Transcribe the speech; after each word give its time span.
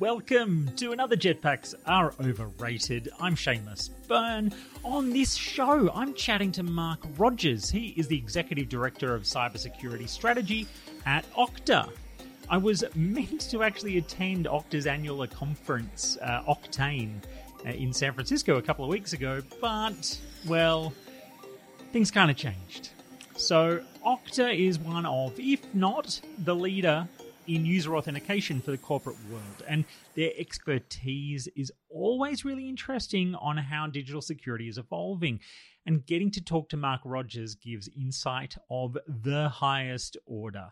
Welcome 0.00 0.70
to 0.76 0.92
another 0.92 1.16
Jetpacks 1.16 1.74
Are 1.84 2.14
Overrated. 2.20 3.08
I'm 3.18 3.34
Seamus 3.34 3.90
Byrne. 4.06 4.54
On 4.84 5.10
this 5.10 5.34
show, 5.34 5.90
I'm 5.92 6.14
chatting 6.14 6.52
to 6.52 6.62
Marc 6.62 7.00
Rogers. 7.16 7.68
He 7.68 7.94
is 7.96 8.06
the 8.06 8.16
Executive 8.16 8.68
Director 8.68 9.12
of 9.12 9.24
Cybersecurity 9.24 10.08
Strategy 10.08 10.68
at 11.04 11.28
Okta. 11.32 11.90
I 12.48 12.58
was 12.58 12.84
meant 12.94 13.50
to 13.50 13.64
actually 13.64 13.98
attend 13.98 14.46
Okta's 14.46 14.86
annual 14.86 15.26
conference, 15.26 16.16
uh, 16.22 16.44
Oktane, 16.48 17.20
uh, 17.66 17.70
in 17.70 17.92
San 17.92 18.12
Francisco 18.12 18.56
a 18.56 18.62
couple 18.62 18.84
of 18.84 18.90
weeks 18.92 19.14
ago, 19.14 19.42
but, 19.60 20.16
well, 20.46 20.92
things 21.92 22.12
kind 22.12 22.30
of 22.30 22.36
changed. 22.36 22.90
So, 23.36 23.82
Okta 24.06 24.56
is 24.56 24.78
one 24.78 25.06
of, 25.06 25.32
if 25.40 25.74
not 25.74 26.20
the 26.44 26.54
leader 26.54 27.08
in 27.48 27.64
user 27.64 27.96
authentication 27.96 28.60
for 28.60 28.70
the 28.70 28.78
corporate 28.78 29.16
world, 29.30 29.62
and 29.66 29.84
their 30.14 30.30
expertise 30.38 31.48
is 31.56 31.72
always 31.88 32.44
really 32.44 32.68
interesting 32.68 33.34
on 33.36 33.56
how 33.56 33.86
digital 33.86 34.20
security 34.20 34.68
is 34.68 34.78
evolving. 34.78 35.40
And 35.86 36.04
getting 36.04 36.30
to 36.32 36.44
talk 36.44 36.68
to 36.68 36.76
Marc 36.76 37.00
Rogers 37.04 37.54
gives 37.54 37.88
insight 37.96 38.56
of 38.70 38.98
the 39.06 39.48
highest 39.48 40.18
order. 40.26 40.68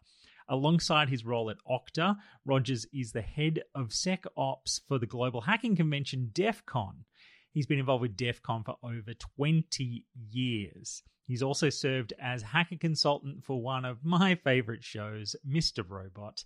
Alongside 0.49 1.09
his 1.09 1.25
role 1.25 1.51
at 1.51 1.57
Okta, 1.69 2.17
Rogers 2.45 2.87
is 2.93 3.13
the 3.13 3.23
head 3.23 3.63
of 3.75 3.89
SecOps 3.89 4.81
for 4.87 4.99
the 4.99 5.07
global 5.07 5.41
hacking 5.41 5.75
convention 5.75 6.31
DEF 6.33 6.65
CON. 6.67 7.05
He's 7.51 7.67
been 7.67 7.79
involved 7.79 8.03
with 8.03 8.17
DEF 8.17 8.43
CON 8.43 8.63
for 8.63 8.77
over 8.83 9.15
20 9.15 10.05
years. 10.31 11.03
He's 11.27 11.43
also 11.43 11.71
served 11.71 12.13
as 12.21 12.43
hacker 12.43 12.77
consultant 12.77 13.45
for 13.45 13.61
one 13.61 13.85
of 13.85 14.05
my 14.05 14.37
favorite 14.37 14.85
shows, 14.85 15.35
Mr. 15.47 15.85
Robot. 15.89 16.45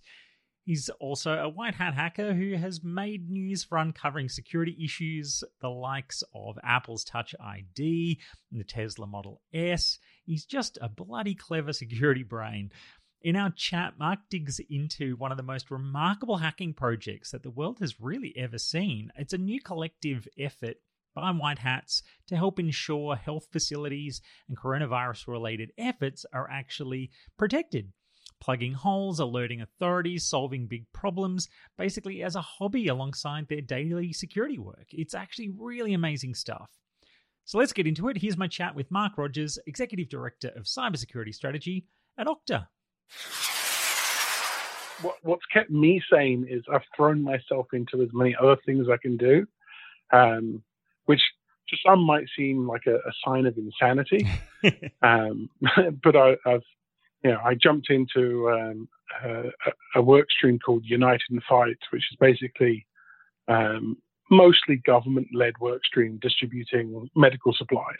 He's 0.63 0.89
also 0.99 1.33
a 1.33 1.49
white 1.49 1.75
hat 1.75 1.95
hacker 1.95 2.33
who 2.33 2.55
has 2.55 2.83
made 2.83 3.29
news 3.29 3.63
for 3.63 3.77
uncovering 3.77 4.29
security 4.29 4.77
issues, 4.83 5.43
the 5.59 5.69
likes 5.69 6.23
of 6.35 6.59
Apple's 6.63 7.03
Touch 7.03 7.33
ID 7.39 8.19
and 8.51 8.59
the 8.59 8.63
Tesla 8.63 9.07
Model 9.07 9.41
S. 9.53 9.97
He's 10.23 10.45
just 10.45 10.77
a 10.81 10.89
bloody 10.89 11.33
clever 11.33 11.73
security 11.73 12.23
brain. 12.23 12.71
In 13.23 13.35
our 13.35 13.51
chat, 13.51 13.99
Marc 13.99 14.19
digs 14.29 14.59
into 14.69 15.15
one 15.15 15.31
of 15.31 15.37
the 15.37 15.43
most 15.43 15.69
remarkable 15.69 16.37
hacking 16.37 16.73
projects 16.73 17.31
that 17.31 17.43
the 17.43 17.51
world 17.51 17.79
has 17.79 18.01
really 18.01 18.33
ever 18.35 18.57
seen. 18.57 19.11
It's 19.15 19.33
a 19.33 19.37
new 19.37 19.61
collective 19.61 20.27
effort 20.39 20.77
by 21.13 21.31
white 21.31 21.59
hats 21.59 22.03
to 22.27 22.35
help 22.35 22.59
ensure 22.59 23.15
health 23.15 23.47
facilities 23.51 24.21
and 24.47 24.57
coronavirus 24.57 25.27
related 25.27 25.71
efforts 25.77 26.25
are 26.33 26.49
actually 26.49 27.11
protected. 27.37 27.91
Plugging 28.39 28.73
holes, 28.73 29.19
alerting 29.19 29.61
authorities, 29.61 30.25
solving 30.25 30.65
big 30.65 30.85
problems, 30.93 31.47
basically 31.77 32.23
as 32.23 32.35
a 32.35 32.41
hobby 32.41 32.87
alongside 32.87 33.47
their 33.47 33.61
daily 33.61 34.13
security 34.13 34.57
work. 34.57 34.87
It's 34.89 35.13
actually 35.13 35.51
really 35.55 35.93
amazing 35.93 36.33
stuff. 36.33 36.69
So 37.45 37.57
let's 37.57 37.73
get 37.73 37.87
into 37.87 38.07
it. 38.07 38.17
Here's 38.17 38.37
my 38.37 38.47
chat 38.47 38.75
with 38.75 38.89
Marc 38.89 39.17
Rogers, 39.17 39.59
Executive 39.67 40.09
Director 40.09 40.51
of 40.55 40.63
Cybersecurity 40.63 41.33
Strategy 41.33 41.85
at 42.17 42.27
Okta. 42.27 42.67
What, 45.01 45.15
what's 45.23 45.45
kept 45.51 45.69
me 45.69 46.01
sane 46.11 46.47
is 46.49 46.63
I've 46.71 46.81
thrown 46.95 47.21
myself 47.21 47.67
into 47.73 48.01
as 48.01 48.09
many 48.13 48.35
other 48.41 48.57
things 48.65 48.87
I 48.89 48.97
can 48.97 49.17
do. 49.17 49.45
Um, 50.13 50.63
which 51.05 51.21
to 51.69 51.77
some 51.85 52.05
might 52.05 52.25
seem 52.37 52.67
like 52.67 52.85
a, 52.85 52.95
a 52.95 53.13
sign 53.25 53.45
of 53.45 53.57
insanity. 53.57 54.27
um, 55.01 55.49
but 56.03 56.15
I, 56.15 56.35
have 56.45 56.61
you 57.23 57.31
know, 57.31 57.39
I 57.43 57.55
jumped 57.55 57.89
into 57.89 58.49
um, 58.49 58.89
a, 59.23 59.43
a, 59.95 60.01
work 60.01 60.27
stream 60.35 60.59
called 60.59 60.83
United 60.85 61.21
and 61.29 61.41
Fight, 61.47 61.77
which 61.91 62.03
is 62.11 62.17
basically 62.19 62.85
um, 63.47 63.97
mostly 64.29 64.77
government-led 64.85 65.53
work 65.59 65.85
stream 65.85 66.17
distributing 66.21 67.09
medical 67.15 67.53
supplies. 67.53 67.99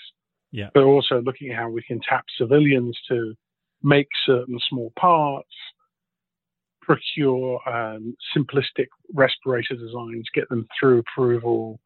Yeah. 0.52 0.70
But 0.74 0.84
also 0.84 1.22
looking 1.22 1.52
at 1.52 1.58
how 1.58 1.70
we 1.70 1.82
can 1.82 2.02
tap 2.08 2.26
civilians 2.38 2.98
to 3.10 3.36
make 3.84 4.08
certain 4.26 4.60
small 4.70 4.92
parts, 5.00 5.54
procure 6.82 7.62
um, 7.70 8.16
simplistic 8.36 8.88
respirator 9.14 9.76
designs, 9.76 10.28
get 10.34 10.50
them 10.50 10.68
through 10.80 11.00
approval, 11.00 11.80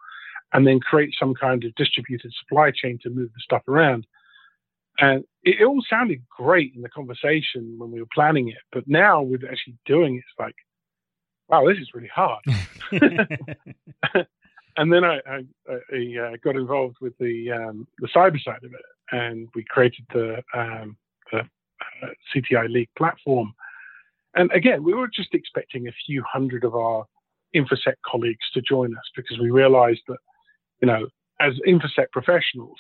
and 0.54 0.66
then 0.66 0.80
create 0.80 1.14
some 1.20 1.34
kind 1.34 1.64
of 1.64 1.76
distributed 1.76 2.32
supply 2.40 2.72
chain 2.72 3.00
to 3.04 3.10
move 3.10 3.30
the 3.34 3.42
stuff 3.42 3.68
around. 3.68 4.06
And 5.00 5.24
it, 5.44 5.62
it 5.62 5.66
all 5.66 5.84
sounded 5.90 6.22
great 6.30 6.74
in 6.76 6.82
the 6.82 6.90
conversation 6.90 7.76
when 7.78 7.92
we 7.92 8.00
were 8.00 8.08
planning 8.14 8.50
it, 8.50 8.58
but 8.72 8.88
now 8.88 9.22
with 9.22 9.44
actually 9.44 9.76
doing 9.86 10.16
it, 10.16 10.20
it's 10.20 10.40
like, 10.40 10.56
wow, 11.48 11.68
this 11.68 11.78
is 11.78 11.94
really 11.94 12.12
hard. 12.14 12.44
and 14.78 14.92
then 14.92 15.04
I, 15.04 15.20
I, 15.28 15.46
I 15.70 16.20
uh, 16.22 16.38
got 16.44 16.56
involved 16.56 16.98
with 17.02 17.18
the 17.20 17.52
um, 17.52 17.88
the 18.00 18.08
cyber 18.08 18.42
side 18.42 18.64
of 18.64 18.74
it, 18.74 18.86
and 19.12 19.48
we 19.56 19.64
created 19.64 20.06
the, 20.14 20.44
um, 20.54 20.98
the 21.32 21.40
uh, 21.40 22.08
CTI 22.34 22.70
League 22.70 22.90
platform. 22.98 23.54
And 24.36 24.52
again, 24.52 24.84
we 24.84 24.94
were 24.94 25.08
just 25.08 25.34
expecting 25.34 25.88
a 25.88 25.96
few 26.06 26.24
hundred 26.24 26.64
of 26.66 26.76
our 26.76 27.06
InfoSec 27.56 27.96
colleagues 28.06 28.46
to 28.54 28.62
join 28.62 28.94
us 28.96 29.04
because 29.16 29.40
we 29.40 29.50
realized 29.50 30.02
that 30.08 30.18
you 30.86 30.92
know, 30.92 31.08
as 31.40 31.54
infosec 31.68 32.12
professionals, 32.12 32.78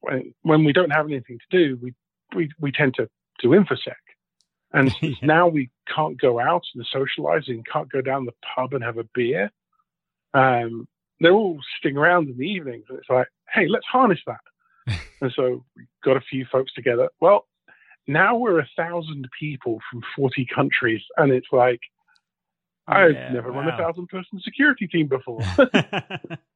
when, 0.00 0.34
when 0.42 0.64
we 0.64 0.72
don't 0.72 0.90
have 0.90 1.06
anything 1.06 1.38
to 1.38 1.56
do, 1.56 1.78
we, 1.80 1.94
we, 2.34 2.50
we 2.58 2.72
tend 2.72 2.94
to 2.94 3.08
do 3.40 3.50
infosec. 3.50 3.94
And 4.72 4.92
now 5.22 5.46
we 5.46 5.70
can't 5.94 6.20
go 6.20 6.40
out 6.40 6.64
and 6.74 6.84
socialize 6.90 7.44
and 7.46 7.64
can't 7.72 7.90
go 7.90 8.00
down 8.00 8.26
the 8.26 8.32
pub 8.54 8.74
and 8.74 8.82
have 8.82 8.98
a 8.98 9.06
beer. 9.14 9.50
Um, 10.34 10.88
they're 11.20 11.32
all 11.32 11.60
sitting 11.80 11.96
around 11.96 12.28
in 12.28 12.36
the 12.36 12.44
evenings. 12.44 12.86
And 12.88 12.98
it's 12.98 13.08
like, 13.08 13.28
hey, 13.54 13.68
let's 13.68 13.86
harness 13.86 14.20
that. 14.26 14.98
and 15.20 15.32
so 15.34 15.64
we 15.76 15.86
got 16.04 16.16
a 16.16 16.20
few 16.28 16.44
folks 16.50 16.72
together. 16.74 17.08
Well, 17.20 17.46
now 18.08 18.36
we're 18.36 18.58
a 18.58 18.68
thousand 18.76 19.28
people 19.38 19.78
from 19.90 20.02
40 20.16 20.46
countries. 20.52 21.02
And 21.16 21.30
it's 21.30 21.52
like, 21.52 21.80
I've 22.88 23.12
yeah, 23.12 23.32
never 23.32 23.52
wow. 23.52 23.60
run 23.60 23.68
a 23.68 23.76
thousand 23.76 24.08
person 24.08 24.40
security 24.40 24.88
team 24.88 25.06
before. 25.06 25.40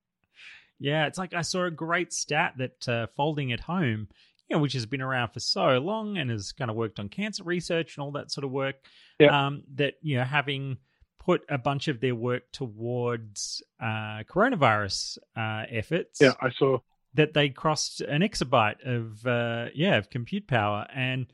Yeah, 0.80 1.06
it's 1.06 1.18
like 1.18 1.34
I 1.34 1.42
saw 1.42 1.66
a 1.66 1.70
great 1.70 2.12
stat 2.12 2.54
that 2.56 2.88
uh, 2.88 3.06
Folding 3.14 3.52
at 3.52 3.60
Home, 3.60 4.08
you 4.48 4.56
know, 4.56 4.62
which 4.62 4.72
has 4.72 4.86
been 4.86 5.02
around 5.02 5.28
for 5.28 5.40
so 5.40 5.78
long 5.78 6.16
and 6.16 6.30
has 6.30 6.52
kind 6.52 6.70
of 6.70 6.76
worked 6.76 6.98
on 6.98 7.10
cancer 7.10 7.44
research 7.44 7.96
and 7.96 8.02
all 8.02 8.12
that 8.12 8.32
sort 8.32 8.44
of 8.44 8.50
work. 8.50 8.76
Yeah. 9.18 9.46
Um, 9.46 9.62
that 9.74 9.94
you 10.00 10.16
know, 10.16 10.24
having 10.24 10.78
put 11.18 11.42
a 11.50 11.58
bunch 11.58 11.88
of 11.88 12.00
their 12.00 12.14
work 12.14 12.50
towards 12.50 13.62
uh, 13.78 14.24
coronavirus 14.28 15.18
uh, 15.36 15.66
efforts. 15.70 16.18
Yeah, 16.18 16.32
I 16.40 16.48
saw 16.50 16.78
that 17.12 17.34
they 17.34 17.50
crossed 17.50 18.00
an 18.00 18.22
exabyte 18.22 18.82
of 18.86 19.26
uh, 19.26 19.66
yeah 19.74 19.96
of 19.96 20.10
compute 20.10 20.48
power 20.48 20.86
and. 20.92 21.26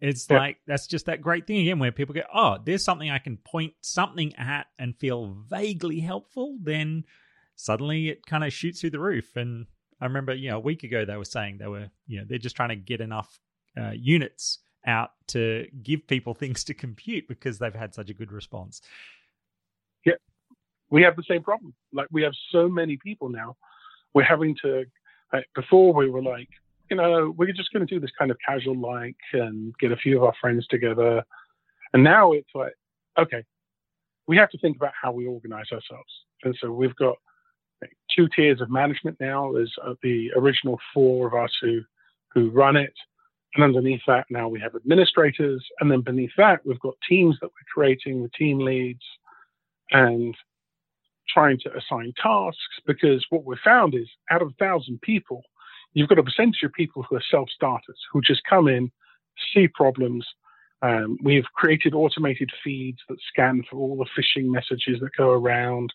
It's 0.00 0.26
yeah. 0.28 0.38
like 0.38 0.58
that's 0.66 0.86
just 0.86 1.06
that 1.06 1.22
great 1.22 1.46
thing 1.46 1.60
again 1.60 1.78
where 1.78 1.90
people 1.90 2.14
go, 2.14 2.24
oh, 2.34 2.58
there's 2.62 2.84
something 2.84 3.10
I 3.10 3.20
can 3.20 3.38
point 3.38 3.72
something 3.80 4.34
at 4.34 4.66
and 4.78 4.94
feel 4.98 5.34
vaguely 5.48 6.00
helpful. 6.00 6.58
Then 6.60 7.04
suddenly 7.56 8.08
it 8.08 8.26
kind 8.26 8.44
of 8.44 8.52
shoots 8.52 8.80
through 8.80 8.90
the 8.90 9.00
roof. 9.00 9.36
And 9.36 9.66
I 10.00 10.06
remember, 10.06 10.34
you 10.34 10.50
know, 10.50 10.56
a 10.56 10.60
week 10.60 10.82
ago 10.82 11.04
they 11.04 11.16
were 11.16 11.24
saying 11.24 11.58
they 11.58 11.66
were, 11.66 11.90
you 12.06 12.18
know, 12.18 12.24
they're 12.28 12.38
just 12.38 12.56
trying 12.56 12.70
to 12.70 12.76
get 12.76 13.00
enough 13.00 13.38
uh, 13.78 13.92
units 13.92 14.58
out 14.86 15.10
to 15.28 15.66
give 15.82 16.06
people 16.06 16.34
things 16.34 16.64
to 16.64 16.74
compute 16.74 17.28
because 17.28 17.58
they've 17.58 17.74
had 17.74 17.94
such 17.94 18.10
a 18.10 18.14
good 18.14 18.32
response. 18.32 18.80
Yeah, 20.04 20.14
we 20.90 21.02
have 21.02 21.16
the 21.16 21.24
same 21.28 21.42
problem. 21.42 21.74
Like 21.92 22.08
we 22.10 22.22
have 22.22 22.32
so 22.50 22.68
many 22.68 22.98
people 23.02 23.28
now. 23.28 23.56
We're 24.12 24.24
having 24.24 24.56
to. 24.62 24.84
Like, 25.32 25.46
before 25.56 25.92
we 25.92 26.08
were 26.08 26.22
like, 26.22 26.48
you 26.90 26.96
know, 26.96 27.34
we're 27.36 27.52
just 27.52 27.72
going 27.72 27.84
to 27.84 27.92
do 27.92 27.98
this 27.98 28.10
kind 28.16 28.30
of 28.30 28.36
casual 28.46 28.78
like 28.78 29.16
and 29.32 29.74
get 29.78 29.90
a 29.90 29.96
few 29.96 30.18
of 30.18 30.24
our 30.24 30.34
friends 30.40 30.66
together. 30.68 31.24
And 31.92 32.04
now 32.04 32.32
it's 32.32 32.50
like, 32.54 32.74
okay, 33.18 33.42
we 34.26 34.36
have 34.36 34.50
to 34.50 34.58
think 34.58 34.76
about 34.76 34.92
how 35.00 35.12
we 35.12 35.26
organize 35.26 35.66
ourselves. 35.72 36.12
And 36.42 36.56
so 36.60 36.70
we've 36.70 36.94
got 36.96 37.16
two 38.14 38.28
tiers 38.34 38.60
of 38.60 38.70
management 38.70 39.18
now. 39.20 39.52
There's 39.52 39.74
uh, 39.84 39.94
the 40.02 40.30
original 40.36 40.78
four 40.92 41.26
of 41.26 41.34
us 41.34 41.52
who 41.60 41.80
who 42.32 42.50
run 42.50 42.76
it, 42.76 42.94
and 43.54 43.64
underneath 43.64 44.02
that 44.06 44.26
now 44.30 44.48
we 44.48 44.60
have 44.60 44.74
administrators, 44.74 45.64
and 45.80 45.90
then 45.90 46.00
beneath 46.00 46.32
that 46.36 46.60
we've 46.64 46.80
got 46.80 46.94
teams 47.08 47.36
that 47.40 47.48
we're 47.48 47.72
creating, 47.72 48.22
the 48.22 48.30
team 48.30 48.58
leads, 48.58 49.04
and 49.90 50.34
trying 51.28 51.58
to 51.60 51.70
assign 51.76 52.12
tasks. 52.20 52.80
Because 52.86 53.24
what 53.30 53.44
we've 53.44 53.58
found 53.64 53.94
is 53.94 54.08
out 54.30 54.42
of 54.42 54.48
a 54.48 54.64
thousand 54.64 55.00
people, 55.00 55.42
you've 55.92 56.08
got 56.08 56.18
a 56.18 56.22
percentage 56.22 56.62
of 56.64 56.72
people 56.72 57.02
who 57.02 57.16
are 57.16 57.22
self-starters 57.30 57.98
who 58.12 58.20
just 58.20 58.42
come 58.48 58.68
in, 58.68 58.90
see 59.52 59.68
problems. 59.68 60.26
Um, 60.82 61.16
we've 61.22 61.46
created 61.54 61.94
automated 61.94 62.50
feeds 62.62 62.98
that 63.08 63.16
scan 63.28 63.62
for 63.70 63.76
all 63.76 63.96
the 63.96 64.06
phishing 64.20 64.46
messages 64.46 65.00
that 65.00 65.16
go 65.16 65.30
around 65.30 65.92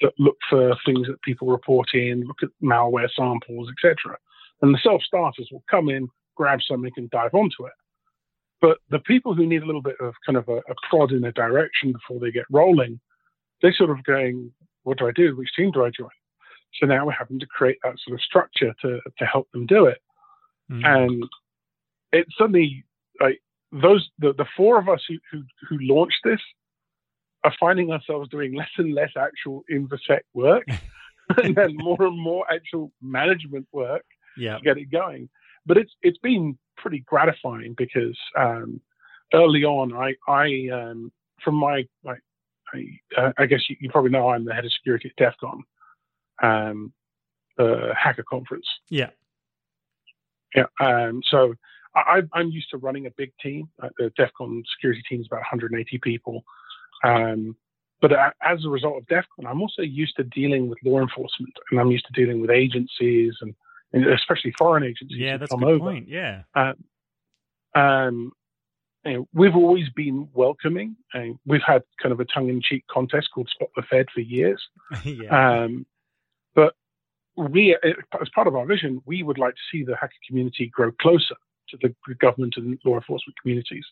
that 0.00 0.12
look 0.18 0.36
for 0.48 0.76
things 0.84 1.06
that 1.06 1.22
people 1.22 1.48
report 1.48 1.88
in, 1.94 2.24
look 2.26 2.42
at 2.42 2.48
malware 2.62 3.08
samples, 3.14 3.68
etc. 3.70 4.16
And 4.62 4.74
the 4.74 4.80
self-starters 4.82 5.48
will 5.50 5.64
come 5.70 5.88
in, 5.88 6.08
grab 6.36 6.60
something, 6.66 6.92
and 6.96 7.10
dive 7.10 7.34
onto 7.34 7.66
it. 7.66 7.72
But 8.60 8.78
the 8.90 8.98
people 9.00 9.34
who 9.34 9.46
need 9.46 9.62
a 9.62 9.66
little 9.66 9.82
bit 9.82 9.96
of 10.00 10.14
kind 10.24 10.36
of 10.36 10.48
a, 10.48 10.56
a 10.56 10.74
prod 10.88 11.12
in 11.12 11.24
a 11.24 11.32
direction 11.32 11.92
before 11.92 12.20
they 12.20 12.30
get 12.30 12.44
rolling, 12.50 13.00
they're 13.62 13.72
sort 13.72 13.90
of 13.90 14.02
going, 14.04 14.52
"What 14.82 14.98
do 14.98 15.08
I 15.08 15.12
do? 15.12 15.36
Which 15.36 15.54
team 15.56 15.70
do 15.70 15.84
I 15.84 15.90
join?" 15.90 16.08
So 16.78 16.86
now 16.86 17.06
we're 17.06 17.12
having 17.12 17.40
to 17.40 17.46
create 17.46 17.78
that 17.82 17.96
sort 18.04 18.14
of 18.14 18.22
structure 18.22 18.74
to 18.82 19.00
to 19.18 19.24
help 19.24 19.50
them 19.52 19.66
do 19.66 19.86
it. 19.86 19.98
Mm. 20.70 20.86
And 20.86 21.24
it 22.12 22.26
suddenly 22.36 22.84
like 23.20 23.40
those 23.72 24.08
the, 24.18 24.34
the 24.34 24.46
four 24.56 24.78
of 24.78 24.88
us 24.88 25.02
who, 25.08 25.16
who 25.30 25.42
who 25.68 25.78
launched 25.80 26.20
this 26.24 26.40
are 27.44 27.54
finding 27.58 27.90
ourselves 27.90 28.28
doing 28.28 28.54
less 28.54 28.70
and 28.76 28.94
less 28.94 29.10
actual 29.16 29.64
InfoSec 29.70 30.20
work 30.34 30.64
and 31.42 31.54
then 31.54 31.74
more 31.76 32.02
and 32.02 32.18
more 32.18 32.44
actual 32.52 32.92
management 33.00 33.66
work 33.72 34.04
to 34.58 34.64
get 34.64 34.78
it 34.78 34.90
going. 34.90 35.28
But 35.66 35.76
it's 35.78 35.92
it's 36.02 36.18
been 36.18 36.58
pretty 36.76 37.00
gratifying 37.00 37.74
because 37.76 38.18
um, 38.36 38.80
early 39.32 39.64
on, 39.64 39.92
I 39.92 40.14
I 40.28 40.68
um, 40.72 41.12
from 41.42 41.54
my 41.56 41.86
like 42.04 42.20
I, 42.72 42.84
uh, 43.16 43.32
I 43.38 43.46
guess 43.46 43.68
you, 43.68 43.76
you, 43.80 43.90
probably 43.90 44.10
know 44.10 44.28
I'm 44.28 44.44
the 44.44 44.54
head 44.54 44.64
of 44.64 44.72
security 44.72 45.10
at 45.10 45.16
DEF 45.16 45.34
CON, 45.40 45.64
um, 46.42 46.92
uh, 47.58 47.92
hacker 47.94 48.24
conference. 48.28 48.66
Yeah. 48.88 49.10
Yeah. 50.54 50.66
Um, 50.80 51.22
so 51.28 51.54
I, 51.94 52.22
am 52.34 52.50
used 52.50 52.70
to 52.70 52.78
running 52.78 53.06
a 53.06 53.10
big 53.10 53.32
team. 53.42 53.68
Uh, 53.82 53.88
the 53.98 54.12
DEF 54.16 54.30
CON 54.36 54.62
security 54.76 55.02
team 55.08 55.20
is 55.20 55.26
about 55.26 55.38
180 55.38 55.98
people. 55.98 56.44
Um, 57.02 57.56
but 58.00 58.12
as 58.42 58.64
a 58.64 58.68
result 58.68 58.96
of 58.96 59.06
DEFCON, 59.06 59.46
I'm 59.46 59.60
also 59.60 59.82
used 59.82 60.16
to 60.16 60.24
dealing 60.24 60.68
with 60.68 60.78
law 60.84 61.00
enforcement, 61.00 61.52
and 61.70 61.78
I'm 61.78 61.90
used 61.90 62.06
to 62.06 62.12
dealing 62.12 62.40
with 62.40 62.50
agencies 62.50 63.34
and, 63.40 63.54
and 63.92 64.06
especially 64.06 64.54
foreign 64.58 64.84
agencies. 64.84 65.18
Yeah, 65.18 65.36
that's 65.36 65.52
a 65.52 65.56
good 65.56 65.68
over. 65.68 65.78
point. 65.78 66.08
Yeah. 66.08 66.42
Uh, 66.54 66.72
um, 67.74 68.32
you 69.04 69.12
know, 69.12 69.28
we've 69.32 69.56
always 69.56 69.88
been 69.90 70.28
welcoming. 70.32 70.96
And 71.14 71.38
we've 71.46 71.62
had 71.66 71.82
kind 72.02 72.12
of 72.12 72.20
a 72.20 72.24
tongue-in-cheek 72.24 72.84
contest 72.90 73.28
called 73.34 73.48
Spot 73.48 73.68
the 73.76 73.82
Fed 73.82 74.06
for 74.12 74.20
years. 74.20 74.62
yeah. 75.04 75.62
Um, 75.62 75.86
but 76.54 76.74
we, 77.36 77.76
as 77.82 78.28
part 78.34 78.46
of 78.46 78.56
our 78.56 78.66
vision, 78.66 79.02
we 79.06 79.22
would 79.22 79.38
like 79.38 79.54
to 79.54 79.60
see 79.72 79.84
the 79.84 79.96
hacker 79.96 80.12
community 80.26 80.70
grow 80.72 80.92
closer 80.92 81.36
to 81.70 81.78
the 81.82 82.14
government 82.16 82.54
and 82.56 82.78
law 82.84 82.96
enforcement 82.96 83.36
communities 83.40 83.84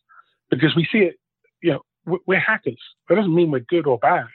because 0.51 0.75
we 0.77 0.87
see 0.91 0.99
it. 0.99 1.17
You 1.63 1.73
know, 1.73 1.83
we're 2.27 2.41
hackers. 2.41 2.81
That 3.09 3.17
doesn't 3.17 3.35
mean 3.35 3.51
we're 3.51 3.61
good 3.61 3.87
or 3.87 3.99
bad. 3.99 4.27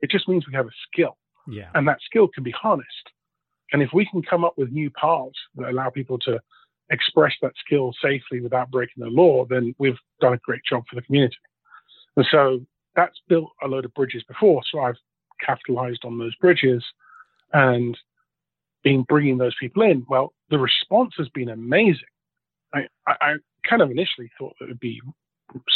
It 0.00 0.10
just 0.10 0.28
means 0.28 0.46
we 0.46 0.54
have 0.54 0.66
a 0.66 0.70
skill. 0.90 1.16
Yeah. 1.48 1.70
And 1.74 1.86
that 1.88 1.98
skill 2.04 2.28
can 2.28 2.42
be 2.42 2.50
harnessed. 2.52 3.10
And 3.72 3.82
if 3.82 3.90
we 3.92 4.06
can 4.06 4.22
come 4.22 4.44
up 4.44 4.54
with 4.56 4.70
new 4.70 4.90
paths 4.90 5.38
that 5.56 5.70
allow 5.70 5.90
people 5.90 6.18
to 6.20 6.40
express 6.90 7.32
that 7.42 7.52
skill 7.64 7.92
safely 8.02 8.40
without 8.40 8.70
breaking 8.70 9.04
the 9.04 9.10
law, 9.10 9.44
then 9.44 9.74
we've 9.78 9.98
done 10.20 10.32
a 10.32 10.38
great 10.38 10.62
job 10.68 10.82
for 10.88 10.96
the 10.96 11.02
community. 11.02 11.36
And 12.16 12.26
so 12.30 12.60
that's 12.96 13.20
built 13.28 13.50
a 13.62 13.68
load 13.68 13.84
of 13.84 13.94
bridges 13.94 14.24
before. 14.24 14.62
So 14.70 14.80
I've 14.80 14.96
capitalized 15.44 16.04
on 16.04 16.18
those 16.18 16.34
bridges 16.36 16.84
and 17.52 17.96
been 18.82 19.02
bringing 19.02 19.38
those 19.38 19.54
people 19.60 19.82
in. 19.82 20.04
Well, 20.08 20.32
the 20.50 20.58
response 20.58 21.14
has 21.18 21.28
been 21.28 21.48
amazing. 21.48 22.02
I, 22.74 22.88
I, 23.06 23.14
I 23.20 23.34
kind 23.68 23.82
of 23.82 23.90
initially 23.90 24.30
thought 24.38 24.56
it 24.60 24.68
would 24.68 24.80
be 24.80 25.00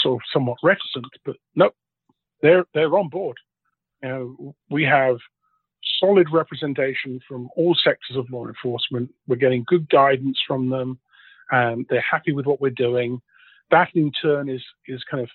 sort 0.02 0.22
of 0.22 0.26
somewhat 0.32 0.58
reticent, 0.62 1.06
but 1.24 1.36
nope, 1.54 1.74
they're 2.42 2.64
they're 2.74 2.96
on 2.98 3.08
board. 3.08 3.36
You 4.02 4.08
know, 4.08 4.54
we 4.70 4.84
have 4.84 5.16
solid 6.00 6.28
representation 6.32 7.20
from 7.26 7.48
all 7.56 7.74
sectors 7.74 8.16
of 8.16 8.30
law 8.30 8.46
enforcement. 8.46 9.12
We're 9.26 9.36
getting 9.36 9.64
good 9.66 9.88
guidance 9.88 10.38
from 10.46 10.68
them. 10.70 10.98
and 11.50 11.86
they're 11.88 12.00
happy 12.00 12.32
with 12.32 12.46
what 12.46 12.60
we're 12.60 12.70
doing. 12.70 13.20
That 13.70 13.88
in 13.94 14.12
turn 14.12 14.48
is 14.48 14.62
is 14.86 15.02
kind 15.10 15.22
of 15.22 15.30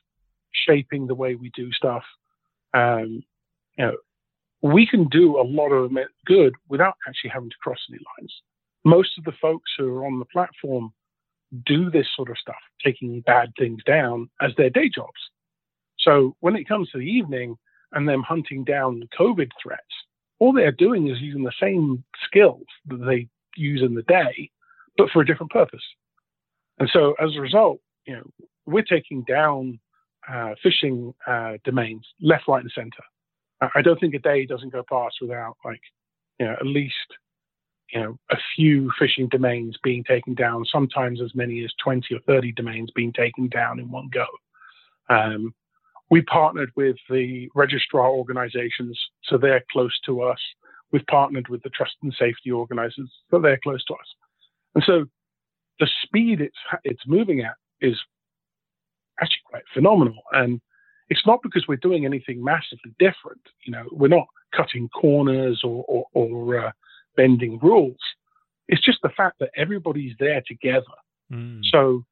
shaping 0.52 1.08
the 1.08 1.16
way 1.16 1.36
we 1.36 1.52
do 1.56 1.72
stuff. 1.72 2.04
Um, 2.74 3.24
you 3.78 3.86
know, 3.86 3.98
we 4.62 4.86
can 4.86 5.08
do 5.08 5.40
a 5.40 5.44
lot 5.44 5.70
of 5.70 5.92
good 6.26 6.56
without 6.68 6.96
actually 7.08 7.32
having 7.32 7.50
to 7.50 7.56
cross 7.62 7.80
any 7.90 8.00
lines. 8.18 8.34
Most 8.84 9.18
of 9.18 9.24
the 9.24 9.34
folks 9.42 9.72
who 9.78 9.94
are 9.96 10.06
on 10.06 10.20
the 10.20 10.26
platform 10.26 10.94
do 11.66 11.90
this 11.90 12.08
sort 12.16 12.30
of 12.30 12.38
stuff, 12.38 12.56
taking 12.84 13.22
bad 13.22 13.52
things 13.58 13.84
down 13.84 14.30
as 14.42 14.52
their 14.58 14.70
day 14.70 14.90
jobs. 14.94 15.20
So 16.00 16.36
when 16.40 16.56
it 16.56 16.68
comes 16.68 16.90
to 16.92 16.98
the 16.98 17.06
evening 17.06 17.56
and 17.92 18.08
them 18.08 18.24
hunting 18.24 18.64
down 18.64 19.04
COVID 19.20 19.50
threats, 19.62 19.82
all 20.40 20.54
they're 20.54 20.72
doing 20.72 21.10
is 21.10 21.20
using 21.20 21.44
the 21.44 21.52
same 21.60 22.04
skills 22.24 22.66
that 22.88 23.04
they 23.06 23.28
use 23.58 23.82
in 23.82 23.96
the 23.96 24.04
day, 24.04 24.50
but 24.98 25.10
for 25.10 25.22
a 25.22 25.26
different 25.26 25.52
purpose. 25.52 25.84
And 26.80 26.90
so 26.94 27.16
as 27.22 27.36
a 27.36 27.42
result, 27.42 27.80
you 28.06 28.16
know, 28.16 28.24
we're 28.66 28.84
taking 28.84 29.24
down 29.24 29.80
uh, 30.28 30.54
phishing 30.64 31.14
uh, 31.28 31.58
domains 31.66 32.06
left, 32.22 32.48
right, 32.48 32.62
and 32.62 32.72
center. 32.74 33.72
I 33.76 33.82
don't 33.82 34.00
think 34.00 34.14
a 34.14 34.20
day 34.20 34.46
doesn't 34.46 34.72
go 34.72 34.84
past 34.90 35.16
without 35.22 35.58
like, 35.66 35.82
you 36.40 36.46
know, 36.46 36.54
at 36.54 36.66
least 36.66 36.96
you 37.94 38.00
know, 38.00 38.20
a 38.30 38.38
few 38.56 38.92
phishing 39.00 39.30
domains 39.30 39.78
being 39.84 40.04
taken 40.04 40.34
down, 40.34 40.66
sometimes 40.72 41.22
as 41.22 41.34
many 41.34 41.64
as 41.64 41.72
20 41.84 42.14
or 42.14 42.20
30 42.28 42.52
domains 42.54 42.92
being 42.96 43.14
taken 43.14 43.48
down 43.48 43.80
in 43.80 43.90
one 43.90 44.10
go. 44.14 44.26
Um, 45.10 45.54
we 46.10 46.22
partnered 46.24 46.72
with 46.76 46.98
the 47.10 47.50
registrar 47.56 48.10
organizations, 48.10 49.00
so 49.24 49.38
they're 49.38 49.64
close 49.72 49.98
to 50.06 50.22
us. 50.22 50.40
We've 50.92 51.06
partnered 51.06 51.48
with 51.50 51.62
the 51.64 51.70
trust 51.70 51.96
and 52.02 52.14
safety 52.18 52.52
organizers, 52.52 53.12
so 53.30 53.40
they're 53.40 53.60
close 53.62 53.84
to 53.86 53.94
us. 53.94 54.16
And 54.76 54.84
so 54.86 55.06
the 55.80 55.88
speed 56.04 56.42
it's, 56.42 56.58
it's 56.84 57.04
moving 57.08 57.42
at 57.42 57.56
is 57.82 57.98
actually 59.22 59.42
quite 59.46 59.64
phenomenal. 59.74 60.22
And 60.32 60.62
it's 61.10 61.26
not 61.26 61.42
because 61.44 61.66
we're 61.68 61.78
doing 61.78 62.06
anything 62.06 62.44
massively 62.44 62.94
different. 63.00 63.42
You 63.66 63.74
know, 63.74 63.86
we're 63.92 64.08
not 64.08 64.28
cutting 64.56 64.90
corners 64.90 65.62
or, 65.64 65.84
or, 65.88 66.06
or 66.14 66.68
uh, 66.68 66.72
bending 67.20 67.60
rules. 67.62 68.00
It's 68.70 68.86
just 68.86 69.00
the 69.04 69.10
fact 69.18 69.40
that 69.40 69.50
everybody's 69.58 70.14
there 70.20 70.42
together. 70.48 70.86
Mm. 71.30 71.60
So 71.70 72.06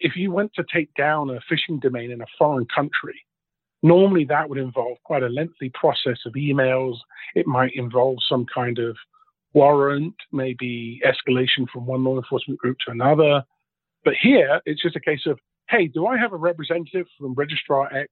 if 0.00 0.16
you 0.16 0.32
went 0.32 0.52
to 0.54 0.64
take 0.72 0.88
down 0.94 1.28
a 1.28 1.40
phishing 1.52 1.82
domain 1.82 2.10
in 2.10 2.22
a 2.22 2.26
foreign 2.38 2.66
country, 2.74 3.20
normally 3.82 4.24
that 4.24 4.48
would 4.48 4.56
involve 4.56 4.96
quite 5.04 5.22
a 5.22 5.28
lengthy 5.28 5.70
process 5.74 6.18
of 6.24 6.32
emails. 6.32 6.94
It 7.34 7.46
might 7.46 7.72
involve 7.74 8.16
some 8.26 8.46
kind 8.54 8.78
of 8.78 8.96
warrant, 9.52 10.14
maybe 10.32 11.02
escalation 11.04 11.68
from 11.70 11.84
one 11.84 12.02
law 12.02 12.16
enforcement 12.16 12.58
group 12.58 12.78
to 12.86 12.92
another. 12.92 13.42
But 14.02 14.14
here, 14.22 14.62
it's 14.64 14.80
just 14.80 14.96
a 14.96 15.00
case 15.00 15.26
of, 15.26 15.38
hey, 15.68 15.88
do 15.88 16.06
I 16.06 16.16
have 16.16 16.32
a 16.32 16.36
representative 16.36 17.06
from 17.18 17.34
Registrar 17.34 17.94
X? 17.94 18.08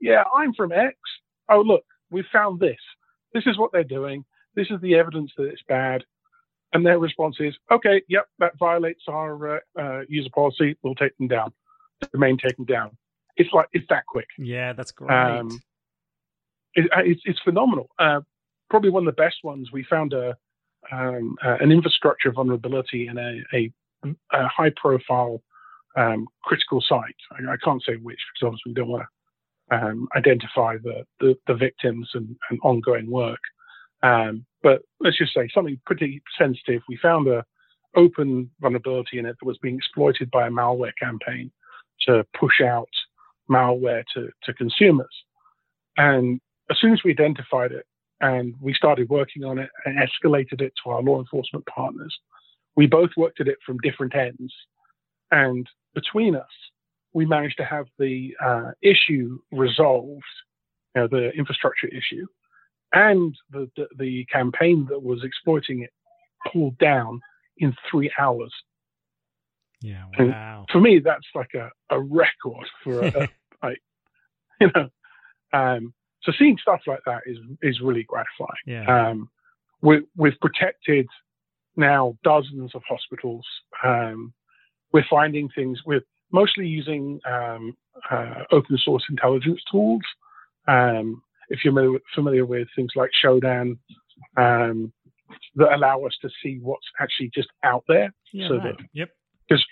Yeah, 0.00 0.22
I'm 0.32 0.54
from 0.54 0.70
X. 0.70 0.94
Oh, 1.48 1.60
look, 1.60 1.84
we 2.12 2.22
found 2.32 2.60
this. 2.60 2.78
This 3.34 3.46
is 3.46 3.58
what 3.58 3.72
they're 3.72 3.82
doing. 3.82 4.24
This 4.54 4.68
is 4.70 4.80
the 4.80 4.94
evidence 4.94 5.32
that 5.36 5.44
it's 5.44 5.62
bad. 5.68 6.04
And 6.74 6.86
their 6.86 6.98
response 6.98 7.36
is, 7.38 7.54
okay, 7.70 8.02
yep, 8.08 8.26
that 8.38 8.58
violates 8.58 9.02
our 9.08 9.56
uh, 9.56 9.60
uh, 9.78 10.00
user 10.08 10.30
policy. 10.34 10.76
We'll 10.82 10.94
take 10.94 11.16
them 11.18 11.28
down. 11.28 11.52
Domain 12.12 12.38
taken 12.38 12.64
down. 12.64 12.96
It's 13.36 13.52
like 13.52 13.66
it's 13.72 13.86
that 13.90 14.06
quick. 14.06 14.28
Yeah, 14.38 14.72
that's 14.72 14.90
great. 14.90 15.10
Um, 15.10 15.60
it, 16.74 16.90
uh, 16.96 17.02
it's, 17.04 17.20
it's 17.24 17.40
phenomenal. 17.40 17.88
Uh, 17.98 18.20
probably 18.70 18.90
one 18.90 19.06
of 19.06 19.14
the 19.14 19.22
best 19.22 19.36
ones. 19.44 19.70
We 19.70 19.84
found 19.84 20.12
a 20.14 20.36
um, 20.90 21.36
uh, 21.44 21.56
an 21.60 21.70
infrastructure 21.70 22.32
vulnerability 22.32 23.06
in 23.06 23.18
a, 23.18 23.40
a, 23.54 23.72
a 24.32 24.48
high 24.48 24.72
profile 24.76 25.42
um, 25.96 26.26
critical 26.42 26.82
site. 26.86 27.14
I, 27.30 27.52
I, 27.52 27.56
can't 27.62 27.82
say 27.86 27.94
which 27.96 28.18
because 28.34 28.46
obviously 28.46 28.70
we 28.70 28.74
don't 28.74 28.88
want 28.88 29.04
to 29.70 29.76
um, 29.76 30.08
identify 30.16 30.76
the, 30.82 31.04
the, 31.20 31.36
the, 31.46 31.54
victims 31.54 32.10
and, 32.14 32.34
and 32.50 32.58
ongoing 32.62 33.10
work. 33.10 33.38
Um, 34.02 34.44
but 34.62 34.82
let's 35.00 35.18
just 35.18 35.34
say 35.34 35.48
something 35.54 35.80
pretty 35.86 36.22
sensitive. 36.38 36.82
We 36.88 36.96
found 36.96 37.28
a 37.28 37.44
open 37.94 38.50
vulnerability 38.60 39.18
in 39.18 39.26
it 39.26 39.36
that 39.38 39.46
was 39.46 39.58
being 39.58 39.76
exploited 39.76 40.30
by 40.30 40.46
a 40.46 40.50
malware 40.50 40.92
campaign 40.98 41.50
to 42.06 42.24
push 42.38 42.60
out 42.60 42.88
malware 43.50 44.04
to, 44.14 44.28
to 44.44 44.54
consumers. 44.54 45.14
And 45.96 46.40
as 46.70 46.78
soon 46.80 46.92
as 46.92 47.00
we 47.04 47.10
identified 47.10 47.72
it 47.72 47.86
and 48.20 48.54
we 48.60 48.72
started 48.72 49.08
working 49.10 49.44
on 49.44 49.58
it 49.58 49.68
and 49.84 49.98
escalated 49.98 50.60
it 50.60 50.72
to 50.82 50.90
our 50.90 51.02
law 51.02 51.18
enforcement 51.18 51.66
partners, 51.66 52.16
we 52.76 52.86
both 52.86 53.10
worked 53.16 53.40
at 53.40 53.48
it 53.48 53.58
from 53.64 53.78
different 53.78 54.14
ends. 54.14 54.52
And 55.30 55.66
between 55.94 56.34
us, 56.34 56.46
we 57.12 57.26
managed 57.26 57.58
to 57.58 57.64
have 57.64 57.86
the 57.98 58.34
uh, 58.42 58.70
issue 58.82 59.38
resolved, 59.50 60.24
you 60.94 61.02
know, 61.02 61.08
the 61.08 61.30
infrastructure 61.32 61.88
issue, 61.88 62.26
and 62.92 63.34
the, 63.50 63.70
the, 63.76 63.86
the 63.98 64.24
campaign 64.26 64.86
that 64.90 65.02
was 65.02 65.22
exploiting 65.24 65.82
it 65.82 65.90
pulled 66.52 66.78
down 66.78 67.20
in 67.58 67.74
three 67.90 68.10
hours. 68.18 68.52
Yeah, 69.80 70.04
wow. 70.18 70.58
And 70.58 70.68
for 70.70 70.80
me, 70.80 71.00
that's 71.04 71.26
like 71.34 71.54
a, 71.54 71.70
a 71.90 72.00
record 72.00 72.66
for 72.84 73.00
a, 73.00 73.28
like, 73.62 73.82
you 74.60 74.68
know, 74.74 74.88
um, 75.52 75.92
so 76.22 76.32
seeing 76.38 76.56
stuff 76.60 76.80
like 76.86 77.00
that 77.06 77.22
is 77.26 77.38
is 77.62 77.80
really 77.80 78.04
gratifying. 78.04 78.62
Yeah. 78.66 79.08
Um, 79.10 79.28
we, 79.80 80.02
we've 80.16 80.38
protected 80.40 81.06
now 81.76 82.16
dozens 82.22 82.74
of 82.74 82.82
hospitals. 82.88 83.44
Um, 83.84 84.32
we're 84.92 85.04
finding 85.10 85.48
things. 85.48 85.80
We're 85.84 86.04
mostly 86.30 86.66
using 86.66 87.20
um, 87.28 87.76
uh, 88.10 88.44
open 88.52 88.78
source 88.78 89.04
intelligence 89.10 89.60
tools. 89.70 90.02
Um, 90.68 91.22
if 91.52 91.64
you're 91.64 91.72
familiar, 91.72 91.98
familiar, 92.14 92.46
with 92.46 92.68
things 92.74 92.90
like 92.96 93.10
Shodan, 93.24 93.78
um, 94.36 94.92
that 95.56 95.72
allow 95.72 96.04
us 96.04 96.16
to 96.22 96.30
see 96.42 96.58
what's 96.60 96.86
actually 97.00 97.30
just 97.34 97.48
out 97.62 97.84
there. 97.88 98.12
Yeah, 98.32 98.48
so 98.48 98.56
right. 98.56 98.76
that, 98.76 98.86
yep. 98.92 99.10
Because 99.48 99.64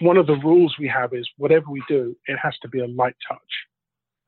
one 0.00 0.16
of 0.16 0.26
the 0.26 0.36
rules 0.36 0.74
we 0.78 0.88
have 0.88 1.12
is 1.12 1.28
whatever 1.36 1.66
we 1.70 1.82
do, 1.88 2.16
it 2.26 2.38
has 2.42 2.54
to 2.62 2.68
be 2.68 2.80
a 2.80 2.86
light 2.86 3.16
touch. 3.28 3.38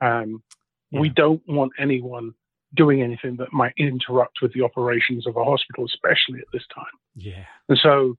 Um, 0.00 0.42
yeah. 0.90 1.00
We 1.00 1.08
don't 1.08 1.42
want 1.48 1.72
anyone 1.78 2.34
doing 2.74 3.02
anything 3.02 3.36
that 3.38 3.52
might 3.52 3.72
interrupt 3.78 4.38
with 4.42 4.52
the 4.52 4.62
operations 4.62 5.26
of 5.26 5.36
a 5.36 5.44
hospital, 5.44 5.86
especially 5.86 6.40
at 6.40 6.46
this 6.52 6.64
time. 6.74 6.84
Yeah. 7.14 7.44
And 7.68 7.78
so, 7.82 8.16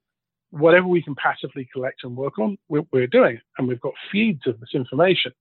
whatever 0.50 0.88
we 0.88 1.02
can 1.02 1.16
passively 1.16 1.68
collect 1.72 2.04
and 2.04 2.16
work 2.16 2.40
on, 2.40 2.58
we're, 2.70 2.86
we're 2.92 3.08
doing 3.08 3.36
it. 3.36 3.42
And 3.58 3.68
we've 3.68 3.82
got 3.82 3.94
feeds 4.12 4.48
of 4.48 4.60
this 4.60 4.72
information. 4.74 5.34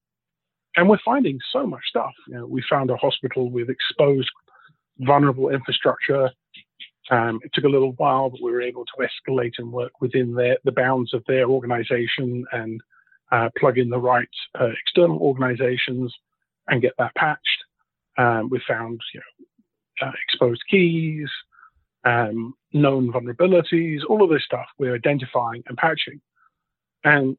And 0.77 0.87
we're 0.87 0.99
finding 1.03 1.39
so 1.51 1.65
much 1.65 1.81
stuff. 1.89 2.13
You 2.27 2.35
know, 2.35 2.45
we 2.45 2.63
found 2.69 2.91
a 2.91 2.97
hospital 2.97 3.49
with 3.49 3.69
exposed 3.69 4.29
vulnerable 4.99 5.49
infrastructure. 5.49 6.29
Um, 7.09 7.39
it 7.43 7.51
took 7.53 7.63
a 7.63 7.69
little 7.69 7.93
while, 7.93 8.29
but 8.29 8.41
we 8.43 8.51
were 8.51 8.61
able 8.61 8.85
to 8.85 9.07
escalate 9.07 9.53
and 9.57 9.71
work 9.71 9.93
within 10.01 10.35
their, 10.35 10.57
the 10.65 10.71
bounds 10.71 11.13
of 11.13 11.23
their 11.27 11.49
organization 11.49 12.45
and 12.51 12.79
uh, 13.31 13.49
plug 13.57 13.77
in 13.79 13.89
the 13.89 13.99
right 13.99 14.29
uh, 14.59 14.69
external 14.85 15.17
organizations 15.17 16.13
and 16.67 16.81
get 16.81 16.93
that 16.99 17.15
patched. 17.15 17.63
Um, 18.17 18.49
we 18.49 18.61
found 18.67 19.01
you 19.13 19.21
know, 19.99 20.07
uh, 20.07 20.11
exposed 20.27 20.61
keys, 20.69 21.29
um, 22.03 22.53
known 22.73 23.11
vulnerabilities, 23.11 24.01
all 24.07 24.23
of 24.23 24.29
this 24.29 24.43
stuff 24.45 24.67
we're 24.77 24.95
identifying 24.95 25.63
and 25.67 25.77
patching. 25.77 26.21
And 27.03 27.37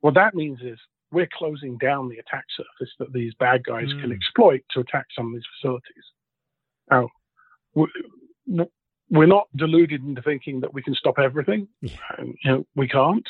what 0.00 0.14
that 0.14 0.34
means 0.34 0.60
is 0.62 0.78
we're 1.12 1.28
closing 1.32 1.76
down 1.78 2.08
the 2.08 2.18
attack 2.18 2.44
surface 2.56 2.92
that 2.98 3.12
these 3.12 3.34
bad 3.38 3.64
guys 3.64 3.88
mm. 3.88 4.00
can 4.00 4.12
exploit 4.12 4.62
to 4.70 4.80
attack 4.80 5.06
some 5.16 5.26
of 5.26 5.34
these 5.34 5.42
facilities. 5.60 6.04
Now, 6.90 7.08
we're 9.10 9.26
not 9.26 9.46
deluded 9.56 10.02
into 10.02 10.22
thinking 10.22 10.60
that 10.60 10.72
we 10.72 10.82
can 10.82 10.94
stop 10.94 11.18
everything. 11.18 11.68
Yeah. 11.80 11.96
And, 12.18 12.34
you 12.42 12.50
know, 12.50 12.66
we 12.74 12.88
can't. 12.88 13.26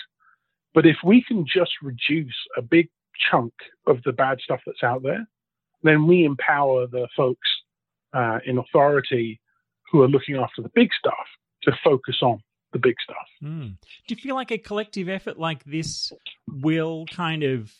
But 0.74 0.86
if 0.86 0.96
we 1.04 1.22
can 1.26 1.44
just 1.44 1.72
reduce 1.82 2.34
a 2.56 2.62
big 2.62 2.88
chunk 3.30 3.52
of 3.86 4.02
the 4.04 4.12
bad 4.12 4.38
stuff 4.40 4.60
that's 4.64 4.82
out 4.82 5.02
there, 5.02 5.26
then 5.82 6.06
we 6.06 6.24
empower 6.24 6.86
the 6.86 7.08
folks 7.16 7.48
uh, 8.14 8.38
in 8.46 8.58
authority 8.58 9.40
who 9.90 10.02
are 10.02 10.08
looking 10.08 10.36
after 10.36 10.62
the 10.62 10.70
big 10.74 10.90
stuff 10.98 11.26
to 11.64 11.72
focus 11.84 12.18
on 12.22 12.40
the 12.72 12.78
big 12.78 12.94
stuff. 13.02 13.28
Mm. 13.42 13.76
Do 14.06 14.14
you 14.14 14.16
feel 14.16 14.34
like 14.34 14.50
a 14.50 14.58
collective 14.58 15.08
effort 15.08 15.38
like 15.38 15.64
this 15.64 16.12
will 16.48 17.06
kind 17.06 17.42
of, 17.42 17.72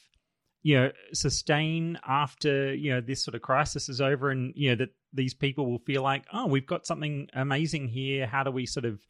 you 0.63 0.77
know, 0.77 0.93
sustain 1.13 1.99
after 2.07 2.75
you 2.75 2.93
know 2.93 3.01
this 3.01 3.25
sort 3.25 3.35
of 3.35 3.43
crisis 3.43 3.89
is 3.89 4.01
over, 4.01 4.31
and 4.31 4.53
you 4.57 4.71
know 4.71 4.77
that 4.77 4.91
these 5.13 5.35
people 5.35 5.71
will 5.71 5.81
feel 5.81 6.03
like, 6.03 6.25
oh, 6.33 6.47
we've 6.47 6.67
got 6.67 6.87
something 6.87 7.29
amazing 7.35 7.89
here. 7.89 8.27
How 8.27 8.43
do 8.43 8.51
we 8.51 8.67
sort 8.67 8.85
of 8.85 9.01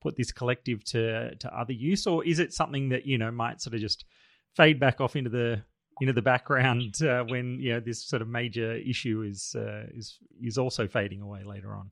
put 0.00 0.16
this 0.16 0.32
collective 0.32 0.84
to 0.84 1.34
to 1.36 1.58
other 1.58 1.72
use, 1.72 2.06
or 2.06 2.24
is 2.24 2.38
it 2.38 2.52
something 2.52 2.88
that 2.90 3.06
you 3.06 3.18
know 3.18 3.30
might 3.30 3.60
sort 3.60 3.74
of 3.74 3.80
just 3.80 4.04
fade 4.56 4.78
back 4.80 5.00
off 5.00 5.16
into 5.16 5.30
the 5.30 5.62
into 6.00 6.12
the 6.12 6.22
background 6.22 7.00
uh, 7.02 7.24
when 7.24 7.58
you 7.60 7.72
know 7.72 7.80
this 7.80 8.04
sort 8.04 8.22
of 8.22 8.28
major 8.28 8.74
issue 8.74 9.22
is 9.22 9.54
uh, 9.56 9.84
is 9.94 10.18
is 10.42 10.58
also 10.58 10.86
fading 10.86 11.20
away 11.20 11.44
later 11.44 11.74
on? 11.74 11.90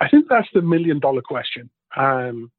I 0.00 0.08
think 0.08 0.26
that's 0.28 0.48
the 0.52 0.62
million 0.62 0.98
dollar 0.98 1.22
question. 1.22 1.70
Um, 1.96 2.50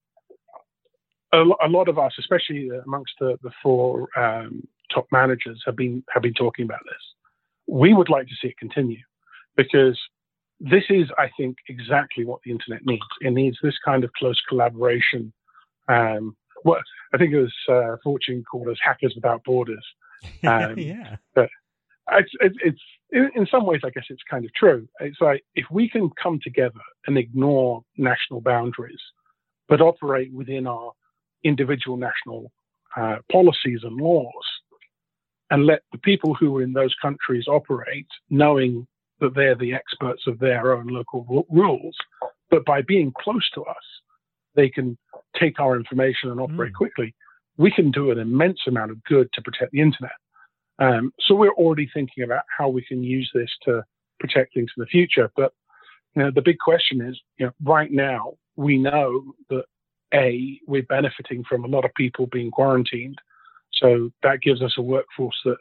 a, 1.33 1.43
a, 1.63 1.67
lot 1.67 1.89
of 1.89 1.99
us, 1.99 2.13
especially 2.17 2.69
amongst 2.85 3.13
the, 3.19 3.37
the 3.43 3.51
four 3.61 4.07
um, 4.17 4.67
top 4.93 5.07
managers, 5.11 5.61
have 5.65 5.75
been 5.75 6.03
have 6.13 6.23
been 6.23 6.33
talking 6.33 6.65
about 6.65 6.83
this. 6.85 6.93
We 7.67 7.93
would 7.93 8.09
like 8.09 8.27
to 8.27 8.35
see 8.41 8.49
it 8.49 8.57
continue 8.57 9.01
because 9.57 9.99
this 10.59 10.83
is, 10.89 11.07
I 11.17 11.29
think, 11.37 11.57
exactly 11.67 12.23
what 12.23 12.39
the 12.45 12.51
internet 12.51 12.85
needs. 12.85 13.03
It 13.21 13.31
needs 13.31 13.57
this 13.61 13.75
kind 13.83 14.03
of 14.03 14.13
close 14.13 14.39
collaboration 14.47 15.33
um, 15.87 16.35
what 16.63 16.81
I 17.13 17.17
think 17.17 17.33
it 17.33 17.39
was 17.39 17.53
uh, 17.69 17.97
Fortune 18.03 18.43
called 18.49 18.67
us 18.69 18.77
hackers 18.83 19.13
without 19.15 19.43
borders. 19.43 19.85
Um, 20.43 20.79
yeah. 20.79 21.17
But 21.35 21.49
it's, 22.13 22.31
it's, 22.39 22.57
it's 22.61 22.81
in 23.11 23.45
some 23.51 23.67
ways, 23.67 23.81
I 23.83 23.91
guess 23.91 24.05
it's 24.09 24.23
kind 24.27 24.43
of 24.43 24.51
true. 24.55 24.87
It's 24.99 25.21
like 25.21 25.43
if 25.53 25.65
we 25.69 25.87
can 25.87 26.09
come 26.21 26.39
together 26.41 26.79
and 27.05 27.15
ignore 27.15 27.83
national 27.97 28.41
boundaries, 28.41 29.01
but 29.67 29.81
operate 29.81 30.31
within 30.33 30.67
our 30.67 30.91
individual 31.43 31.97
national 31.97 32.51
uh, 32.97 33.17
policies 33.31 33.81
and 33.83 33.97
laws, 33.97 34.45
and 35.51 35.65
let 35.65 35.81
the 35.91 35.97
people 35.99 36.33
who 36.33 36.57
are 36.57 36.63
in 36.63 36.73
those 36.73 36.93
countries 37.01 37.45
operate, 37.47 38.07
knowing 38.29 38.87
that 39.19 39.35
they're 39.35 39.55
the 39.55 39.73
experts 39.73 40.23
of 40.27 40.39
their 40.39 40.73
own 40.73 40.87
local 40.87 41.45
rules, 41.49 41.95
but 42.49 42.65
by 42.65 42.81
being 42.81 43.13
close 43.17 43.47
to 43.53 43.61
us, 43.63 43.75
they 44.55 44.69
can 44.69 44.97
take 45.39 45.59
our 45.59 45.75
information 45.75 46.31
and 46.31 46.39
operate 46.39 46.71
mm. 46.71 46.77
quickly, 46.77 47.13
we 47.57 47.71
can 47.71 47.91
do 47.91 48.11
an 48.11 48.19
immense 48.19 48.59
amount 48.67 48.91
of 48.91 49.03
good 49.03 49.29
to 49.33 49.41
protect 49.41 49.71
the 49.71 49.81
internet. 49.81 50.11
Um, 50.79 51.13
so 51.21 51.35
we're 51.35 51.53
already 51.53 51.89
thinking 51.93 52.23
about 52.23 52.43
how 52.57 52.67
we 52.69 52.83
can 52.83 53.03
use 53.03 53.29
this 53.33 53.49
to 53.63 53.83
protect 54.19 54.53
things 54.53 54.71
in 54.75 54.81
the 54.81 54.87
future. 54.87 55.31
But 55.35 55.53
know, 56.23 56.31
the 56.31 56.41
big 56.41 56.59
question 56.59 57.01
is, 57.01 57.19
you 57.37 57.45
know, 57.45 57.51
right 57.63 57.91
now 57.91 58.33
we 58.55 58.77
know 58.77 59.33
that 59.49 59.65
a 60.13 60.59
we're 60.67 60.83
benefiting 60.83 61.43
from 61.43 61.65
a 61.65 61.67
lot 61.67 61.85
of 61.85 61.93
people 61.95 62.27
being 62.27 62.51
quarantined, 62.51 63.19
so 63.73 64.11
that 64.23 64.41
gives 64.41 64.61
us 64.61 64.75
a 64.77 64.81
workforce 64.81 65.39
that 65.45 65.57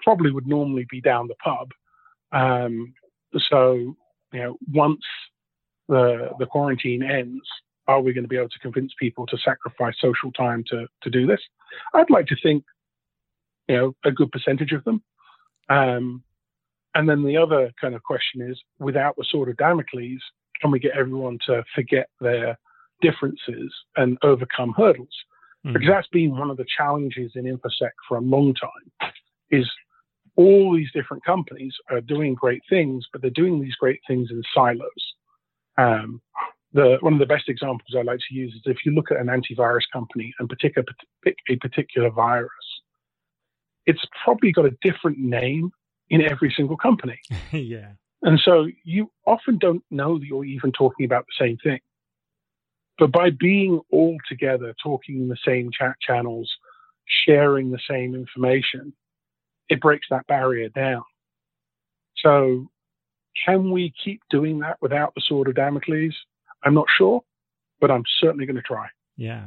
probably 0.00 0.30
would 0.30 0.46
normally 0.46 0.86
be 0.90 1.00
down 1.00 1.26
the 1.26 1.34
pub. 1.36 1.70
Um, 2.32 2.94
so 3.48 3.96
you 4.32 4.40
know, 4.40 4.58
once 4.72 5.02
the 5.88 6.30
the 6.38 6.46
quarantine 6.46 7.02
ends, 7.02 7.44
are 7.88 8.02
we 8.02 8.12
going 8.12 8.24
to 8.24 8.28
be 8.28 8.36
able 8.36 8.50
to 8.50 8.58
convince 8.58 8.92
people 8.98 9.26
to 9.26 9.38
sacrifice 9.38 9.94
social 9.98 10.30
time 10.32 10.62
to, 10.68 10.86
to 11.02 11.10
do 11.10 11.26
this? 11.26 11.40
I'd 11.94 12.10
like 12.10 12.26
to 12.26 12.36
think, 12.42 12.62
you 13.66 13.76
know, 13.76 13.96
a 14.04 14.12
good 14.12 14.30
percentage 14.30 14.72
of 14.72 14.84
them. 14.84 15.02
Um, 15.70 16.22
and 16.94 17.08
then 17.08 17.24
the 17.24 17.36
other 17.36 17.70
kind 17.80 17.94
of 17.94 18.02
question 18.02 18.42
is, 18.42 18.60
without 18.78 19.16
the 19.16 19.24
sword 19.28 19.48
of 19.48 19.56
Damocles, 19.56 20.22
can 20.60 20.70
we 20.70 20.78
get 20.78 20.96
everyone 20.96 21.38
to 21.46 21.62
forget 21.74 22.08
their 22.20 22.58
differences 23.00 23.72
and 23.96 24.18
overcome 24.22 24.74
hurdles? 24.76 25.08
Mm. 25.66 25.74
Because 25.74 25.88
that's 25.88 26.08
been 26.08 26.36
one 26.36 26.50
of 26.50 26.56
the 26.56 26.66
challenges 26.76 27.32
in 27.34 27.44
InfoSec 27.44 27.90
for 28.08 28.16
a 28.16 28.20
long 28.20 28.54
time, 28.54 29.10
is 29.50 29.68
all 30.36 30.74
these 30.74 30.90
different 30.92 31.24
companies 31.24 31.74
are 31.90 32.00
doing 32.00 32.34
great 32.34 32.62
things, 32.68 33.04
but 33.12 33.20
they're 33.20 33.30
doing 33.30 33.60
these 33.60 33.74
great 33.74 34.00
things 34.06 34.28
in 34.30 34.42
silos. 34.54 34.80
Um, 35.76 36.20
the, 36.72 36.98
one 37.00 37.12
of 37.14 37.18
the 37.18 37.26
best 37.26 37.48
examples 37.48 37.94
I 37.96 38.02
like 38.02 38.20
to 38.28 38.34
use 38.34 38.54
is 38.54 38.62
if 38.64 38.78
you 38.84 38.92
look 38.92 39.10
at 39.10 39.18
an 39.18 39.26
antivirus 39.26 39.82
company 39.92 40.32
and 40.38 40.48
pick 40.60 40.76
a, 40.76 40.84
pick 41.24 41.36
a 41.48 41.56
particular 41.56 42.10
virus, 42.10 42.50
it's 43.86 44.02
probably 44.22 44.52
got 44.52 44.66
a 44.66 44.76
different 44.82 45.18
name 45.18 45.72
in 46.10 46.22
every 46.22 46.52
single 46.56 46.76
company. 46.76 47.18
yeah. 47.52 47.92
And 48.22 48.40
so 48.44 48.66
you 48.84 49.10
often 49.26 49.58
don't 49.58 49.84
know 49.90 50.18
that 50.18 50.26
you're 50.26 50.44
even 50.44 50.72
talking 50.72 51.06
about 51.06 51.26
the 51.26 51.44
same 51.44 51.56
thing. 51.62 51.80
But 52.98 53.12
by 53.12 53.30
being 53.30 53.80
all 53.92 54.16
together, 54.28 54.74
talking 54.82 55.20
in 55.20 55.28
the 55.28 55.36
same 55.46 55.70
chat 55.70 55.94
channels, 56.04 56.50
sharing 57.24 57.70
the 57.70 57.78
same 57.88 58.14
information, 58.14 58.92
it 59.68 59.80
breaks 59.80 60.06
that 60.10 60.26
barrier 60.26 60.68
down. 60.68 61.04
So, 62.16 62.68
can 63.46 63.70
we 63.70 63.94
keep 64.02 64.20
doing 64.30 64.58
that 64.60 64.78
without 64.80 65.14
the 65.14 65.22
sword 65.24 65.46
of 65.46 65.54
Damocles? 65.54 66.14
I'm 66.64 66.74
not 66.74 66.86
sure, 66.96 67.22
but 67.80 67.90
I'm 67.90 68.02
certainly 68.20 68.46
going 68.46 68.56
to 68.56 68.62
try. 68.62 68.88
Yeah. 69.16 69.44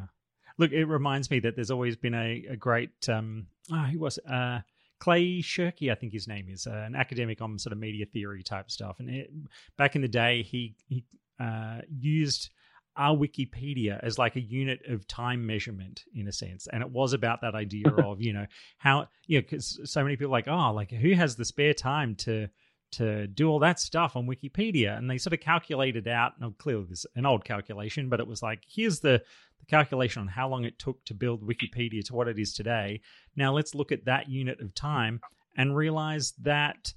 Look, 0.57 0.71
it 0.71 0.85
reminds 0.85 1.29
me 1.29 1.39
that 1.39 1.55
there's 1.55 1.71
always 1.71 1.97
been 1.97 2.13
a, 2.13 2.45
a 2.51 2.55
great, 2.55 3.09
um, 3.09 3.47
oh, 3.71 3.83
who 3.83 3.99
was? 3.99 4.17
Uh, 4.19 4.59
Clay 5.01 5.39
Shirky, 5.41 5.91
I 5.91 5.95
think 5.95 6.13
his 6.13 6.27
name 6.27 6.47
is, 6.47 6.67
uh, 6.67 6.83
an 6.85 6.95
academic 6.95 7.41
on 7.41 7.57
sort 7.57 7.73
of 7.73 7.79
media 7.79 8.05
theory 8.05 8.43
type 8.43 8.69
stuff. 8.69 8.99
And 8.99 9.09
it, 9.09 9.31
back 9.75 9.95
in 9.95 10.03
the 10.03 10.07
day, 10.07 10.43
he, 10.43 10.75
he 10.87 11.03
uh, 11.39 11.79
used 11.89 12.51
our 12.95 13.17
Wikipedia 13.17 13.99
as 14.03 14.19
like 14.19 14.35
a 14.35 14.41
unit 14.41 14.79
of 14.87 15.07
time 15.07 15.43
measurement 15.43 16.03
in 16.13 16.27
a 16.27 16.31
sense. 16.31 16.67
And 16.71 16.83
it 16.83 16.91
was 16.91 17.13
about 17.13 17.41
that 17.41 17.55
idea 17.55 17.87
of, 18.05 18.21
you 18.21 18.31
know, 18.31 18.45
how, 18.77 19.07
you 19.25 19.39
know, 19.39 19.41
because 19.41 19.79
so 19.85 20.03
many 20.03 20.17
people 20.17 20.31
like, 20.31 20.47
oh, 20.47 20.71
like 20.71 20.91
who 20.91 21.13
has 21.13 21.35
the 21.35 21.45
spare 21.45 21.73
time 21.73 22.13
to, 22.17 22.47
to 22.91 23.27
do 23.27 23.49
all 23.49 23.59
that 23.59 23.79
stuff 23.79 24.15
on 24.15 24.27
Wikipedia. 24.27 24.97
And 24.97 25.09
they 25.09 25.17
sort 25.17 25.33
of 25.33 25.39
calculated 25.39 26.07
out, 26.07 26.39
now 26.39 26.53
clearly 26.57 26.85
this 26.89 27.05
an 27.15 27.25
old 27.25 27.45
calculation, 27.45 28.09
but 28.09 28.19
it 28.19 28.27
was 28.27 28.41
like, 28.41 28.63
here's 28.67 28.99
the, 28.99 29.21
the 29.59 29.65
calculation 29.67 30.21
on 30.21 30.27
how 30.27 30.49
long 30.49 30.65
it 30.65 30.79
took 30.79 31.03
to 31.05 31.13
build 31.13 31.47
Wikipedia 31.47 32.03
to 32.05 32.15
what 32.15 32.27
it 32.27 32.39
is 32.39 32.53
today. 32.53 33.01
Now 33.35 33.53
let's 33.53 33.75
look 33.75 33.91
at 33.91 34.05
that 34.05 34.29
unit 34.29 34.59
of 34.59 34.73
time 34.75 35.21
and 35.55 35.75
realize 35.75 36.33
that 36.41 36.93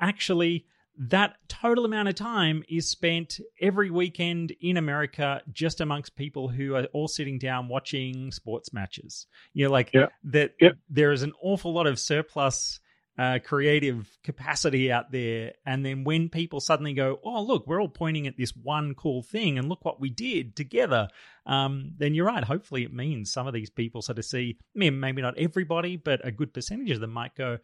actually 0.00 0.66
that 0.98 1.36
total 1.48 1.84
amount 1.84 2.08
of 2.08 2.14
time 2.14 2.62
is 2.68 2.88
spent 2.88 3.38
every 3.60 3.90
weekend 3.90 4.54
in 4.60 4.76
America 4.76 5.42
just 5.52 5.80
amongst 5.80 6.16
people 6.16 6.48
who 6.48 6.74
are 6.74 6.84
all 6.92 7.08
sitting 7.08 7.38
down 7.38 7.68
watching 7.68 8.32
sports 8.32 8.72
matches. 8.72 9.26
You 9.52 9.66
know, 9.66 9.72
like 9.72 9.90
yeah. 9.92 10.06
that 10.24 10.54
yeah. 10.60 10.70
there 10.88 11.12
is 11.12 11.22
an 11.22 11.34
awful 11.42 11.74
lot 11.74 11.86
of 11.86 11.98
surplus 11.98 12.80
uh, 13.18 13.38
creative 13.44 14.08
capacity 14.22 14.92
out 14.92 15.10
there. 15.10 15.52
And 15.64 15.84
then 15.84 16.04
when 16.04 16.28
people 16.28 16.60
suddenly 16.60 16.92
go, 16.92 17.18
oh, 17.24 17.42
look, 17.42 17.66
we're 17.66 17.80
all 17.80 17.88
pointing 17.88 18.26
at 18.26 18.36
this 18.36 18.54
one 18.54 18.94
cool 18.94 19.22
thing 19.22 19.58
and 19.58 19.68
look 19.68 19.84
what 19.84 20.00
we 20.00 20.10
did 20.10 20.54
together, 20.54 21.08
um, 21.46 21.92
then 21.96 22.14
you're 22.14 22.26
right. 22.26 22.44
Hopefully 22.44 22.84
it 22.84 22.92
means 22.92 23.32
some 23.32 23.46
of 23.46 23.54
these 23.54 23.70
people 23.70 24.02
sort 24.02 24.18
of 24.18 24.24
see, 24.24 24.58
maybe 24.74 25.22
not 25.22 25.38
everybody, 25.38 25.96
but 25.96 26.26
a 26.26 26.30
good 26.30 26.52
percentage 26.52 26.90
of 26.90 27.00
them 27.00 27.12
might 27.12 27.34
go, 27.34 27.58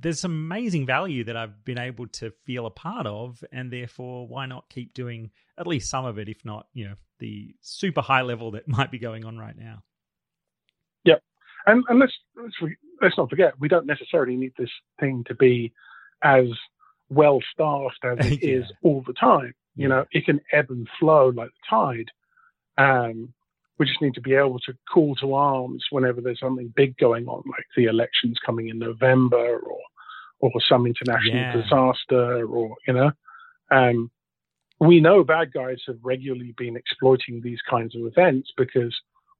there's 0.00 0.20
some 0.20 0.32
amazing 0.32 0.86
value 0.86 1.24
that 1.24 1.36
I've 1.36 1.64
been 1.64 1.78
able 1.78 2.06
to 2.08 2.30
feel 2.44 2.66
a 2.66 2.70
part 2.70 3.06
of, 3.06 3.42
and 3.52 3.72
therefore, 3.72 4.26
why 4.26 4.46
not 4.46 4.68
keep 4.68 4.94
doing 4.94 5.30
at 5.58 5.66
least 5.66 5.90
some 5.90 6.04
of 6.04 6.18
it, 6.18 6.28
if 6.28 6.44
not, 6.44 6.66
you 6.72 6.88
know, 6.88 6.94
the 7.20 7.54
super 7.60 8.00
high 8.00 8.22
level 8.22 8.52
that 8.52 8.68
might 8.68 8.90
be 8.90 8.98
going 8.98 9.24
on 9.24 9.38
right 9.38 9.56
now. 9.56 9.82
Yep, 11.04 11.22
and 11.66 11.84
and 11.88 11.98
let's 11.98 12.12
let's, 12.36 12.54
let's 13.00 13.18
not 13.18 13.30
forget, 13.30 13.58
we 13.58 13.68
don't 13.68 13.86
necessarily 13.86 14.36
need 14.36 14.52
this 14.58 14.70
thing 15.00 15.24
to 15.28 15.34
be 15.34 15.72
as 16.22 16.46
well 17.08 17.40
staffed 17.52 18.04
as 18.04 18.32
it 18.32 18.42
yeah. 18.42 18.58
is 18.58 18.72
all 18.82 19.02
the 19.06 19.12
time. 19.12 19.54
You 19.76 19.88
know, 19.88 20.04
it 20.12 20.24
can 20.24 20.40
ebb 20.52 20.70
and 20.70 20.88
flow 21.00 21.32
like 21.34 21.50
the 21.50 21.68
tide. 21.68 22.10
Um, 22.78 23.34
we 23.78 23.86
just 23.86 24.00
need 24.00 24.14
to 24.14 24.20
be 24.20 24.34
able 24.34 24.60
to 24.60 24.74
call 24.92 25.16
to 25.16 25.34
arms 25.34 25.84
whenever 25.90 26.20
there's 26.20 26.38
something 26.38 26.72
big 26.76 26.96
going 26.96 27.26
on, 27.26 27.42
like 27.46 27.66
the 27.76 27.84
elections 27.84 28.38
coming 28.44 28.68
in 28.68 28.78
November 28.78 29.58
or 29.58 29.78
or 30.40 30.50
some 30.68 30.86
international 30.86 31.36
yeah. 31.36 31.52
disaster 31.52 32.46
or 32.46 32.76
you 32.86 32.94
know. 32.94 33.10
Um, 33.70 34.10
we 34.80 35.00
know 35.00 35.24
bad 35.24 35.52
guys 35.52 35.78
have 35.86 35.98
regularly 36.02 36.54
been 36.56 36.76
exploiting 36.76 37.40
these 37.40 37.60
kinds 37.68 37.96
of 37.96 38.06
events 38.06 38.52
because 38.56 38.94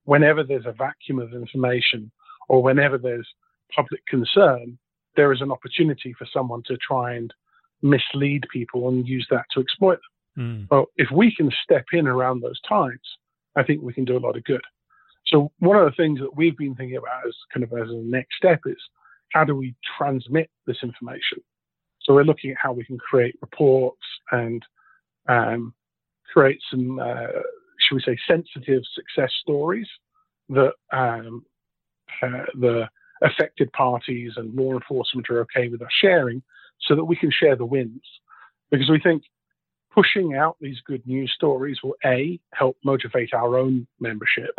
whenever 0.05 0.43
there's 0.43 0.67
a 0.67 0.73
vacuum 0.73 1.19
of 1.19 1.35
information 1.35 2.11
or 2.49 2.63
whenever 2.63 2.99
there's 2.99 3.29
public 3.75 4.05
concern, 4.07 4.79
there 5.17 5.33
is 5.33 5.41
an 5.41 5.51
opportunity 5.51 6.15
for 6.19 6.27
someone 6.33 6.63
to 6.67 6.77
try 6.77 7.15
and 7.15 7.33
mislead 7.83 8.45
people 8.53 8.89
and 8.89 9.07
use 9.07 9.27
that 9.31 9.45
to 9.53 9.61
exploit 9.61 9.99
them. 10.37 10.67
Mm. 10.67 10.69
Well, 10.71 10.87
if 10.97 11.09
we 11.13 11.35
can 11.35 11.51
step 11.63 11.85
in 11.93 12.09
around 12.09 12.41
those 12.41 12.61
times, 12.69 13.01
I 13.57 13.63
think 13.63 13.83
we 13.83 13.93
can 13.93 14.05
do 14.05 14.17
a 14.17 14.25
lot 14.27 14.37
of 14.37 14.45
good. 14.45 14.63
So 15.27 15.53
one 15.59 15.77
of 15.77 15.85
the 15.85 15.97
things 15.97 16.21
that 16.21 16.37
we've 16.37 16.57
been 16.57 16.75
thinking 16.75 16.97
about 16.97 17.27
as 17.27 17.35
kind 17.53 17.65
of 17.65 17.73
as 17.73 17.89
a 17.89 17.95
next 17.95 18.37
step 18.37 18.61
is 18.67 18.77
how 19.33 19.45
do 19.45 19.55
we 19.55 19.75
transmit 19.99 20.51
this 20.67 20.79
information? 20.83 21.39
So 22.03 22.13
we're 22.15 22.25
looking 22.25 22.51
at 22.51 22.59
how 22.61 22.73
we 22.73 22.85
can 22.85 22.99
create 22.99 23.37
reports 23.41 24.03
and 24.31 24.63
um, 25.29 25.75
create 26.33 26.61
some, 26.71 26.99
uh, 26.99 27.27
should 27.81 27.95
we 27.95 28.03
say, 28.03 28.19
sensitive 28.29 28.83
success 28.95 29.33
stories 29.41 29.89
that 30.51 30.75
um, 30.93 31.45
uh, 32.23 32.45
the 32.55 32.89
affected 33.25 33.73
parties 33.73 34.33
and 34.37 34.55
law 34.55 34.73
enforcement 34.73 35.29
are 35.31 35.41
okay 35.41 35.69
with 35.69 35.83
us 35.83 35.89
sharing 36.01 36.43
so 36.81 36.95
that 36.95 37.05
we 37.05 37.17
can 37.17 37.31
share 37.31 37.57
the 37.57 37.65
wins. 37.65 38.03
Because 38.71 38.91
we 38.91 39.01
think 39.01 39.23
pushing 39.93 40.35
out 40.35 40.57
these 40.61 40.81
good 40.87 41.07
news 41.07 41.33
stories 41.35 41.79
will 41.83 41.95
A, 42.05 42.39
help 42.53 42.77
motivate 42.85 43.33
our 43.33 43.57
own 43.57 43.87
membership, 44.01 44.59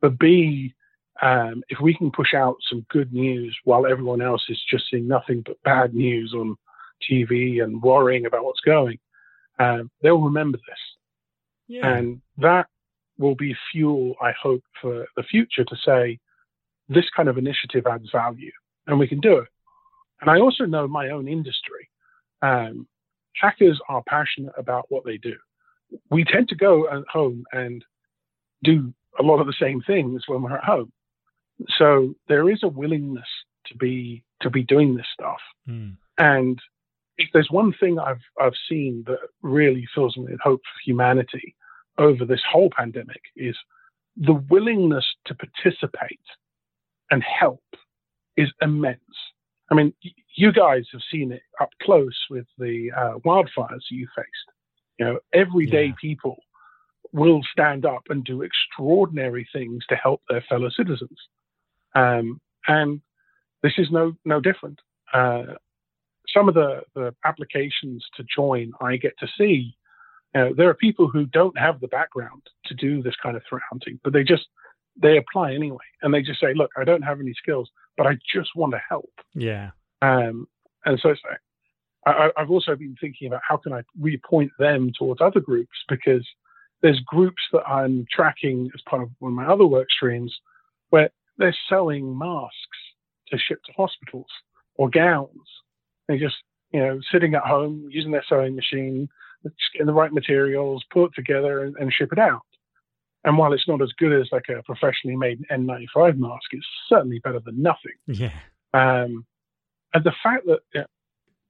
but 0.00 0.18
B, 0.18 0.74
um, 1.20 1.64
if 1.68 1.80
we 1.80 1.94
can 1.94 2.12
push 2.12 2.32
out 2.32 2.56
some 2.70 2.86
good 2.90 3.12
news 3.12 3.56
while 3.64 3.86
everyone 3.86 4.22
else 4.22 4.44
is 4.48 4.60
just 4.70 4.84
seeing 4.88 5.08
nothing 5.08 5.42
but 5.44 5.60
bad 5.64 5.94
news 5.94 6.32
on 6.32 6.56
TV 7.10 7.62
and 7.62 7.82
worrying 7.82 8.26
about 8.26 8.44
what's 8.44 8.60
going, 8.60 8.98
um, 9.58 9.90
they'll 10.00 10.20
remember 10.20 10.58
this. 10.58 10.78
Yeah. 11.66 11.96
And 11.96 12.20
that 12.38 12.68
will 13.18 13.34
be 13.34 13.56
fuel, 13.72 14.14
I 14.22 14.32
hope, 14.40 14.62
for 14.80 15.06
the 15.16 15.24
future 15.24 15.64
to 15.64 15.76
say, 15.84 16.20
this 16.88 17.06
kind 17.14 17.28
of 17.28 17.38
initiative 17.38 17.86
adds 17.86 18.10
value 18.10 18.52
and 18.86 18.98
we 18.98 19.08
can 19.08 19.20
do 19.20 19.38
it. 19.38 19.48
And 20.20 20.30
I 20.30 20.40
also 20.40 20.64
know 20.64 20.88
my 20.88 21.10
own 21.10 21.28
industry. 21.28 21.88
Um, 22.42 22.86
hackers 23.34 23.80
are 23.88 24.02
passionate 24.06 24.54
about 24.56 24.86
what 24.88 25.04
they 25.04 25.16
do. 25.16 25.36
We 26.10 26.24
tend 26.24 26.48
to 26.48 26.56
go 26.56 26.88
at 26.88 27.06
home 27.10 27.44
and 27.52 27.84
do 28.62 28.92
a 29.18 29.22
lot 29.22 29.40
of 29.40 29.46
the 29.46 29.54
same 29.60 29.82
things 29.82 30.24
when 30.26 30.42
we're 30.42 30.56
at 30.56 30.64
home. 30.64 30.92
So 31.76 32.14
there 32.28 32.50
is 32.50 32.60
a 32.62 32.68
willingness 32.68 33.28
to 33.66 33.76
be 33.76 34.24
to 34.40 34.50
be 34.50 34.62
doing 34.62 34.96
this 34.96 35.06
stuff. 35.12 35.40
Mm. 35.68 35.96
And 36.16 36.60
if 37.16 37.28
there's 37.32 37.50
one 37.50 37.74
thing 37.78 37.98
I've 37.98 38.22
I've 38.40 38.54
seen 38.68 39.04
that 39.06 39.18
really 39.42 39.86
fills 39.94 40.16
me 40.16 40.26
with 40.30 40.40
hope 40.40 40.60
for 40.62 40.80
humanity 40.84 41.54
over 41.98 42.24
this 42.24 42.42
whole 42.48 42.70
pandemic 42.70 43.20
is 43.36 43.56
the 44.16 44.34
willingness 44.34 45.04
to 45.26 45.34
participate 45.34 46.20
and 47.10 47.22
help 47.22 47.62
is 48.36 48.48
immense. 48.62 49.00
I 49.70 49.74
mean, 49.74 49.92
you 50.34 50.52
guys 50.52 50.84
have 50.92 51.02
seen 51.10 51.32
it 51.32 51.42
up 51.60 51.70
close 51.82 52.16
with 52.30 52.46
the 52.58 52.90
uh, 52.96 53.18
wildfires 53.24 53.82
you 53.90 54.06
faced. 54.16 54.28
You 54.98 55.06
know, 55.06 55.18
everyday 55.32 55.86
yeah. 55.86 55.94
people 56.00 56.36
will 57.12 57.40
stand 57.52 57.86
up 57.86 58.02
and 58.08 58.24
do 58.24 58.42
extraordinary 58.42 59.48
things 59.52 59.84
to 59.88 59.96
help 59.96 60.22
their 60.28 60.44
fellow 60.48 60.68
citizens, 60.70 61.18
um, 61.94 62.40
and 62.66 63.00
this 63.62 63.72
is 63.78 63.90
no 63.90 64.14
no 64.24 64.40
different. 64.40 64.80
Uh, 65.12 65.54
some 66.34 66.48
of 66.48 66.54
the, 66.54 66.82
the 66.94 67.14
applications 67.24 68.04
to 68.16 68.24
join, 68.34 68.72
I 68.80 68.96
get 68.96 69.18
to 69.18 69.28
see. 69.38 69.74
You 70.34 70.40
know, 70.40 70.54
there 70.54 70.68
are 70.68 70.74
people 70.74 71.08
who 71.08 71.24
don't 71.26 71.58
have 71.58 71.80
the 71.80 71.88
background 71.88 72.42
to 72.66 72.74
do 72.74 73.02
this 73.02 73.16
kind 73.22 73.36
of 73.36 73.42
threat 73.48 73.62
hunting, 73.70 73.98
but 74.04 74.12
they 74.12 74.24
just 74.24 74.46
they 75.00 75.16
apply 75.16 75.54
anyway, 75.54 75.84
and 76.02 76.12
they 76.12 76.22
just 76.22 76.40
say, 76.40 76.54
"Look, 76.54 76.70
I 76.76 76.84
don't 76.84 77.02
have 77.02 77.20
any 77.20 77.34
skills, 77.34 77.70
but 77.96 78.06
I 78.06 78.18
just 78.32 78.50
want 78.56 78.72
to 78.72 78.80
help." 78.88 79.12
Yeah. 79.34 79.70
Um, 80.02 80.46
and 80.84 80.98
so 81.00 81.14
I, 82.06 82.30
have 82.36 82.50
also 82.50 82.76
been 82.76 82.96
thinking 83.00 83.28
about 83.28 83.42
how 83.46 83.56
can 83.56 83.72
I 83.72 83.82
repoint 84.00 84.50
them 84.58 84.92
towards 84.98 85.20
other 85.20 85.40
groups 85.40 85.76
because 85.88 86.26
there's 86.82 87.00
groups 87.00 87.42
that 87.52 87.68
I'm 87.68 88.06
tracking 88.10 88.70
as 88.74 88.80
part 88.88 89.02
of 89.02 89.10
one 89.18 89.32
of 89.32 89.36
my 89.36 89.46
other 89.46 89.66
work 89.66 89.88
streams 89.90 90.34
where 90.90 91.10
they're 91.36 91.56
selling 91.68 92.16
masks 92.16 92.54
to 93.28 93.38
ship 93.38 93.58
to 93.66 93.72
hospitals 93.76 94.30
or 94.76 94.88
gowns. 94.88 95.30
They're 96.06 96.18
just, 96.18 96.36
you 96.72 96.80
know, 96.80 97.00
sitting 97.12 97.34
at 97.34 97.42
home 97.42 97.88
using 97.90 98.12
their 98.12 98.24
sewing 98.28 98.54
machine, 98.54 99.08
just 99.42 99.56
getting 99.72 99.86
the 99.86 99.92
right 99.92 100.12
materials, 100.12 100.84
put 100.90 101.06
it 101.06 101.14
together 101.14 101.64
and, 101.64 101.76
and 101.76 101.92
ship 101.92 102.12
it 102.12 102.18
out. 102.18 102.42
And 103.28 103.36
while 103.36 103.52
it's 103.52 103.68
not 103.68 103.82
as 103.82 103.92
good 103.98 104.18
as 104.18 104.26
like 104.32 104.46
a 104.48 104.62
professionally 104.62 105.14
made 105.14 105.44
N95 105.52 106.16
mask, 106.16 106.46
it's 106.52 106.66
certainly 106.88 107.18
better 107.18 107.40
than 107.40 107.60
nothing. 107.60 107.92
Yeah. 108.06 108.32
Um, 108.72 109.26
and 109.92 110.02
the 110.02 110.14
fact 110.22 110.46
that 110.46 110.60
you 110.72 110.80
know, 110.80 110.86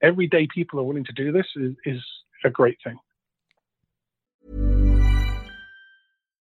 everyday 0.02 0.48
people 0.52 0.80
are 0.80 0.82
willing 0.82 1.04
to 1.04 1.12
do 1.12 1.30
this 1.30 1.46
is, 1.54 1.76
is 1.84 2.02
a 2.44 2.50
great 2.50 2.78
thing. 2.82 2.98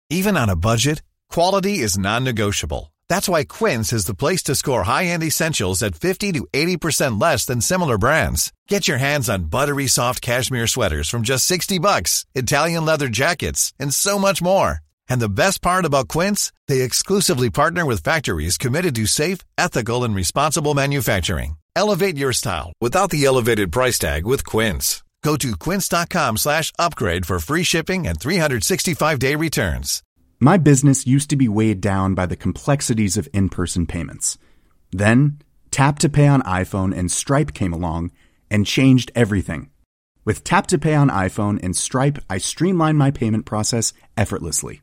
Even 0.09 0.37
on 0.37 0.49
a 0.49 0.55
budget, 0.55 1.03
quality 1.29 1.81
is 1.81 1.99
non-negotiable. 1.99 2.95
That's 3.09 3.29
why 3.29 3.43
Quince 3.43 3.93
is 3.93 4.05
the 4.05 4.15
place 4.15 4.45
to 4.45 4.55
score 4.55 4.85
high-end 4.85 5.25
essentials 5.25 5.83
at 5.83 5.97
50 5.97 6.31
to 6.31 6.47
80% 6.53 7.21
less 7.21 7.45
than 7.45 7.61
similar 7.61 7.99
brands. 7.99 8.53
Get 8.69 8.87
your 8.87 8.99
hands 8.99 9.29
on 9.29 9.47
buttery 9.47 9.89
soft 9.89 10.23
cashmere 10.23 10.69
sweaters 10.69 11.09
from 11.09 11.23
just 11.23 11.45
60 11.47 11.81
bucks, 11.81 12.25
Italian 12.37 12.85
leather 12.85 13.09
jackets, 13.09 13.75
and 13.81 13.93
so 13.93 14.17
much 14.17 14.41
more. 14.41 14.81
And 15.09 15.21
the 15.21 15.29
best 15.29 15.63
part 15.63 15.85
about 15.85 16.09
Quince, 16.09 16.53
they 16.69 16.83
exclusively 16.83 17.51
partner 17.51 17.85
with 17.85 18.03
factories 18.03 18.59
committed 18.59 18.95
to 18.97 19.07
safe, 19.07 19.39
ethical, 19.59 20.05
and 20.05 20.15
responsible 20.15 20.75
manufacturing. 20.75 21.57
Elevate 21.77 22.17
your 22.17 22.33
style 22.33 22.73
without 22.81 23.11
the 23.11 23.25
elevated 23.25 23.73
price 23.73 23.99
tag 23.99 24.25
with 24.25 24.47
Quince. 24.47 25.03
Go 25.25 25.37
to 25.37 25.57
quince.com 25.57 26.37
slash 26.37 26.71
upgrade 26.79 27.25
for 27.25 27.39
free 27.41 27.63
shipping 27.63 28.07
and 28.07 28.21
365-day 28.21 29.35
returns. 29.37 30.03
My 30.39 30.59
business 30.59 31.07
used 31.07 31.31
to 31.31 31.37
be 31.37 31.49
weighed 31.49 31.81
down 31.81 32.13
by 32.13 32.27
the 32.27 32.37
complexities 32.37 33.17
of 33.17 33.27
in 33.33 33.49
person 33.49 33.87
payments. 33.87 34.37
Then, 34.93 35.39
Tap 35.71 35.99
to 36.01 36.11
Pay 36.11 36.29
on 36.29 36.43
iPhone 36.43 36.95
and 36.95 37.11
Stripe 37.11 37.55
came 37.55 37.73
along 37.73 38.13
and 38.51 38.67
changed 38.67 39.11
everything. 39.15 39.71
With 40.27 40.45
Tap 40.45 40.67
to 40.69 40.79
Pay 40.79 40.95
on 40.95 41.09
iPhone 41.09 41.59
and 41.63 41.75
Stripe, 41.75 42.19
I 42.29 42.37
streamlined 42.37 42.99
my 42.99 43.11
payment 43.11 43.47
process 43.47 43.95
effortlessly. 44.19 44.83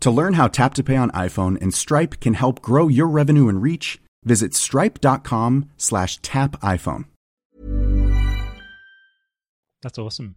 To 0.00 0.10
learn 0.10 0.34
how 0.34 0.46
Tap 0.46 0.74
to 0.74 0.84
Pay 0.84 0.96
on 0.96 1.10
iPhone 1.10 1.60
and 1.60 1.74
Stripe 1.74 2.20
can 2.20 2.34
help 2.34 2.62
grow 2.62 2.88
your 2.88 3.08
revenue 3.08 3.48
and 3.48 3.60
reach, 3.60 4.00
visit 4.24 4.54
stripe.com 4.54 5.70
slash 5.76 6.18
tap 6.18 6.60
iPhone. 6.60 7.06
That's 9.82 9.98
awesome. 9.98 10.36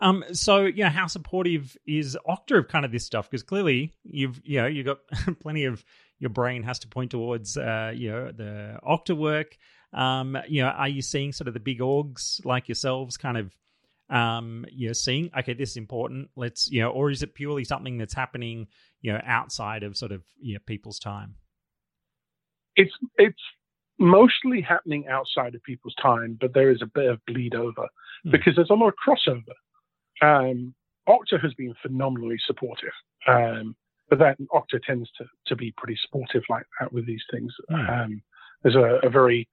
Um, 0.00 0.24
so 0.32 0.64
yeah, 0.66 0.90
how 0.90 1.06
supportive 1.06 1.76
is 1.86 2.16
Okta 2.28 2.58
of 2.58 2.68
kind 2.68 2.84
of 2.84 2.92
this 2.92 3.06
stuff? 3.06 3.30
Because 3.30 3.42
clearly 3.42 3.94
you've 4.04 4.40
you 4.44 4.60
know 4.60 4.66
you've 4.66 4.86
got 4.86 4.98
plenty 5.40 5.64
of 5.64 5.82
your 6.18 6.30
brain 6.30 6.62
has 6.64 6.78
to 6.80 6.88
point 6.88 7.10
towards 7.12 7.56
uh, 7.56 7.92
you 7.94 8.10
know 8.10 8.30
the 8.32 8.78
Okta 8.86 9.16
work. 9.16 9.56
Um, 9.92 10.36
you 10.48 10.62
know, 10.62 10.68
are 10.68 10.88
you 10.88 11.02
seeing 11.02 11.32
sort 11.32 11.48
of 11.48 11.54
the 11.54 11.60
big 11.60 11.80
orgs 11.80 12.44
like 12.44 12.68
yourselves 12.68 13.16
kind 13.16 13.36
of 13.36 13.54
um, 14.10 14.64
you 14.70 14.88
know 14.88 14.92
seeing 14.92 15.30
okay 15.38 15.52
this 15.52 15.70
is 15.70 15.76
important 15.76 16.28
let's 16.36 16.70
you 16.70 16.80
know 16.80 16.90
or 16.90 17.10
is 17.10 17.22
it 17.22 17.34
purely 17.34 17.64
something 17.64 17.96
that's 17.96 18.14
happening 18.14 18.66
you 19.00 19.12
know 19.12 19.20
outside 19.24 19.82
of 19.82 19.96
sort 19.96 20.12
of 20.12 20.22
you 20.40 20.54
know 20.54 20.60
people's 20.66 20.98
time? 20.98 21.34
It's 22.76 22.92
it's 23.16 23.40
mostly 23.98 24.62
happening 24.62 25.06
outside 25.08 25.54
of 25.54 25.62
people's 25.62 25.94
time, 26.02 26.38
but 26.40 26.54
there 26.54 26.70
is 26.70 26.82
a 26.82 26.86
bit 26.86 27.06
of 27.06 27.24
bleed 27.26 27.54
over 27.54 27.86
mm. 28.26 28.32
because 28.32 28.56
there's 28.56 28.70
a 28.70 28.74
lot 28.74 28.88
of 28.88 28.94
crossover. 29.06 29.44
Um, 30.22 30.74
Okta 31.08 31.40
has 31.40 31.54
been 31.54 31.74
phenomenally 31.82 32.36
supportive, 32.46 32.92
um, 33.28 33.76
but 34.08 34.18
then 34.18 34.34
Okta 34.52 34.82
tends 34.86 35.10
to, 35.18 35.24
to 35.46 35.56
be 35.56 35.72
pretty 35.76 35.98
supportive 36.02 36.42
like 36.48 36.64
that 36.78 36.92
with 36.92 37.06
these 37.06 37.22
things. 37.30 37.52
Mm. 37.70 38.04
Um, 38.04 38.22
there's 38.62 38.76
a, 38.76 39.06
a, 39.06 39.10
very 39.10 39.48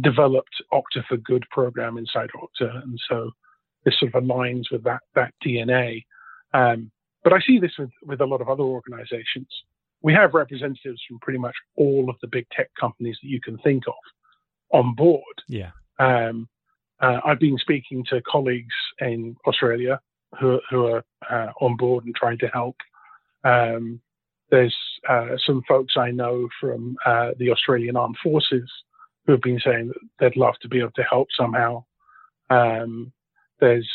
developed 0.00 0.62
Okta 0.72 1.04
for 1.08 1.16
Good 1.16 1.44
program 1.50 1.98
inside 1.98 2.30
Okta, 2.36 2.82
and 2.82 2.98
so 3.08 3.30
this 3.84 3.98
sort 3.98 4.14
of 4.14 4.22
aligns 4.22 4.64
with 4.70 4.84
that 4.84 5.00
that 5.14 5.32
DNA. 5.44 6.04
Um, 6.52 6.90
but 7.22 7.32
I 7.32 7.40
see 7.40 7.58
this 7.58 7.72
with, 7.78 7.90
with 8.04 8.20
a 8.20 8.26
lot 8.26 8.40
of 8.40 8.48
other 8.48 8.62
organizations 8.62 9.48
we 10.04 10.12
have 10.12 10.34
representatives 10.34 11.02
from 11.08 11.18
pretty 11.20 11.38
much 11.38 11.54
all 11.76 12.10
of 12.10 12.16
the 12.20 12.28
big 12.28 12.46
tech 12.50 12.68
companies 12.78 13.16
that 13.22 13.28
you 13.28 13.40
can 13.40 13.56
think 13.58 13.84
of 13.88 13.94
on 14.70 14.94
board. 14.94 15.22
Yeah. 15.48 15.70
Um, 15.98 16.46
uh, 17.00 17.20
I've 17.24 17.40
been 17.40 17.56
speaking 17.56 18.04
to 18.10 18.20
colleagues 18.30 18.74
in 19.00 19.34
Australia 19.46 19.98
who, 20.38 20.60
who 20.68 20.86
are 20.86 21.04
uh, 21.30 21.52
on 21.62 21.78
board 21.78 22.04
and 22.04 22.14
trying 22.14 22.38
to 22.40 22.48
help. 22.48 22.76
Um, 23.44 23.98
there's 24.50 24.76
uh, 25.08 25.36
some 25.46 25.62
folks 25.66 25.94
I 25.96 26.10
know 26.10 26.48
from 26.60 26.96
uh, 27.06 27.30
the 27.38 27.50
Australian 27.50 27.96
Armed 27.96 28.18
Forces 28.22 28.70
who 29.24 29.32
have 29.32 29.40
been 29.40 29.60
saying 29.64 29.88
that 29.88 30.00
they'd 30.20 30.38
love 30.38 30.54
to 30.60 30.68
be 30.68 30.80
able 30.80 30.90
to 30.96 31.02
help 31.02 31.28
somehow. 31.34 31.82
Um, 32.50 33.10
there's 33.60 33.88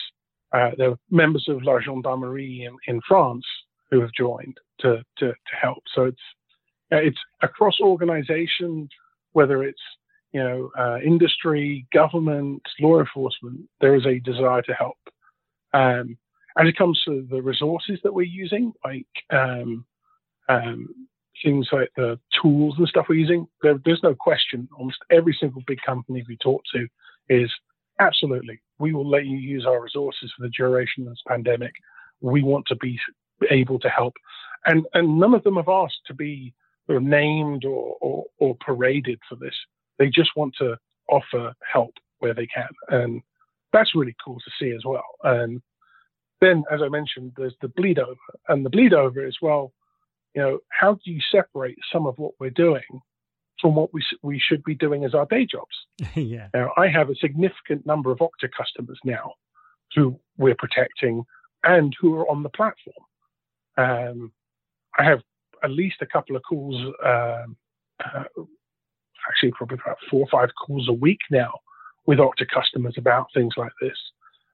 uh, 0.51 0.71
there 0.77 0.91
are 0.91 0.99
members 1.11 1.45
of 1.47 1.63
La 1.63 1.79
Gendarmerie 1.79 2.65
in, 2.65 2.75
in 2.87 3.01
France 3.07 3.45
who 3.91 4.01
have 4.01 4.11
joined 4.17 4.57
to, 4.79 5.03
to, 5.17 5.27
to 5.27 5.55
help. 5.61 5.83
So 5.93 6.05
it's 6.05 6.21
it's 6.91 7.19
across 7.41 7.79
organizations, 7.79 8.89
whether 9.33 9.63
it's 9.63 9.81
you 10.31 10.43
know 10.43 10.71
uh, 10.77 10.97
industry, 11.05 11.85
government, 11.93 12.61
law 12.79 12.99
enforcement. 12.99 13.61
There 13.81 13.95
is 13.95 14.05
a 14.05 14.19
desire 14.19 14.61
to 14.63 14.73
help. 14.73 14.97
Um, 15.73 16.17
as 16.57 16.67
it 16.67 16.77
comes 16.77 17.01
to 17.05 17.27
the 17.29 17.41
resources 17.41 17.99
that 18.03 18.13
we're 18.13 18.23
using, 18.23 18.73
like 18.83 19.05
um, 19.29 19.85
um, 20.49 20.87
things 21.43 21.69
like 21.71 21.89
the 21.95 22.19
tools 22.41 22.75
and 22.77 22.87
stuff 22.87 23.05
we're 23.07 23.15
using, 23.15 23.47
there, 23.61 23.79
there's 23.85 24.03
no 24.03 24.15
question. 24.15 24.67
Almost 24.77 24.97
every 25.11 25.37
single 25.39 25.61
big 25.67 25.79
company 25.85 26.25
we 26.27 26.37
talk 26.37 26.63
to 26.73 26.87
is 27.29 27.51
absolutely. 27.99 28.61
We 28.79 28.93
will 28.93 29.07
let 29.07 29.25
you 29.25 29.37
use 29.37 29.65
our 29.65 29.81
resources 29.81 30.31
for 30.35 30.43
the 30.43 30.49
duration 30.49 31.03
of 31.03 31.09
this 31.09 31.23
pandemic. 31.27 31.73
We 32.21 32.43
want 32.43 32.65
to 32.67 32.75
be 32.75 32.99
able 33.49 33.79
to 33.79 33.89
help. 33.89 34.13
And, 34.65 34.85
and 34.93 35.19
none 35.19 35.33
of 35.33 35.43
them 35.43 35.55
have 35.55 35.69
asked 35.69 36.01
to 36.07 36.13
be 36.13 36.53
sort 36.85 36.97
of 36.97 37.03
named 37.03 37.65
or, 37.65 37.95
or, 38.01 38.25
or 38.39 38.57
paraded 38.65 39.19
for 39.27 39.35
this. 39.35 39.55
They 39.97 40.09
just 40.09 40.31
want 40.35 40.55
to 40.59 40.77
offer 41.09 41.53
help 41.71 41.93
where 42.19 42.33
they 42.33 42.47
can. 42.47 42.69
And 42.89 43.21
that's 43.71 43.95
really 43.95 44.15
cool 44.23 44.39
to 44.39 44.51
see 44.59 44.71
as 44.71 44.83
well. 44.85 45.05
And 45.23 45.61
then, 46.41 46.63
as 46.71 46.81
I 46.81 46.89
mentioned, 46.89 47.33
there's 47.37 47.55
the 47.61 47.67
bleed 47.69 47.99
over. 47.99 48.15
And 48.47 48.65
the 48.65 48.69
bleed 48.69 48.93
over 48.93 49.25
is, 49.25 49.37
well, 49.41 49.73
you 50.35 50.41
know, 50.41 50.59
how 50.69 50.93
do 50.93 51.11
you 51.11 51.19
separate 51.31 51.77
some 51.91 52.05
of 52.05 52.17
what 52.17 52.33
we're 52.39 52.49
doing 52.49 53.01
from 53.61 53.75
what 53.75 53.93
we, 53.93 54.01
we 54.21 54.39
should 54.39 54.63
be 54.63 54.75
doing 54.75 55.05
as 55.05 55.13
our 55.13 55.25
day 55.25 55.45
jobs? 55.45 55.75
yeah. 56.15 56.47
Now, 56.53 56.71
I 56.77 56.87
have 56.87 57.09
a 57.09 57.15
significant 57.15 57.85
number 57.85 58.11
of 58.11 58.19
Okta 58.19 58.49
customers 58.55 58.99
now 59.03 59.33
who 59.95 60.19
we're 60.37 60.55
protecting 60.55 61.25
and 61.63 61.95
who 61.99 62.15
are 62.15 62.29
on 62.29 62.43
the 62.43 62.49
platform. 62.49 62.95
Um, 63.77 64.31
I 64.97 65.03
have 65.03 65.19
at 65.63 65.71
least 65.71 65.97
a 66.01 66.05
couple 66.05 66.35
of 66.35 66.43
calls, 66.47 66.75
um, 67.05 67.57
uh, 68.03 68.23
actually 69.29 69.51
probably 69.51 69.77
about 69.83 69.97
four 70.09 70.21
or 70.21 70.27
five 70.31 70.49
calls 70.65 70.87
a 70.87 70.93
week 70.93 71.19
now 71.31 71.51
with 72.05 72.19
Okta 72.19 72.47
customers 72.53 72.95
about 72.97 73.27
things 73.33 73.53
like 73.57 73.73
this. 73.81 73.97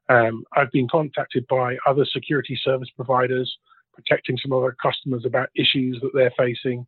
Um, 0.10 0.44
I've 0.56 0.72
been 0.72 0.88
contacted 0.88 1.46
by 1.48 1.78
other 1.86 2.06
security 2.06 2.60
service 2.64 2.90
providers 2.96 3.58
protecting 3.94 4.38
some 4.38 4.54
other 4.54 4.76
customers 4.82 5.24
about 5.26 5.50
issues 5.56 6.00
that 6.02 6.12
they're 6.14 6.34
facing. 6.38 6.86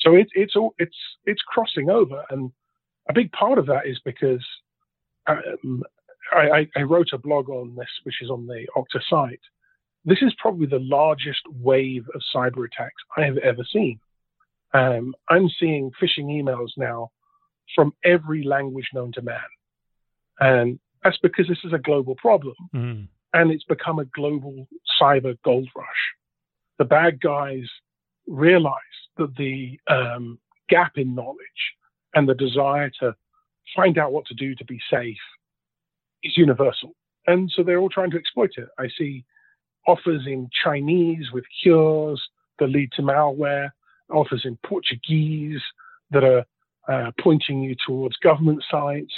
So 0.00 0.14
it, 0.14 0.28
it's 0.32 0.56
all 0.56 0.74
it's 0.78 0.96
it's 1.24 1.42
crossing 1.42 1.90
over, 1.90 2.24
and 2.30 2.52
a 3.08 3.12
big 3.12 3.32
part 3.32 3.58
of 3.58 3.66
that 3.66 3.86
is 3.86 4.00
because 4.04 4.44
um, 5.26 5.82
I, 6.32 6.68
I, 6.76 6.82
wrote 6.82 7.08
a 7.12 7.18
blog 7.18 7.48
on 7.48 7.74
this, 7.76 7.88
which 8.02 8.20
is 8.20 8.30
on 8.30 8.46
the 8.46 8.66
Okta 8.76 9.00
site, 9.08 9.40
this 10.04 10.18
is 10.20 10.34
probably 10.38 10.66
the 10.66 10.80
largest 10.80 11.40
wave 11.48 12.04
of 12.14 12.20
cyber 12.34 12.66
attacks 12.66 13.02
I 13.16 13.22
have 13.24 13.38
ever 13.38 13.64
seen. 13.72 14.00
Um, 14.72 15.14
I'm 15.28 15.48
seeing 15.60 15.90
phishing 16.02 16.26
emails 16.26 16.70
now 16.76 17.10
from 17.74 17.94
every 18.04 18.42
language 18.42 18.88
known 18.92 19.12
to 19.12 19.22
man. 19.22 19.38
And 20.40 20.78
that's 21.02 21.18
because 21.22 21.46
this 21.48 21.64
is 21.64 21.72
a 21.72 21.78
global 21.78 22.16
problem. 22.16 22.54
Mm. 22.74 23.08
And 23.32 23.50
it's 23.50 23.64
become 23.64 23.98
a 23.98 24.04
global 24.04 24.66
cyber 25.00 25.36
gold 25.44 25.68
rush. 25.76 25.86
The 26.78 26.84
bad 26.84 27.20
guys 27.20 27.64
realize 28.26 28.74
that 29.16 29.34
the 29.36 29.78
um, 29.88 30.38
gap 30.68 30.92
in 30.96 31.14
knowledge 31.14 31.38
and 32.14 32.28
the 32.28 32.34
desire 32.34 32.90
to 33.00 33.14
find 33.74 33.98
out 33.98 34.12
what 34.12 34.26
to 34.26 34.34
do 34.34 34.54
to 34.54 34.64
be 34.64 34.80
safe 34.90 35.16
is 36.22 36.36
universal. 36.36 36.94
And 37.26 37.50
so 37.54 37.62
they're 37.62 37.78
all 37.78 37.88
trying 37.88 38.10
to 38.12 38.18
exploit 38.18 38.52
it. 38.56 38.68
I 38.78 38.88
see 38.98 39.24
offers 39.86 40.26
in 40.26 40.48
Chinese 40.64 41.30
with 41.32 41.44
cures 41.62 42.22
that 42.58 42.68
lead 42.68 42.90
to 42.92 43.02
malware, 43.02 43.70
offers 44.10 44.42
in 44.44 44.58
Portuguese 44.64 45.62
that 46.10 46.24
are 46.24 46.44
uh, 46.88 47.10
pointing 47.20 47.62
you 47.62 47.74
towards 47.86 48.16
government 48.18 48.62
sites, 48.70 49.12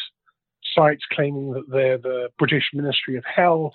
sites 0.75 1.03
claiming 1.13 1.53
that 1.53 1.69
they're 1.69 1.99
the 1.99 2.29
British 2.39 2.71
Ministry 2.73 3.17
of 3.17 3.25
Health, 3.25 3.75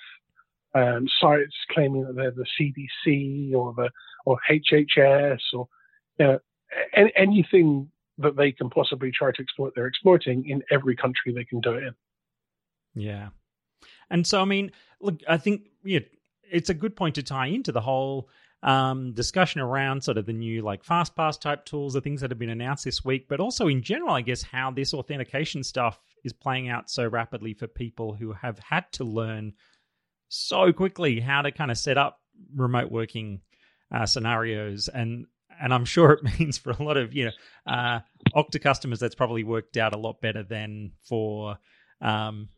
um, 0.73 1.07
sites 1.19 1.55
claiming 1.71 2.05
that 2.05 2.15
they're 2.15 2.31
the 2.31 2.45
CDC 2.59 3.53
or 3.53 3.73
the 3.73 3.89
or 4.25 4.37
HHS 4.49 5.39
or 5.53 5.67
you 6.21 6.27
know, 6.27 6.39
anything 7.15 7.89
that 8.19 8.35
they 8.35 8.51
can 8.51 8.69
possibly 8.69 9.11
try 9.11 9.31
to 9.31 9.41
exploit, 9.41 9.73
they're 9.75 9.87
exploiting 9.87 10.47
in 10.47 10.61
every 10.69 10.95
country 10.95 11.33
they 11.33 11.43
can 11.43 11.59
do 11.61 11.73
it 11.73 11.83
in. 11.83 11.95
Yeah. 12.93 13.29
And 14.09 14.27
so, 14.27 14.41
I 14.41 14.45
mean, 14.45 14.71
look, 14.99 15.21
I 15.27 15.37
think 15.37 15.69
it's 15.83 16.69
a 16.69 16.73
good 16.73 16.95
point 16.95 17.15
to 17.15 17.23
tie 17.23 17.47
into 17.47 17.71
the 17.71 17.81
whole 17.81 18.29
um, 18.61 19.13
discussion 19.13 19.61
around 19.61 20.03
sort 20.03 20.17
of 20.17 20.27
the 20.27 20.33
new 20.33 20.61
like 20.61 20.83
FastPass 20.83 21.39
type 21.39 21.65
tools, 21.65 21.93
the 21.93 22.01
things 22.01 22.21
that 22.21 22.29
have 22.29 22.37
been 22.37 22.49
announced 22.49 22.85
this 22.85 23.03
week, 23.03 23.27
but 23.27 23.39
also 23.39 23.67
in 23.67 23.81
general, 23.81 24.13
I 24.13 24.21
guess, 24.21 24.43
how 24.43 24.69
this 24.69 24.93
authentication 24.93 25.63
stuff 25.63 25.99
is 26.23 26.33
playing 26.33 26.69
out 26.69 26.89
so 26.89 27.07
rapidly 27.07 27.55
for 27.55 27.65
people 27.65 28.13
who 28.13 28.33
have 28.33 28.59
had 28.59 28.91
to 28.93 29.03
learn 29.03 29.53
so 30.29 30.71
quickly 30.71 31.19
how 31.19 31.41
to 31.41 31.51
kind 31.51 31.71
of 31.71 31.77
set 31.77 31.97
up 31.97 32.19
remote 32.55 32.91
working 32.91 33.41
uh, 33.91 34.05
scenarios 34.05 34.87
and 34.87 35.25
and 35.61 35.73
I'm 35.73 35.85
sure 35.85 36.11
it 36.23 36.39
means 36.39 36.57
for 36.57 36.71
a 36.71 36.83
lot 36.83 36.97
of 36.97 37.13
you 37.13 37.25
know 37.25 37.31
uh, 37.71 37.99
Okta 38.35 38.61
customers 38.61 38.99
that's 38.99 39.15
probably 39.15 39.43
worked 39.43 39.77
out 39.77 39.93
a 39.93 39.97
lot 39.97 40.21
better 40.21 40.43
than 40.43 40.91
for 41.07 41.57
um, 42.01 42.49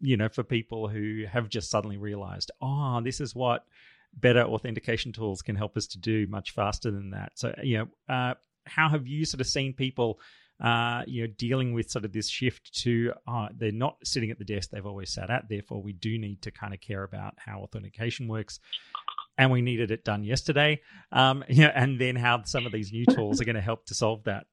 you 0.00 0.16
know 0.16 0.28
for 0.28 0.42
people 0.42 0.88
who 0.88 1.24
have 1.30 1.48
just 1.48 1.70
suddenly 1.70 1.96
realized 1.96 2.50
oh 2.60 3.00
this 3.02 3.20
is 3.20 3.34
what 3.34 3.64
better 4.14 4.42
authentication 4.42 5.12
tools 5.12 5.40
can 5.40 5.56
help 5.56 5.76
us 5.76 5.86
to 5.86 5.98
do 5.98 6.26
much 6.26 6.50
faster 6.50 6.90
than 6.90 7.10
that. 7.10 7.32
So 7.34 7.54
you 7.62 7.78
know 7.78 8.14
uh, 8.14 8.34
how 8.66 8.88
have 8.88 9.06
you 9.06 9.24
sort 9.24 9.40
of 9.40 9.46
seen 9.46 9.72
people 9.72 10.20
uh, 10.62 11.02
you 11.08 11.22
know, 11.22 11.34
dealing 11.38 11.72
with 11.72 11.90
sort 11.90 12.04
of 12.04 12.12
this 12.12 12.28
shift 12.28 12.72
to 12.72 13.12
uh, 13.26 13.48
they're 13.56 13.72
not 13.72 13.96
sitting 14.04 14.30
at 14.30 14.38
the 14.38 14.44
desk 14.44 14.70
they've 14.70 14.86
always 14.86 15.12
sat 15.12 15.28
at. 15.28 15.48
Therefore, 15.48 15.82
we 15.82 15.92
do 15.92 16.16
need 16.18 16.40
to 16.42 16.52
kind 16.52 16.72
of 16.72 16.80
care 16.80 17.02
about 17.02 17.34
how 17.36 17.62
authentication 17.62 18.28
works, 18.28 18.60
and 19.38 19.50
we 19.50 19.62
needed 19.62 19.90
it 19.90 20.04
done 20.04 20.24
yesterday. 20.24 20.80
Um, 21.10 21.44
and 21.48 22.00
then 22.00 22.16
how 22.16 22.42
some 22.44 22.66
of 22.66 22.72
these 22.72 22.92
new 22.92 23.06
tools 23.06 23.40
are 23.40 23.44
going 23.44 23.56
to 23.56 23.60
help 23.60 23.86
to 23.86 23.94
solve 23.94 24.24
that. 24.24 24.46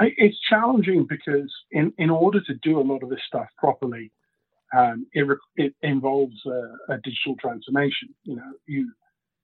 It's 0.00 0.38
challenging 0.48 1.06
because 1.08 1.52
in, 1.72 1.92
in 1.98 2.08
order 2.08 2.40
to 2.42 2.54
do 2.62 2.78
a 2.78 2.82
lot 2.82 3.02
of 3.02 3.08
this 3.08 3.18
stuff 3.26 3.48
properly, 3.58 4.12
um, 4.76 5.06
it, 5.12 5.26
it 5.56 5.74
involves 5.82 6.36
a, 6.46 6.92
a 6.92 6.98
digital 7.02 7.34
transformation. 7.40 8.14
You 8.22 8.36
know, 8.36 8.52
you 8.66 8.92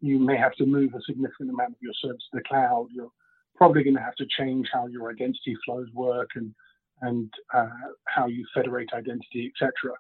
you 0.01 0.19
may 0.19 0.37
have 0.37 0.53
to 0.57 0.67
move 0.67 0.93
a 0.95 1.01
significant 1.07 1.51
amount 1.51 1.71
of 1.71 1.79
your 1.81 1.95
service 2.01 2.23
to 2.31 2.39
the 2.39 2.45
cloud. 2.47 2.89
You're 2.93 3.11
probably 3.57 3.83
going 3.83 3.97
to 3.97 4.03
have 4.03 4.17
to 4.17 4.27
change 4.39 4.69
how 4.73 4.87
your 4.87 5.11
identity 5.11 5.57
flows 5.65 5.89
work 5.95 6.31
and 6.35 6.55
and 7.01 7.33
uh, 7.53 7.69
how 8.07 8.27
you 8.27 8.47
federate 8.55 8.91
identity, 8.93 9.51
etc. 9.51 9.95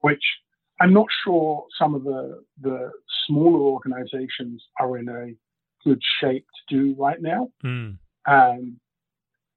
Which 0.00 0.22
I'm 0.80 0.92
not 0.92 1.06
sure 1.24 1.64
some 1.78 1.94
of 1.94 2.04
the 2.04 2.42
the 2.60 2.90
smaller 3.26 3.60
organizations 3.60 4.62
are 4.80 4.98
in 4.98 5.08
a 5.08 5.34
good 5.84 6.00
shape 6.20 6.46
to 6.68 6.76
do 6.76 6.94
right 6.98 7.20
now, 7.20 7.48
mm. 7.64 7.96
um, 8.26 8.80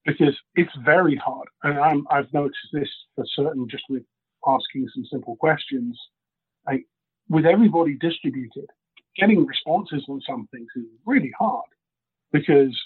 because 0.05 0.36
it's 0.55 0.75
very 0.84 1.15
hard. 1.15 1.47
And 1.63 1.79
I'm, 1.79 2.07
I've 2.10 2.31
noticed 2.34 2.57
this 2.73 2.89
for 3.15 3.25
certain 3.36 3.67
just 3.69 3.84
with 3.89 4.03
asking 4.47 4.88
some 4.93 5.05
simple 5.12 5.36
questions. 5.36 5.99
Like, 6.65 6.86
with 7.29 7.45
everybody 7.45 7.95
distributed, 7.95 8.67
getting 9.15 9.45
responses 9.45 10.03
on 10.10 10.21
some 10.27 10.47
things 10.51 10.67
is 10.75 10.86
really 11.05 11.31
hard 11.38 11.65
because 12.31 12.77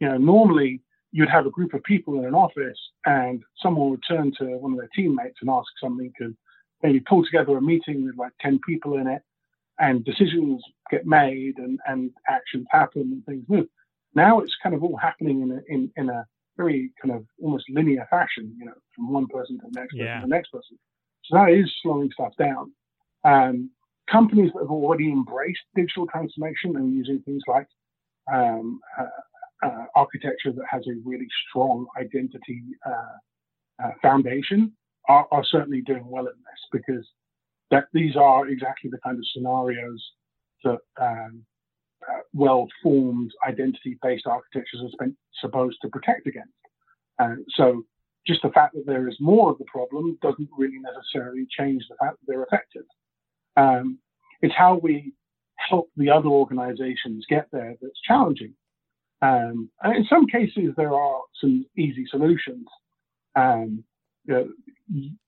you 0.00 0.08
know, 0.08 0.16
normally 0.16 0.80
you'd 1.12 1.30
have 1.30 1.46
a 1.46 1.50
group 1.50 1.74
of 1.74 1.82
people 1.84 2.18
in 2.18 2.24
an 2.24 2.34
office 2.34 2.78
and 3.06 3.42
someone 3.62 3.90
would 3.90 4.02
turn 4.06 4.32
to 4.38 4.44
one 4.58 4.72
of 4.72 4.78
their 4.78 4.90
teammates 4.94 5.38
and 5.40 5.50
ask 5.50 5.68
something 5.80 6.12
and 6.20 6.36
maybe 6.84 7.00
pull 7.00 7.24
together 7.24 7.56
a 7.56 7.62
meeting 7.62 8.04
with 8.04 8.16
like 8.16 8.32
10 8.42 8.60
people 8.64 8.98
in 8.98 9.08
it 9.08 9.22
and 9.80 10.04
decisions 10.04 10.62
get 10.90 11.06
made 11.06 11.56
and, 11.56 11.80
and 11.86 12.10
actions 12.28 12.66
happen 12.70 13.02
and 13.02 13.24
things 13.24 13.44
move. 13.48 13.66
Now 14.14 14.40
it's 14.40 14.54
kind 14.62 14.74
of 14.74 14.84
all 14.84 14.96
happening 14.96 15.42
in 15.42 15.50
a, 15.50 15.60
in, 15.66 15.90
in 15.96 16.10
a 16.10 16.26
very 16.56 16.92
kind 17.02 17.14
of 17.14 17.24
almost 17.42 17.64
linear 17.70 18.06
fashion, 18.10 18.54
you 18.58 18.66
know, 18.66 18.74
from 18.94 19.10
one 19.10 19.26
person 19.26 19.58
to 19.58 19.66
the 19.72 19.80
next 19.80 19.92
person 19.94 20.20
to 20.20 20.26
the 20.26 20.34
next 20.36 20.50
person. 20.52 20.78
So 21.24 21.38
that 21.38 21.50
is 21.50 21.72
slowing 21.82 22.10
stuff 22.12 22.32
down. 22.38 22.72
Um, 23.24 23.70
companies 24.08 24.52
that 24.52 24.60
have 24.60 24.70
already 24.70 25.10
embraced 25.10 25.62
digital 25.74 26.06
transformation 26.06 26.76
and 26.76 26.94
using 26.94 27.20
things 27.20 27.42
like 27.48 27.66
um, 28.32 28.78
uh, 28.98 29.66
uh, 29.66 29.86
architecture 29.96 30.52
that 30.52 30.66
has 30.70 30.82
a 30.86 30.94
really 31.04 31.26
strong 31.48 31.86
identity 31.98 32.62
uh, 32.86 33.82
uh, 33.82 33.90
foundation 34.02 34.70
are, 35.08 35.26
are, 35.30 35.44
certainly 35.44 35.80
doing 35.80 36.06
well 36.06 36.26
in 36.26 36.32
this 36.32 36.68
because 36.72 37.06
that 37.70 37.84
these 37.92 38.16
are 38.16 38.48
exactly 38.48 38.90
the 38.90 38.98
kind 38.98 39.18
of 39.18 39.24
scenarios 39.32 40.02
that 40.64 40.78
um, 41.00 41.44
uh, 42.08 42.20
well-formed 42.32 43.32
identity-based 43.46 44.26
architectures 44.26 44.80
are 44.82 44.90
spent, 44.92 45.14
supposed 45.40 45.78
to 45.82 45.88
protect 45.88 46.26
against. 46.26 46.52
so 47.56 47.84
just 48.26 48.42
the 48.42 48.50
fact 48.50 48.74
that 48.74 48.86
there 48.86 49.08
is 49.08 49.16
more 49.20 49.50
of 49.50 49.58
the 49.58 49.64
problem 49.66 50.18
doesn't 50.22 50.48
really 50.56 50.78
necessarily 50.78 51.46
change 51.50 51.84
the 51.88 51.96
fact 52.00 52.16
that 52.18 52.26
they're 52.26 52.42
effective. 52.42 52.84
Um, 53.56 53.98
it's 54.40 54.54
how 54.56 54.76
we 54.76 55.12
help 55.56 55.90
the 55.96 56.10
other 56.10 56.28
organizations 56.28 57.24
get 57.28 57.48
there 57.52 57.74
that's 57.80 58.00
challenging. 58.06 58.54
Um, 59.22 59.70
and 59.82 59.96
in 59.96 60.06
some 60.08 60.26
cases, 60.26 60.74
there 60.76 60.94
are 60.94 61.20
some 61.40 61.66
easy 61.76 62.06
solutions. 62.10 62.66
Um, 63.36 63.84
you, 64.24 64.34
know, 64.34 64.48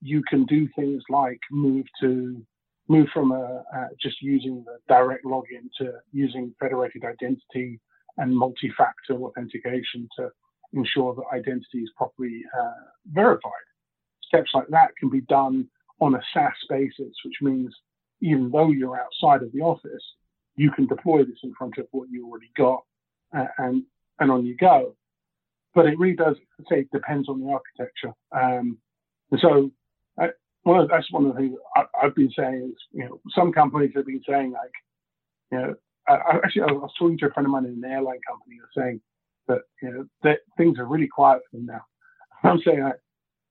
you, 0.01 0.23
can 0.29 0.45
do 0.47 0.69
things 0.77 1.03
like 1.09 1.41
move 1.51 1.87
to 2.01 2.43
move 2.89 3.09
from 3.13 3.33
a, 3.33 3.63
just 4.01 4.23
using 4.23 4.65
the 4.65 4.79
direct 4.89 5.25
login 5.25 5.69
to 5.79 5.93
using 6.13 6.55
federated 6.61 7.05
identity 7.05 7.81
and 8.19 8.37
multi-factor 8.37 9.15
authentication 9.15 10.09
to 10.17 10.31
ensure 10.73 11.15
that 11.15 11.37
identity 11.37 11.79
is 11.79 11.91
properly 11.97 12.43
uh, 12.59 12.73
verified. 13.13 13.53
Steps 14.23 14.51
like 14.55 14.69
that 14.69 14.91
can 14.99 15.11
be 15.11 15.21
done 15.23 15.69
on 16.01 16.15
a 16.15 16.21
SaaS 16.33 16.53
basis, 16.69 17.15
which 17.25 17.37
means 17.41 17.75
even 18.21 18.51
though 18.51 18.71
you're 18.71 19.01
outside 19.01 19.43
of 19.43 19.53
the 19.53 19.61
office, 19.61 20.03
you 20.57 20.71
can 20.71 20.87
deploy 20.87 21.25
this 21.25 21.39
in 21.43 21.53
front 21.55 21.77
of 21.79 21.87
what 21.91 22.09
you 22.11 22.27
already 22.27 22.51
got 22.57 22.83
uh, 23.37 23.47
and 23.59 23.83
and 24.21 24.31
on 24.31 24.47
you 24.47 24.57
go. 24.57 24.97
But 25.75 25.87
it 25.87 25.99
really 25.99 26.17
does 26.17 26.37
say 26.71 26.81
it 26.81 26.91
depends 26.91 27.29
on 27.29 27.41
the 27.41 27.53
architecture. 27.53 28.15
Um, 28.33 28.79
and 29.31 29.41
so 29.41 29.71
I, 30.19 30.29
one 30.63 30.81
of, 30.81 30.89
that's 30.89 31.11
one 31.11 31.27
of 31.27 31.35
the 31.35 31.41
things 31.41 31.59
I, 31.77 31.85
have 32.03 32.15
been 32.15 32.31
saying 32.37 32.73
is, 32.73 32.79
you 32.93 33.05
know, 33.05 33.21
some 33.35 33.53
companies 33.53 33.93
have 33.95 34.07
been 34.07 34.23
saying 34.29 34.53
like, 34.53 34.73
you 35.53 35.59
know, 35.59 35.75
I, 36.09 36.39
actually 36.45 36.63
I 36.63 36.73
was 36.73 36.93
talking 36.99 37.19
to 37.19 37.27
a 37.27 37.31
friend 37.33 37.47
of 37.47 37.53
mine 37.53 37.67
in 37.67 37.83
an 37.85 37.91
airline 37.91 38.21
company 38.29 38.57
who 38.57 38.63
was 38.63 38.71
saying 38.77 39.01
that, 39.49 39.61
you 39.83 39.91
know, 39.91 40.07
that 40.23 40.39
things 40.57 40.79
are 40.79 40.87
really 40.87 41.09
quiet 41.09 41.43
for 41.51 41.57
them 41.57 41.67
now. 41.67 41.83
I'm 42.43 42.61
saying 42.65 42.83
like, 42.83 43.01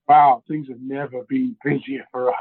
wow, 0.08 0.42
things 0.48 0.68
have 0.68 0.80
never 0.80 1.24
been 1.28 1.56
busier 1.64 2.04
for 2.12 2.30
us. 2.30 2.36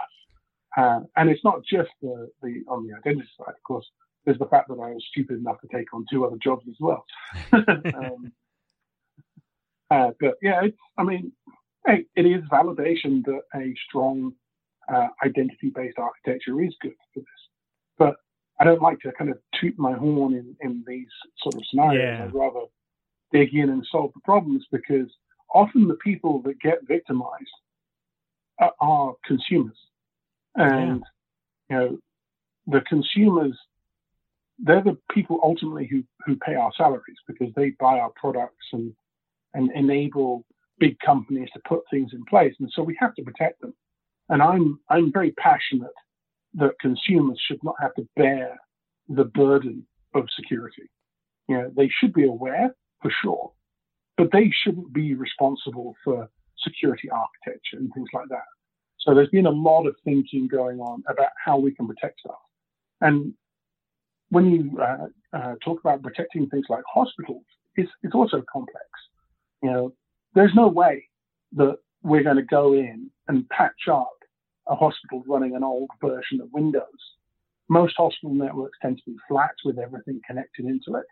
Uh, 0.77 0.99
and 1.15 1.29
it's 1.29 1.43
not 1.43 1.61
just 1.63 1.89
the, 2.01 2.29
the 2.41 2.61
on 2.67 2.85
the 2.85 2.93
identity 2.97 3.29
side, 3.37 3.53
of 3.55 3.63
course 3.63 3.85
there's 4.25 4.39
the 4.39 4.45
fact 4.47 4.67
that 4.67 4.73
I 4.73 4.91
was 4.91 5.05
stupid 5.11 5.39
enough 5.39 5.61
to 5.61 5.67
take 5.67 5.93
on 5.93 6.05
two 6.11 6.25
other 6.25 6.37
jobs 6.43 6.65
as 6.67 6.75
well. 6.79 7.05
um, 7.53 8.31
uh, 9.91 10.11
but 10.19 10.35
yeah, 10.41 10.61
it's, 10.63 10.77
I 10.97 11.03
mean, 11.03 11.31
it 11.87 12.25
is 12.25 12.43
validation 12.49 13.23
that 13.25 13.41
a 13.55 13.73
strong 13.87 14.33
uh, 14.91 15.07
identity-based 15.23 15.97
architecture 15.97 16.61
is 16.61 16.75
good 16.81 16.95
for 17.13 17.19
this. 17.19 17.27
But 17.97 18.15
I 18.59 18.63
don't 18.63 18.81
like 18.81 18.99
to 19.01 19.11
kind 19.11 19.29
of 19.29 19.37
toot 19.59 19.77
my 19.77 19.93
horn 19.93 20.33
in, 20.33 20.55
in 20.61 20.83
these 20.87 21.07
sort 21.41 21.55
of 21.55 21.61
scenarios. 21.69 22.01
Yeah. 22.01 22.25
I'd 22.25 22.33
rather 22.33 22.65
dig 23.31 23.53
in 23.53 23.69
and 23.69 23.85
solve 23.91 24.11
the 24.13 24.21
problems 24.21 24.65
because 24.71 25.07
often 25.53 25.87
the 25.87 25.95
people 25.95 26.41
that 26.43 26.59
get 26.59 26.87
victimized 26.87 27.49
are, 28.59 28.73
are 28.79 29.13
consumers. 29.25 29.77
And, 30.55 31.03
yeah. 31.69 31.81
you 31.81 31.85
know, 31.85 31.97
the 32.67 32.81
consumers 32.81 33.57
they're 34.59 34.81
the 34.81 34.97
people 35.11 35.39
ultimately 35.43 35.87
who, 35.87 36.03
who 36.25 36.35
pay 36.37 36.55
our 36.55 36.71
salaries 36.77 37.17
because 37.27 37.53
they 37.55 37.71
buy 37.71 37.99
our 37.99 38.11
products 38.15 38.65
and 38.71 38.93
and 39.53 39.71
enable 39.73 40.45
big 40.79 40.97
companies 40.99 41.49
to 41.53 41.61
put 41.67 41.81
things 41.89 42.11
in 42.13 42.23
place. 42.25 42.53
And 42.59 42.69
so 42.73 42.83
we 42.83 42.97
have 42.99 43.13
to 43.15 43.23
protect 43.23 43.61
them. 43.61 43.73
And 44.29 44.41
I'm 44.41 44.79
I'm 44.89 45.11
very 45.11 45.31
passionate 45.31 45.93
that 46.55 46.79
consumers 46.79 47.39
should 47.45 47.63
not 47.63 47.75
have 47.79 47.93
to 47.95 48.07
bear 48.15 48.57
the 49.09 49.25
burden 49.25 49.85
of 50.13 50.25
security. 50.35 50.89
You 51.47 51.57
know, 51.57 51.71
they 51.75 51.89
should 51.99 52.13
be 52.13 52.25
aware 52.25 52.73
for 53.01 53.11
sure, 53.21 53.51
but 54.17 54.31
they 54.31 54.51
shouldn't 54.63 54.93
be 54.93 55.13
responsible 55.13 55.95
for 56.03 56.29
security 56.59 57.09
architecture 57.09 57.77
and 57.77 57.93
things 57.93 58.09
like 58.13 58.29
that. 58.29 58.45
So 58.99 59.13
there's 59.13 59.29
been 59.29 59.45
a 59.45 59.51
lot 59.51 59.85
of 59.85 59.95
thinking 60.03 60.47
going 60.47 60.79
on 60.79 61.03
about 61.07 61.29
how 61.43 61.59
we 61.59 61.71
can 61.75 61.87
protect 61.87 62.21
stuff. 62.21 62.39
And 63.01 63.33
when 64.29 64.49
you 64.51 64.79
uh, 64.81 65.37
uh, 65.37 65.55
talk 65.63 65.79
about 65.79 66.01
protecting 66.01 66.47
things 66.49 66.65
like 66.69 66.83
hospitals, 66.91 67.43
it's, 67.75 67.91
it's 68.01 68.15
also 68.15 68.43
complex. 68.51 68.85
You 69.61 69.71
know, 69.71 69.93
there's 70.35 70.53
no 70.53 70.67
way 70.67 71.07
that 71.53 71.77
we're 72.03 72.23
going 72.23 72.35
to 72.35 72.43
go 72.43 72.73
in 72.73 73.09
and 73.27 73.49
patch 73.49 73.87
up 73.91 74.11
a 74.67 74.75
hospital 74.75 75.23
running 75.27 75.55
an 75.55 75.63
old 75.63 75.89
version 76.01 76.41
of 76.41 76.49
Windows. 76.51 76.83
Most 77.69 77.95
hospital 77.97 78.33
networks 78.35 78.77
tend 78.81 78.97
to 78.97 79.11
be 79.11 79.17
flat 79.27 79.55
with 79.63 79.79
everything 79.79 80.21
connected 80.27 80.65
into 80.65 80.99
it. 80.99 81.05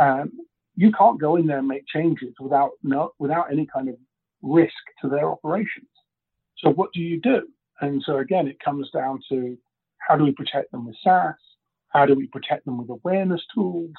Um, 0.00 0.32
you 0.76 0.90
can't 0.92 1.20
go 1.20 1.36
in 1.36 1.46
there 1.46 1.58
and 1.58 1.68
make 1.68 1.86
changes 1.86 2.34
without 2.40 2.72
no, 2.82 3.12
without 3.18 3.52
any 3.52 3.66
kind 3.66 3.88
of 3.88 3.96
risk 4.42 4.72
to 5.02 5.08
their 5.08 5.30
operations. 5.30 5.88
So 6.58 6.70
what 6.70 6.92
do 6.92 7.00
you 7.00 7.20
do? 7.20 7.42
And 7.80 8.02
so 8.04 8.18
again, 8.18 8.48
it 8.48 8.58
comes 8.60 8.90
down 8.92 9.20
to 9.30 9.56
how 9.98 10.16
do 10.16 10.24
we 10.24 10.32
protect 10.32 10.70
them 10.72 10.86
with 10.86 10.96
SaaS? 11.02 11.34
How 11.88 12.06
do 12.06 12.14
we 12.14 12.26
protect 12.26 12.64
them 12.64 12.78
with 12.78 12.90
awareness 12.90 13.42
tools? 13.54 13.92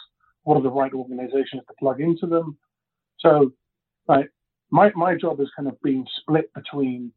What 0.44 0.58
are 0.58 0.64
the 0.64 0.70
right 0.70 0.94
organizations 0.94 1.64
to 1.68 1.74
plug 1.80 2.02
into 2.02 2.28
them? 2.28 2.58
So, 3.20 3.52
like, 4.08 4.30
my, 4.72 4.92
my 4.96 5.16
job 5.16 5.40
is 5.40 5.50
kind 5.56 5.68
of 5.68 5.82
being 5.82 6.06
split 6.20 6.54
between 6.54 7.12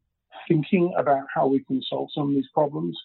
thinking 0.47 0.93
about 0.97 1.25
how 1.33 1.47
we 1.47 1.63
can 1.63 1.81
solve 1.81 2.09
some 2.13 2.29
of 2.29 2.35
these 2.35 2.49
problems 2.53 2.97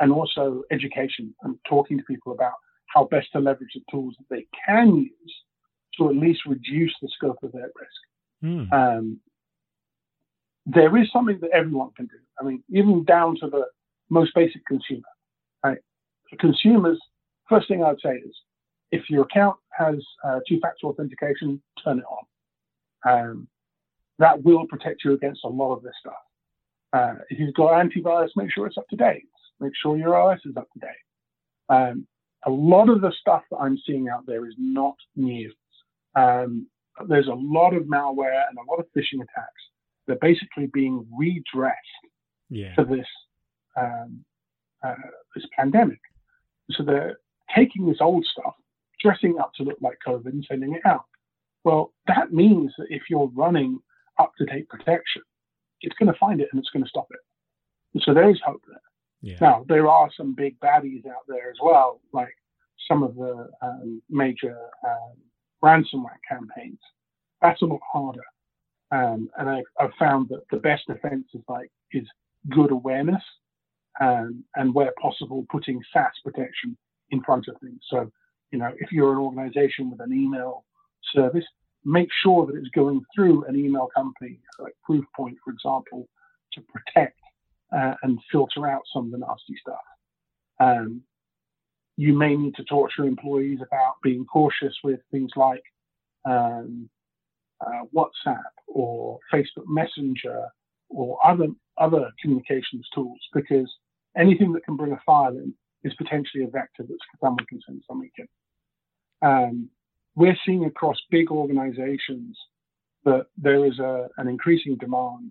and 0.00 0.12
also 0.12 0.62
education 0.70 1.34
and 1.42 1.56
talking 1.68 1.98
to 1.98 2.04
people 2.04 2.32
about 2.32 2.52
how 2.86 3.04
best 3.04 3.28
to 3.32 3.38
leverage 3.40 3.70
the 3.74 3.80
tools 3.90 4.14
that 4.18 4.34
they 4.34 4.46
can 4.66 4.96
use 4.96 5.34
to 5.96 6.08
at 6.08 6.16
least 6.16 6.40
reduce 6.46 6.94
the 7.00 7.08
scope 7.14 7.38
of 7.42 7.52
their 7.52 7.70
risk. 7.80 8.42
Mm. 8.42 8.72
Um, 8.72 9.20
there 10.66 10.96
is 10.96 11.10
something 11.12 11.38
that 11.40 11.50
everyone 11.52 11.90
can 11.96 12.06
do. 12.06 12.16
I 12.40 12.44
mean, 12.44 12.62
even 12.70 13.04
down 13.04 13.36
to 13.40 13.48
the 13.48 13.66
most 14.10 14.34
basic 14.34 14.64
consumer. 14.66 15.02
Right? 15.64 15.78
For 16.30 16.36
consumers, 16.36 17.00
first 17.48 17.68
thing 17.68 17.84
I'd 17.84 18.00
say 18.02 18.16
is 18.16 18.34
if 18.90 19.08
your 19.08 19.22
account 19.22 19.56
has 19.72 19.96
uh, 20.24 20.40
two-factor 20.48 20.86
authentication, 20.86 21.62
turn 21.84 21.98
it 21.98 22.04
on. 22.04 22.24
Um, 23.06 23.48
that 24.18 24.42
will 24.42 24.66
protect 24.66 25.04
you 25.04 25.12
against 25.12 25.40
a 25.44 25.48
lot 25.48 25.74
of 25.74 25.82
this 25.82 25.94
stuff. 26.00 26.14
Uh, 26.92 27.14
if 27.28 27.38
you've 27.38 27.54
got 27.54 27.72
antivirus, 27.72 28.28
make 28.36 28.52
sure 28.52 28.66
it's 28.66 28.78
up 28.78 28.88
to 28.88 28.96
date. 28.96 29.28
Make 29.60 29.72
sure 29.80 29.96
your 29.96 30.14
OS 30.14 30.40
is 30.44 30.56
up 30.56 30.68
to 30.72 30.78
date. 30.80 31.68
Um, 31.68 32.06
a 32.46 32.50
lot 32.50 32.88
of 32.88 33.00
the 33.00 33.12
stuff 33.20 33.42
that 33.50 33.56
I'm 33.56 33.78
seeing 33.86 34.08
out 34.08 34.26
there 34.26 34.46
is 34.46 34.54
not 34.58 34.96
new. 35.16 35.52
Um, 36.14 36.68
there's 37.08 37.26
a 37.26 37.34
lot 37.34 37.74
of 37.74 37.84
malware 37.84 38.42
and 38.48 38.58
a 38.58 38.70
lot 38.70 38.78
of 38.78 38.86
phishing 38.96 39.22
attacks 39.22 39.62
that 40.06 40.14
are 40.14 40.18
basically 40.20 40.66
being 40.72 41.06
redressed 41.16 41.78
yeah. 42.50 42.74
for 42.74 42.84
this 42.84 43.06
um, 43.76 44.24
uh, 44.84 44.94
this 45.34 45.44
pandemic. 45.56 45.98
So 46.70 46.82
they're 46.84 47.18
taking 47.56 47.86
this 47.86 47.98
old 48.00 48.24
stuff, 48.24 48.54
dressing 49.00 49.38
up 49.40 49.52
to 49.56 49.64
look 49.64 49.78
like 49.80 49.98
COVID, 50.06 50.26
and 50.26 50.44
sending 50.48 50.74
it 50.74 50.82
out. 50.86 51.04
Well, 51.64 51.92
that 52.06 52.32
means 52.32 52.72
that 52.78 52.86
if 52.90 53.02
you're 53.08 53.30
running 53.34 53.80
up 54.18 54.32
to 54.38 54.44
date 54.46 54.68
protection, 54.68 55.22
it's 55.80 55.96
going 55.96 56.12
to 56.12 56.18
find 56.18 56.40
it 56.40 56.48
and 56.52 56.58
it's 56.58 56.70
going 56.70 56.82
to 56.82 56.88
stop 56.88 57.06
it. 57.10 57.20
And 57.94 58.02
so 58.04 58.14
there 58.14 58.30
is 58.30 58.40
hope 58.44 58.62
there. 58.66 58.80
Yeah. 59.22 59.36
Now, 59.40 59.64
there 59.68 59.88
are 59.88 60.10
some 60.16 60.34
big 60.34 60.58
baddies 60.60 61.06
out 61.06 61.24
there 61.28 61.50
as 61.50 61.56
well, 61.62 62.00
like 62.12 62.34
some 62.88 63.02
of 63.02 63.14
the 63.14 63.48
um, 63.62 64.02
major 64.10 64.56
um, 64.86 65.14
ransomware 65.62 66.18
campaigns. 66.28 66.78
That's 67.40 67.62
a 67.62 67.66
lot 67.66 67.80
harder. 67.90 68.24
Um, 68.90 69.30
and 69.38 69.48
I've, 69.48 69.64
I've, 69.80 69.94
found 69.98 70.28
that 70.28 70.42
the 70.50 70.58
best 70.58 70.86
defense 70.86 71.26
is 71.34 71.40
like 71.48 71.70
is 71.92 72.06
good 72.50 72.70
awareness 72.70 73.22
um, 74.00 74.44
and 74.56 74.74
where 74.74 74.92
possible 75.00 75.46
putting 75.50 75.82
SaaS 75.92 76.12
protection 76.22 76.76
in 77.10 77.22
front 77.22 77.48
of 77.48 77.56
things. 77.60 77.80
So, 77.88 78.12
you 78.50 78.58
know, 78.58 78.72
if 78.78 78.92
you're 78.92 79.12
an 79.12 79.18
organization 79.18 79.90
with 79.90 80.00
an 80.00 80.12
email 80.12 80.64
service, 81.14 81.44
make 81.84 82.08
sure 82.22 82.46
that 82.46 82.56
it's 82.56 82.68
going 82.68 83.02
through 83.14 83.44
an 83.44 83.56
email 83.56 83.88
company 83.94 84.40
like 84.58 84.74
Proofpoint, 84.88 85.36
for 85.44 85.52
example, 85.52 86.08
to 86.52 86.60
protect 86.62 87.18
uh, 87.74 87.94
and 88.02 88.18
filter 88.30 88.68
out 88.68 88.82
some 88.92 89.06
of 89.06 89.10
the 89.12 89.18
nasty 89.18 89.54
stuff. 89.60 89.80
Um, 90.60 91.02
you 91.96 92.12
may 92.12 92.36
need 92.36 92.54
to 92.56 92.64
talk 92.64 92.90
to 92.90 93.02
your 93.02 93.06
employees 93.06 93.58
about 93.60 93.94
being 94.02 94.24
cautious 94.24 94.74
with 94.82 95.00
things 95.10 95.30
like 95.36 95.62
um, 96.24 96.88
uh, 97.64 97.82
WhatsApp 97.94 98.42
or 98.66 99.18
Facebook 99.32 99.66
Messenger 99.66 100.46
or 100.88 101.18
other 101.24 101.48
other 101.78 102.10
communications 102.22 102.86
tools 102.94 103.18
because 103.32 103.68
anything 104.16 104.52
that 104.52 104.64
can 104.64 104.76
bring 104.76 104.92
a 104.92 105.00
file 105.04 105.36
in 105.36 105.52
is 105.82 105.92
potentially 105.94 106.44
a 106.44 106.48
vector 106.48 106.84
that 106.84 106.98
someone 107.20 107.44
can 107.46 107.60
send 107.66 107.82
something 107.86 108.10
in. 108.18 108.28
Um, 109.22 109.70
we're 110.16 110.36
seeing 110.44 110.64
across 110.64 110.96
big 111.10 111.30
organizations 111.30 112.36
that 113.04 113.26
there 113.36 113.64
is 113.64 113.78
a, 113.78 114.08
an 114.16 114.28
increasing 114.28 114.76
demand 114.76 115.30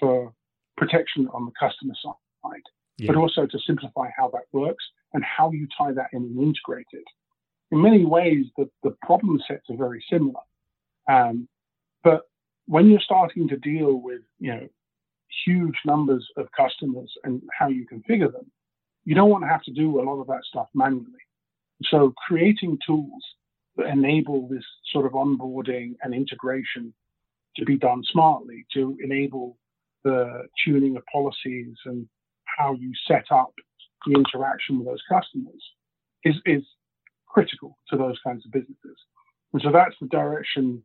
for 0.00 0.32
protection 0.76 1.28
on 1.32 1.44
the 1.44 1.52
customer 1.58 1.94
side, 2.02 2.62
yeah. 2.98 3.08
but 3.08 3.16
also 3.16 3.46
to 3.46 3.58
simplify 3.66 4.08
how 4.16 4.28
that 4.30 4.44
works 4.52 4.84
and 5.12 5.22
how 5.24 5.50
you 5.50 5.66
tie 5.76 5.92
that 5.92 6.08
in 6.12 6.22
and 6.22 6.38
integrate 6.38 6.86
it. 6.92 7.04
In 7.70 7.82
many 7.82 8.04
ways, 8.04 8.46
the, 8.56 8.68
the 8.82 8.96
problem 9.02 9.40
sets 9.46 9.68
are 9.70 9.76
very 9.76 10.04
similar. 10.10 10.40
Um, 11.08 11.48
but 12.02 12.22
when 12.66 12.88
you're 12.88 13.00
starting 13.00 13.48
to 13.48 13.56
deal 13.56 13.94
with, 13.94 14.22
you 14.38 14.54
know, 14.54 14.68
huge 15.44 15.74
numbers 15.84 16.26
of 16.36 16.46
customers 16.56 17.12
and 17.24 17.42
how 17.58 17.68
you 17.68 17.86
configure 17.86 18.32
them, 18.32 18.50
you 19.04 19.14
don't 19.14 19.30
want 19.30 19.44
to 19.44 19.48
have 19.48 19.62
to 19.62 19.72
do 19.72 20.00
a 20.00 20.02
lot 20.02 20.20
of 20.20 20.26
that 20.28 20.42
stuff 20.48 20.68
manually. 20.74 21.10
So 21.84 22.14
creating 22.26 22.78
tools 22.86 23.22
enable 23.78 24.48
this 24.48 24.64
sort 24.92 25.06
of 25.06 25.12
onboarding 25.12 25.94
and 26.02 26.14
integration 26.14 26.92
to 27.56 27.64
be 27.64 27.76
done 27.76 28.02
smartly, 28.10 28.66
to 28.74 28.96
enable 29.02 29.56
the 30.04 30.46
tuning 30.64 30.96
of 30.96 31.04
policies 31.12 31.76
and 31.86 32.06
how 32.58 32.74
you 32.74 32.92
set 33.06 33.24
up 33.30 33.52
the 34.06 34.12
interaction 34.12 34.78
with 34.78 34.86
those 34.86 35.02
customers 35.08 35.62
is, 36.24 36.34
is 36.46 36.62
critical 37.26 37.78
to 37.90 37.96
those 37.96 38.18
kinds 38.24 38.44
of 38.44 38.52
businesses. 38.52 38.96
And 39.52 39.62
so 39.62 39.70
that's 39.72 39.94
the 40.00 40.08
direction 40.08 40.82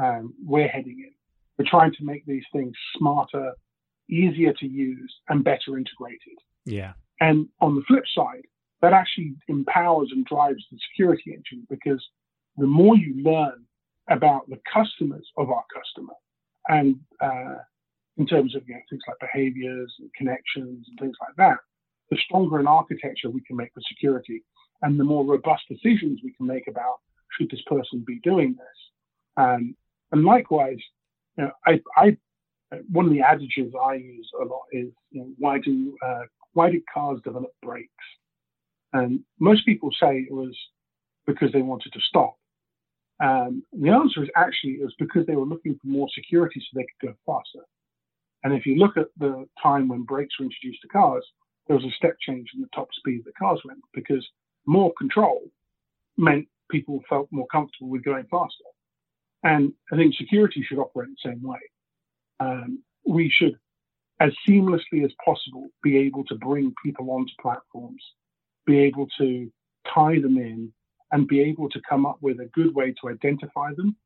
um, 0.00 0.34
we're 0.44 0.68
heading 0.68 0.98
in. 1.00 1.12
We're 1.58 1.70
trying 1.70 1.92
to 1.92 2.04
make 2.04 2.24
these 2.24 2.44
things 2.52 2.72
smarter, 2.96 3.52
easier 4.08 4.52
to 4.54 4.66
use, 4.66 5.12
and 5.28 5.44
better 5.44 5.76
integrated. 5.76 6.38
Yeah. 6.64 6.92
And 7.20 7.48
on 7.60 7.74
the 7.74 7.82
flip 7.86 8.04
side, 8.14 8.46
that 8.80 8.92
actually 8.92 9.34
empowers 9.48 10.08
and 10.12 10.24
drives 10.24 10.64
the 10.70 10.78
security 10.90 11.34
engine 11.34 11.66
because 11.68 12.04
the 12.56 12.66
more 12.66 12.96
you 12.96 13.22
learn 13.22 13.64
about 14.08 14.48
the 14.48 14.60
customers 14.72 15.26
of 15.36 15.50
our 15.50 15.64
customer 15.74 16.14
and 16.68 16.96
uh, 17.20 17.56
in 18.18 18.26
terms 18.26 18.54
of 18.54 18.62
you 18.68 18.74
know, 18.74 18.80
things 18.90 19.02
like 19.08 19.16
behaviors 19.20 19.92
and 19.98 20.10
connections 20.14 20.86
and 20.88 20.98
things 21.00 21.16
like 21.20 21.34
that, 21.36 21.56
the 22.10 22.18
stronger 22.26 22.58
an 22.58 22.66
architecture 22.66 23.30
we 23.30 23.40
can 23.42 23.56
make 23.56 23.72
for 23.72 23.80
security 23.88 24.44
and 24.82 24.98
the 24.98 25.04
more 25.04 25.24
robust 25.24 25.62
decisions 25.68 26.20
we 26.22 26.32
can 26.34 26.46
make 26.46 26.66
about 26.68 26.96
should 27.36 27.50
this 27.50 27.62
person 27.66 28.04
be 28.06 28.20
doing 28.22 28.54
this. 28.58 28.78
Um, 29.36 29.74
and 30.10 30.24
likewise, 30.24 30.78
you 31.38 31.44
know, 31.44 31.52
I, 31.66 31.80
I, 31.96 32.16
one 32.90 33.06
of 33.06 33.12
the 33.12 33.22
adages 33.22 33.72
I 33.80 33.94
use 33.94 34.30
a 34.40 34.44
lot 34.44 34.62
is, 34.72 34.88
you 35.10 35.20
know, 35.20 35.28
why 35.38 35.58
do 35.58 35.96
uh, 36.04 36.22
why 36.52 36.70
did 36.70 36.82
cars 36.92 37.20
develop 37.24 37.52
brakes? 37.62 37.88
And 38.92 39.20
most 39.38 39.64
people 39.64 39.90
say 39.98 40.18
it 40.18 40.32
was 40.32 40.54
because 41.26 41.50
they 41.52 41.62
wanted 41.62 41.92
to 41.94 42.00
stop. 42.00 42.36
Um, 43.22 43.62
the 43.72 43.90
answer 43.90 44.22
is 44.24 44.28
actually 44.36 44.72
it 44.72 44.84
was 44.84 44.94
because 44.98 45.24
they 45.26 45.36
were 45.36 45.46
looking 45.46 45.78
for 45.80 45.86
more 45.86 46.08
security 46.12 46.60
so 46.60 46.66
they 46.74 46.86
could 47.00 47.08
go 47.08 47.14
faster. 47.24 47.64
And 48.42 48.52
if 48.52 48.66
you 48.66 48.76
look 48.76 48.96
at 48.96 49.06
the 49.16 49.46
time 49.62 49.86
when 49.86 50.02
brakes 50.02 50.38
were 50.38 50.46
introduced 50.46 50.82
to 50.82 50.88
cars, 50.88 51.24
there 51.66 51.76
was 51.76 51.84
a 51.84 51.96
step 51.96 52.16
change 52.20 52.50
in 52.54 52.60
the 52.60 52.68
top 52.74 52.88
speed 52.92 53.22
that 53.24 53.36
cars 53.36 53.60
went 53.64 53.78
because 53.94 54.26
more 54.66 54.92
control 54.98 55.42
meant 56.16 56.48
people 56.68 57.00
felt 57.08 57.28
more 57.30 57.46
comfortable 57.46 57.88
with 57.88 58.04
going 58.04 58.26
faster. 58.28 58.64
And 59.44 59.72
I 59.92 59.96
think 59.96 60.14
security 60.16 60.64
should 60.66 60.78
operate 60.78 61.10
the 61.10 61.30
same 61.30 61.42
way. 61.42 61.60
Um, 62.40 62.82
we 63.06 63.30
should, 63.30 63.56
as 64.18 64.32
seamlessly 64.48 65.04
as 65.04 65.12
possible, 65.24 65.68
be 65.82 65.96
able 65.98 66.24
to 66.24 66.34
bring 66.34 66.74
people 66.84 67.10
onto 67.10 67.32
platforms, 67.40 68.02
be 68.66 68.78
able 68.80 69.06
to 69.18 69.50
tie 69.94 70.20
them 70.20 70.38
in, 70.38 70.72
and 71.12 71.28
be 71.28 71.40
able 71.40 71.68
to 71.70 71.80
come 71.88 72.06
up 72.06 72.18
with 72.20 72.40
a 72.40 72.46
good 72.46 72.74
way 72.74 72.94
to 73.00 73.10
identify 73.10 73.72
them 73.74 73.96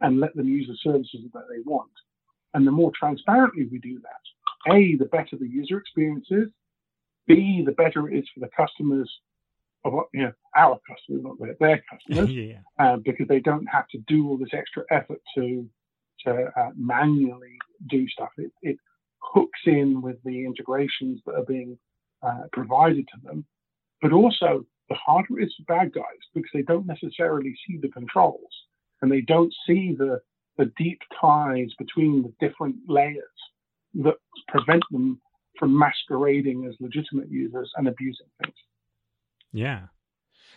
and 0.00 0.20
let 0.20 0.34
them 0.34 0.48
use 0.48 0.68
the 0.68 0.76
services 0.82 1.20
that 1.32 1.44
they 1.48 1.62
want. 1.64 1.90
And 2.54 2.66
the 2.66 2.72
more 2.72 2.92
transparently 2.98 3.66
we 3.70 3.78
do 3.78 4.00
that, 4.00 4.72
A, 4.74 4.96
the 4.96 5.06
better 5.06 5.36
the 5.38 5.48
user 5.48 5.78
experience 5.78 6.26
is, 6.30 6.48
B, 7.26 7.62
the 7.64 7.72
better 7.72 8.08
it 8.08 8.18
is 8.18 8.24
for 8.32 8.40
the 8.40 8.50
customers 8.56 9.10
of 9.84 9.92
you 10.12 10.22
know 10.22 10.32
our 10.56 10.80
customers, 10.88 11.22
not 11.22 11.38
their, 11.38 11.56
their 11.60 11.84
customers, 11.90 12.30
yeah. 12.32 12.58
uh, 12.78 12.96
because 12.96 13.28
they 13.28 13.40
don't 13.40 13.66
have 13.66 13.88
to 13.88 13.98
do 14.06 14.28
all 14.28 14.36
this 14.36 14.48
extra 14.52 14.84
effort 14.90 15.20
to 15.36 15.68
to 16.24 16.50
uh, 16.56 16.70
manually 16.76 17.58
do 17.88 18.08
stuff. 18.08 18.30
It, 18.38 18.52
it, 18.62 18.76
hooks 19.18 19.60
in 19.66 20.00
with 20.02 20.16
the 20.24 20.44
integrations 20.44 21.20
that 21.26 21.34
are 21.34 21.44
being 21.44 21.76
uh, 22.22 22.42
provided 22.52 23.08
to 23.08 23.20
them, 23.24 23.44
but 24.00 24.12
also 24.12 24.64
the 24.88 24.94
harder 24.94 25.40
it 25.40 25.44
is 25.44 25.54
for 25.56 25.74
bad 25.74 25.92
guys 25.92 26.04
because 26.34 26.50
they 26.54 26.62
don't 26.62 26.86
necessarily 26.86 27.54
see 27.66 27.78
the 27.80 27.88
controls 27.88 28.52
and 29.02 29.10
they 29.10 29.20
don't 29.20 29.52
see 29.66 29.94
the 29.96 30.20
the 30.58 30.72
deep 30.78 31.00
ties 31.20 31.68
between 31.78 32.22
the 32.22 32.32
different 32.46 32.76
layers 32.88 33.24
that 33.94 34.14
prevent 34.48 34.82
them 34.90 35.20
from 35.58 35.78
masquerading 35.78 36.66
as 36.66 36.74
legitimate 36.80 37.30
users 37.30 37.70
and 37.76 37.88
abusing 37.88 38.26
things. 38.42 38.56
Yeah. 39.52 39.80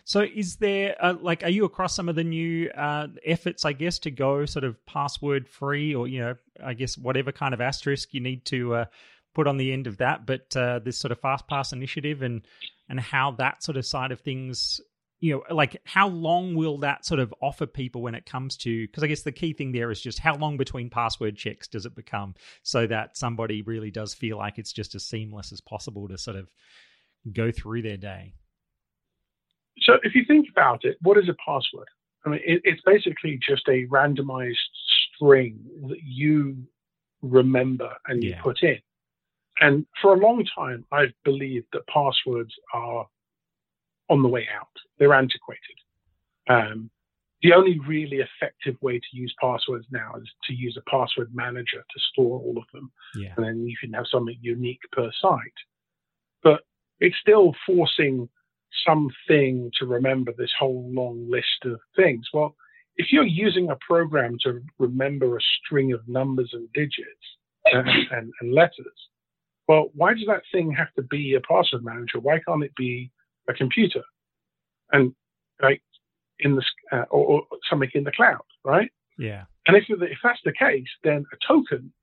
So, 0.06 0.22
is 0.22 0.56
there 0.56 0.96
uh, 1.04 1.16
like, 1.20 1.44
are 1.44 1.50
you 1.50 1.66
across 1.66 1.96
some 1.96 2.10
of 2.10 2.16
the 2.16 2.24
new 2.24 2.70
uh, 2.70 3.08
efforts, 3.26 3.66
I 3.66 3.74
guess, 3.74 4.00
to 4.00 4.12
go 4.12 4.46
sort 4.46 4.64
of 4.64 4.84
password 4.86 5.48
free, 5.48 5.94
or 5.94 6.08
you 6.08 6.20
know, 6.20 6.36
I 6.64 6.74
guess 6.74 6.98
whatever 6.98 7.32
kind 7.32 7.54
of 7.54 7.62
asterisk 7.62 8.14
you 8.14 8.22
need 8.22 8.46
to 8.46 8.76
uh, 8.76 8.86
put 9.34 9.48
on 9.48 9.58
the 9.58 9.72
end 9.72 9.88
of 9.88 9.98
that, 9.98 10.26
but 10.26 10.56
uh, 10.56 10.80
this 10.80 10.98
sort 10.98 11.12
of 11.12 11.22
FastPass 11.22 11.74
initiative 11.74 12.22
and 12.22 12.42
and 12.90 13.00
how 13.00 13.32
that 13.32 13.64
sort 13.64 13.78
of 13.78 13.86
side 13.86 14.12
of 14.12 14.20
things 14.22 14.82
you 15.22 15.34
know, 15.34 15.54
like 15.54 15.82
how 15.84 16.08
long 16.08 16.56
will 16.56 16.78
that 16.80 17.06
sort 17.06 17.20
of 17.20 17.34
offer 17.42 17.66
people 17.66 18.02
when 18.02 18.16
it 18.16 18.26
comes 18.26 18.56
to? 18.58 18.88
Because 18.88 19.04
I 19.04 19.08
guess 19.08 19.24
the 19.24 19.32
key 19.32 19.54
thing 19.54 19.72
there 19.72 19.92
is 19.92 20.02
just 20.02 20.20
how 20.20 20.36
long 20.36 20.56
between 20.58 20.90
password 20.90 21.36
checks 21.36 21.68
does 21.68 21.86
it 21.86 21.96
become 21.96 22.36
so 22.64 22.88
that 22.88 23.18
somebody 23.18 23.62
really 23.62 23.92
does 23.92 24.14
feel 24.14 24.38
like 24.38 24.58
it's 24.58 24.72
just 24.72 24.96
as 24.96 25.06
seamless 25.06 25.52
as 25.52 25.60
possible 25.60 26.08
to 26.08 26.18
sort 26.18 26.38
of 26.38 26.50
go 27.34 27.52
through 27.52 27.82
their 27.82 27.98
day. 27.98 28.34
So 29.82 29.96
if 30.04 30.16
you 30.16 30.24
think 30.26 30.48
about 30.50 30.86
it, 30.86 30.98
what 31.02 31.18
is 31.18 31.30
a 31.30 31.36
password? 31.46 31.88
I 32.26 32.30
mean, 32.30 32.42
it, 32.46 32.62
it's 32.64 32.82
basically 32.86 33.40
just 33.46 33.68
a 33.68 33.86
randomized 33.88 34.56
string 35.16 35.60
that 35.90 36.02
you 36.02 36.64
remember 37.22 37.92
and 38.08 38.24
you 38.24 38.36
put 38.42 38.64
in. 38.64 38.78
And 39.60 39.86
for 40.01 40.14
a 40.14 40.18
long 40.20 40.45
time, 40.55 40.86
I've 40.91 41.14
believed 41.24 41.68
that 41.74 41.88
passwords 41.88 42.53
are 42.74 43.07
on 44.10 44.22
the 44.24 44.28
way 44.30 44.47
out. 44.57 44.68
They're 44.97 45.14
antiquated. 45.14 45.78
Um, 46.49 46.89
the 47.41 47.53
only 47.53 47.80
really 47.88 48.18
effective 48.18 48.76
way 48.82 48.99
to 48.99 49.05
use 49.14 49.34
passwords 49.39 49.86
now 49.91 50.14
is 50.22 50.30
to 50.45 50.53
use 50.53 50.78
a 50.78 50.89
password 50.89 51.30
manager 51.34 51.78
to 51.78 51.99
store 52.12 52.39
all 52.39 52.57
of 52.57 52.66
them 52.74 52.91
Yeah. 53.16 53.34
and 53.38 53.45
then 53.45 53.66
you 53.66 53.78
can 53.80 53.93
have 53.93 54.07
something 54.12 54.38
unique 54.41 54.82
per 54.91 55.10
site. 55.22 55.60
But 56.43 56.62
it's 56.99 57.16
still 57.22 57.55
forcing 57.66 58.28
something 58.86 59.72
to 59.80 59.86
remember 59.86 60.34
this 60.38 60.51
whole 60.57 60.89
long 60.91 61.30
list 61.30 61.66
of 61.66 61.80
things. 61.95 62.28
Well, 62.34 62.55
if 62.97 63.12
you're 63.12 63.24
using 63.26 63.70
a 63.70 63.78
program 63.78 64.38
to 64.43 64.62
remember 64.78 65.38
a 65.38 65.41
string 65.41 65.93
of 65.93 66.05
numbers 66.07 66.49
and 66.53 66.72
digits 66.74 67.26
and, 67.72 67.88
and, 68.12 68.34
and 68.41 68.53
letters, 68.53 69.07
well, 69.70 69.92
why 69.94 70.16
does 70.16 70.26
that 70.26 70.42
thing 70.52 70.72
have 70.72 70.92
to 70.96 71.04
be 71.04 71.36
a 71.36 71.42
password 71.42 71.86
manager? 71.86 72.20
Why 72.20 72.40
can't 72.40 72.64
it 72.64 72.76
be 72.76 73.12
a 73.48 73.54
computer 73.54 74.02
and 74.92 75.14
like 75.62 75.84
in 76.40 76.56
the 76.56 76.64
uh, 76.92 77.06
or, 77.12 77.42
or 77.42 77.44
something 77.70 77.92
in 77.94 78.04
the 78.04 78.12
cloud, 78.12 78.42
right? 78.66 78.92
Yeah. 79.20 79.44
And 79.68 79.78
if, 79.78 79.84
if 79.88 80.18
that's 80.24 80.40
the 80.44 80.54
case, 80.54 80.88
then 81.04 81.24
a 81.32 81.48
token 81.48 81.94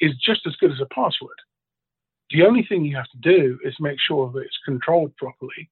is 0.00 0.10
just 0.16 0.40
as 0.44 0.56
good 0.56 0.72
as 0.72 0.80
a 0.80 0.92
password. 0.92 1.38
The 2.30 2.42
only 2.42 2.66
thing 2.68 2.84
you 2.84 2.96
have 2.96 3.10
to 3.10 3.18
do 3.18 3.60
is 3.64 3.74
make 3.78 3.98
sure 4.00 4.32
that 4.32 4.40
it's 4.40 4.58
controlled 4.64 5.16
properly. 5.16 5.70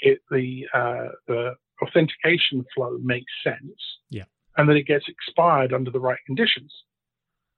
It, 0.00 0.18
the, 0.30 0.66
uh, 0.74 1.08
the 1.26 1.54
authentication 1.82 2.66
flow 2.74 2.98
makes 3.02 3.32
sense. 3.42 3.80
Yeah. 4.10 4.24
And 4.58 4.68
that 4.68 4.76
it 4.76 4.86
gets 4.86 5.06
expired 5.08 5.72
under 5.72 5.90
the 5.90 6.00
right 6.00 6.18
conditions. 6.26 6.72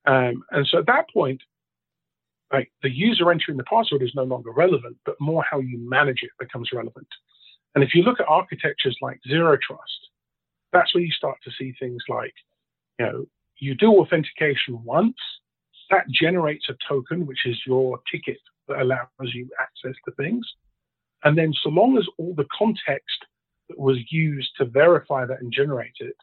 Um, 0.07 0.45
and 0.53 0.65
so 0.71 0.79
at 0.79 0.87
that 0.87 1.07
point, 1.13 1.43
like 2.53 2.71
the 2.83 2.91
user 2.91 3.31
entering 3.31 3.59
the 3.59 3.65
password 3.65 4.03
is 4.03 4.13
no 4.15 4.25
longer 4.25 4.51
relevant, 4.53 4.97
but 5.05 5.21
more 5.21 5.45
how 5.49 5.61
you 5.61 5.79
manage 5.79 6.23
it 6.23 6.31
becomes 6.39 6.71
relevant. 6.73 7.07
And 7.75 7.85
if 7.85 7.95
you 7.95 8.03
look 8.03 8.21
at 8.21 8.29
architectures 8.29 8.97
like 9.03 9.21
zero 9.29 9.57
trust, 9.61 10.09
that's 10.73 10.95
where 10.95 11.05
you 11.05 11.13
start 11.13 11.39
to 11.45 11.51
see 11.59 11.75
things 11.79 12.03
like, 12.09 12.35
you 12.99 13.07
know, 13.07 13.25
you 13.59 13.75
do 13.75 13.93
authentication 13.99 14.83
once, 14.85 15.17
that 15.91 16.09
generates 16.11 16.67
a 16.69 16.77
token, 16.89 17.27
which 17.27 17.47
is 17.47 17.59
your 17.67 18.01
ticket 18.11 18.39
that 18.69 18.81
allows 18.81 19.09
you 19.33 19.49
access 19.61 19.97
to 20.05 20.13
things. 20.13 20.47
And 21.25 21.37
then 21.37 21.53
so 21.63 21.71
long 21.71 21.97
as 21.99 22.07
all 22.19 22.35
the 22.35 22.47
context 22.57 23.25
that 23.69 23.79
was 23.79 23.99
used 24.11 24.51
to 24.59 24.65
verify 24.65 25.25
that 25.27 25.41
and 25.41 25.53
generate 25.53 25.97
it 26.01 26.17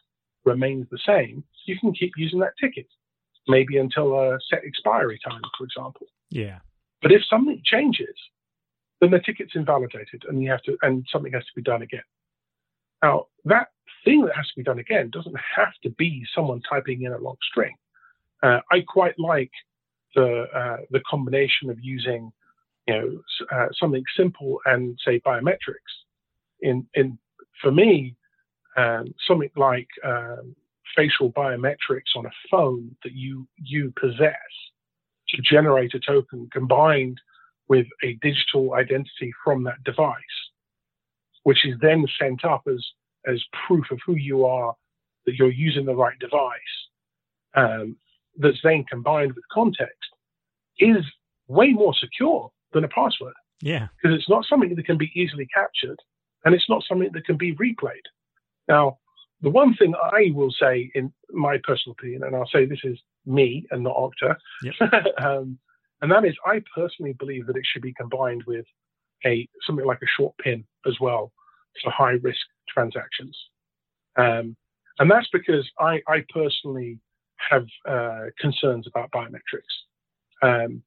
remains 0.44 0.86
the 0.90 0.98
same, 1.06 1.44
you 1.66 1.78
can 1.78 1.92
keep 1.92 2.12
using 2.16 2.38
that 2.40 2.54
ticket, 2.60 2.86
maybe 3.48 3.78
until 3.78 4.14
a 4.18 4.38
set 4.48 4.62
expiry 4.64 5.18
time, 5.24 5.42
for 5.58 5.64
example. 5.64 6.06
Yeah. 6.30 6.58
But 7.02 7.12
if 7.12 7.22
something 7.28 7.60
changes, 7.64 8.14
then 9.00 9.10
the 9.10 9.20
ticket's 9.20 9.54
invalidated 9.54 10.24
and 10.28 10.42
you 10.42 10.50
have 10.50 10.62
to 10.62 10.76
and 10.82 11.06
something 11.12 11.32
has 11.32 11.44
to 11.44 11.52
be 11.54 11.62
done 11.62 11.82
again. 11.82 12.02
Now 13.02 13.26
that 13.44 13.68
thing 14.04 14.22
that 14.22 14.34
has 14.34 14.46
to 14.46 14.56
be 14.56 14.62
done 14.62 14.78
again 14.78 15.10
doesn't 15.10 15.36
have 15.56 15.72
to 15.82 15.90
be 15.90 16.24
someone 16.34 16.62
typing 16.68 17.02
in 17.02 17.12
a 17.12 17.18
long 17.18 17.36
string. 17.50 17.74
Uh, 18.42 18.60
I 18.70 18.80
quite 18.86 19.18
like 19.18 19.50
the 20.14 20.46
uh, 20.54 20.78
the 20.90 21.00
combination 21.08 21.70
of 21.70 21.78
using 21.80 22.32
you 22.86 22.94
know 22.94 23.20
uh, 23.52 23.68
something 23.78 24.02
simple 24.16 24.60
and 24.64 24.98
say 25.04 25.20
biometrics. 25.20 25.92
In 26.60 26.86
in 26.94 27.18
for 27.60 27.70
me, 27.70 28.16
um, 28.76 29.14
something 29.28 29.50
like 29.56 29.88
um, 30.04 30.56
facial 30.96 31.30
biometrics 31.32 32.16
on 32.16 32.26
a 32.26 32.32
phone 32.50 32.96
that 33.04 33.12
you 33.12 33.46
you 33.62 33.92
possess 34.00 34.32
to 35.28 35.42
generate 35.42 35.94
a 35.94 36.00
token 36.00 36.48
combined 36.52 37.20
with 37.68 37.86
a 38.02 38.14
digital 38.22 38.74
identity 38.74 39.32
from 39.44 39.64
that 39.64 39.82
device, 39.84 40.14
which 41.42 41.66
is 41.66 41.74
then 41.80 42.06
sent 42.20 42.44
up 42.44 42.62
as 42.68 42.84
as 43.26 43.42
proof 43.66 43.90
of 43.90 43.98
who 44.06 44.14
you 44.14 44.46
are, 44.46 44.72
that 45.26 45.34
you're 45.34 45.50
using 45.50 45.84
the 45.84 45.96
right 45.96 46.16
device, 46.20 46.76
um, 47.54 47.96
that's 48.38 48.60
then 48.62 48.84
combined 48.84 49.32
with 49.34 49.42
context, 49.52 50.10
is 50.78 51.04
way 51.48 51.70
more 51.72 51.92
secure 51.94 52.52
than 52.72 52.84
a 52.84 52.88
password 52.88 53.34
Yeah. 53.62 53.88
because 53.96 54.16
it's 54.16 54.28
not 54.28 54.44
something 54.44 54.76
that 54.76 54.86
can 54.86 54.96
be 54.96 55.10
easily 55.14 55.46
captured 55.52 55.98
and 56.44 56.54
it's 56.54 56.68
not 56.68 56.84
something 56.84 57.10
that 57.14 57.24
can 57.24 57.36
be 57.36 57.54
replayed. 57.56 58.06
Now, 58.68 58.98
the 59.40 59.50
one 59.50 59.74
thing 59.74 59.94
I 59.96 60.30
will 60.34 60.52
say 60.52 60.90
in 60.94 61.12
my 61.30 61.58
personal 61.64 61.94
opinion, 61.98 62.22
and 62.22 62.36
I'll 62.36 62.46
say 62.46 62.64
this 62.64 62.84
is 62.84 62.98
me 63.26 63.66
and 63.70 63.82
not 63.82 63.96
Okta, 63.96 64.36
um, 65.24 65.58
and 66.00 66.10
that 66.10 66.24
is 66.24 66.34
I 66.46 66.62
personally 66.74 67.14
believe 67.18 67.46
that 67.46 67.56
it 67.56 67.64
should 67.70 67.82
be 67.82 67.94
combined 67.94 68.44
with 68.46 68.64
a 69.24 69.48
something 69.66 69.86
like 69.86 70.02
a 70.02 70.20
short 70.20 70.36
pin 70.38 70.64
as 70.86 70.96
well 71.00 71.32
for 71.82 71.90
high 71.90 72.18
risk 72.22 72.40
transactions. 72.68 73.36
Um, 74.16 74.56
and 74.98 75.10
that's 75.10 75.28
because 75.32 75.68
I, 75.78 76.00
I 76.08 76.24
personally 76.32 76.98
have 77.50 77.66
uh, 77.86 78.26
concerns 78.40 78.86
about 78.86 79.10
biometrics. 79.10 79.74
Um, 80.42 80.82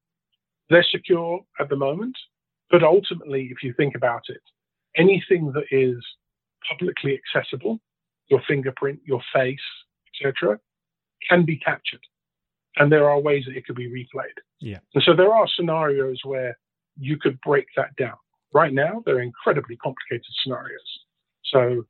they're 0.69 0.85
secure 0.89 1.41
at 1.59 1.69
the 1.69 1.75
moment, 1.75 2.17
but 2.71 2.83
ultimately, 2.83 3.49
if 3.51 3.63
you 3.63 3.73
think 3.73 3.95
about 3.95 4.23
it, 4.29 4.41
anything 4.95 5.51
that 5.53 5.65
is 5.71 5.97
publicly 6.69 7.19
accessible, 7.19 7.79
your 8.29 8.41
fingerprint, 8.47 8.99
your 9.05 9.21
face, 9.33 9.57
etc., 10.23 10.59
can 11.27 11.45
be 11.45 11.57
captured. 11.57 12.01
And 12.79 12.91
there 12.91 13.09
are 13.09 13.19
ways 13.19 13.43
that 13.45 13.55
it 13.55 13.65
could 13.65 13.75
be 13.75 13.89
replayed. 13.89 14.37
Yeah. 14.59 14.79
And 14.93 15.03
so 15.03 15.15
there 15.15 15.33
are 15.33 15.47
scenarios 15.55 16.19
where 16.23 16.57
you 16.97 17.17
could 17.17 17.39
break 17.41 17.67
that 17.75 17.95
down. 17.97 18.15
Right 18.53 18.73
now, 18.73 19.03
they're 19.05 19.21
incredibly 19.21 19.75
complicated 19.77 20.25
scenarios. 20.43 20.79
So, 21.45 21.83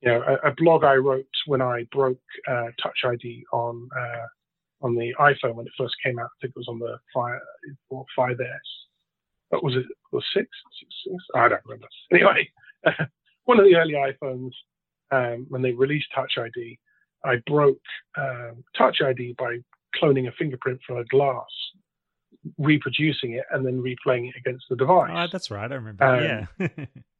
you 0.00 0.08
know, 0.08 0.22
a, 0.22 0.48
a 0.48 0.54
blog 0.56 0.82
I 0.84 0.94
wrote 0.94 1.26
when 1.46 1.62
I 1.62 1.86
broke 1.92 2.18
uh, 2.48 2.68
Touch 2.82 2.98
ID 3.04 3.44
on 3.52 3.88
uh, 3.96 4.26
on 4.82 4.94
the 4.94 5.14
iPhone 5.20 5.54
when 5.54 5.66
it 5.66 5.72
first 5.76 5.94
came 6.04 6.18
out. 6.18 6.24
I 6.24 6.36
think 6.40 6.54
it 6.56 6.58
was 6.58 6.68
on 6.68 6.78
the 6.78 6.98
Fire 7.12 7.40
or 7.90 8.04
5S. 8.18 8.36
What 9.50 9.62
was 9.62 9.76
it? 9.76 9.84
Was 10.12 10.24
six? 10.34 10.48
six, 10.78 10.94
six? 11.06 11.24
I 11.34 11.48
don't 11.48 11.60
remember. 11.64 11.86
Anyway, 12.12 12.48
one 13.44 13.58
of 13.58 13.66
the 13.66 13.76
early 13.76 13.94
iPhones 13.94 14.52
um, 15.10 15.46
when 15.48 15.62
they 15.62 15.72
released 15.72 16.06
Touch 16.14 16.32
ID, 16.38 16.78
I 17.24 17.36
broke 17.46 17.82
um, 18.16 18.64
Touch 18.76 19.00
ID 19.02 19.34
by 19.38 19.58
cloning 20.00 20.28
a 20.28 20.32
fingerprint 20.32 20.80
from 20.86 20.98
a 20.98 21.04
glass, 21.04 21.46
reproducing 22.58 23.32
it, 23.32 23.44
and 23.50 23.66
then 23.66 23.82
replaying 23.82 24.28
it 24.28 24.34
against 24.36 24.66
the 24.68 24.76
device. 24.76 25.10
Oh, 25.14 25.26
that's 25.30 25.50
right. 25.50 25.70
I 25.70 25.74
remember. 25.74 26.04
Um, 26.04 26.48
yeah. 26.58 26.86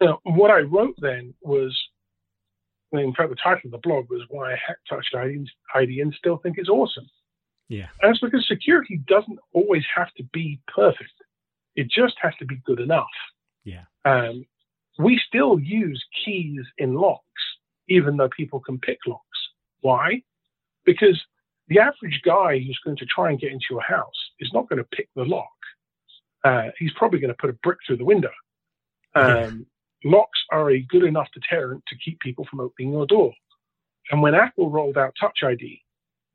Now, 0.00 0.20
what 0.24 0.50
I 0.50 0.60
wrote 0.60 0.94
then 0.98 1.34
was, 1.40 1.76
in 2.92 3.14
fact, 3.14 3.30
the 3.30 3.36
title 3.36 3.62
of 3.66 3.70
the 3.70 3.78
blog 3.78 4.10
was 4.10 4.22
"Why 4.28 4.52
I 4.52 4.56
hacked 4.56 4.88
Touch 4.88 5.06
ID, 5.14 5.46
ID 5.74 6.00
and 6.00 6.14
Still 6.14 6.38
Think 6.38 6.58
It's 6.58 6.68
Awesome." 6.68 7.08
yeah. 7.68 7.88
And 8.02 8.10
it's 8.10 8.20
because 8.20 8.46
security 8.46 9.00
doesn't 9.08 9.38
always 9.52 9.84
have 9.94 10.12
to 10.14 10.24
be 10.32 10.60
perfect; 10.72 11.12
it 11.76 11.88
just 11.90 12.16
has 12.20 12.34
to 12.38 12.44
be 12.44 12.56
good 12.64 12.80
enough. 12.80 13.06
Yeah. 13.64 13.84
Um, 14.04 14.44
we 14.98 15.20
still 15.26 15.58
use 15.58 16.04
keys 16.24 16.60
in 16.78 16.94
locks, 16.94 17.22
even 17.88 18.16
though 18.16 18.28
people 18.28 18.60
can 18.60 18.78
pick 18.78 18.98
locks. 19.06 19.22
Why? 19.80 20.22
Because 20.84 21.20
the 21.68 21.78
average 21.78 22.20
guy 22.24 22.58
who's 22.58 22.78
going 22.84 22.96
to 22.96 23.06
try 23.06 23.30
and 23.30 23.40
get 23.40 23.52
into 23.52 23.66
your 23.70 23.82
house 23.82 24.30
is 24.40 24.50
not 24.52 24.68
going 24.68 24.78
to 24.78 24.88
pick 24.96 25.08
the 25.16 25.24
lock. 25.24 25.48
Uh, 26.44 26.68
he's 26.78 26.92
probably 26.96 27.18
going 27.18 27.32
to 27.32 27.36
put 27.40 27.50
a 27.50 27.54
brick 27.62 27.78
through 27.86 27.96
the 27.96 28.04
window. 28.04 28.30
Um, 29.14 29.66
Locks 30.04 30.38
are 30.52 30.70
a 30.70 30.80
good 30.80 31.02
enough 31.02 31.26
deterrent 31.34 31.82
to 31.88 31.96
keep 31.96 32.20
people 32.20 32.46
from 32.48 32.60
opening 32.60 32.92
your 32.92 33.06
door. 33.06 33.32
And 34.10 34.22
when 34.22 34.34
Apple 34.34 34.70
rolled 34.70 34.98
out 34.98 35.14
Touch 35.18 35.38
ID, 35.42 35.80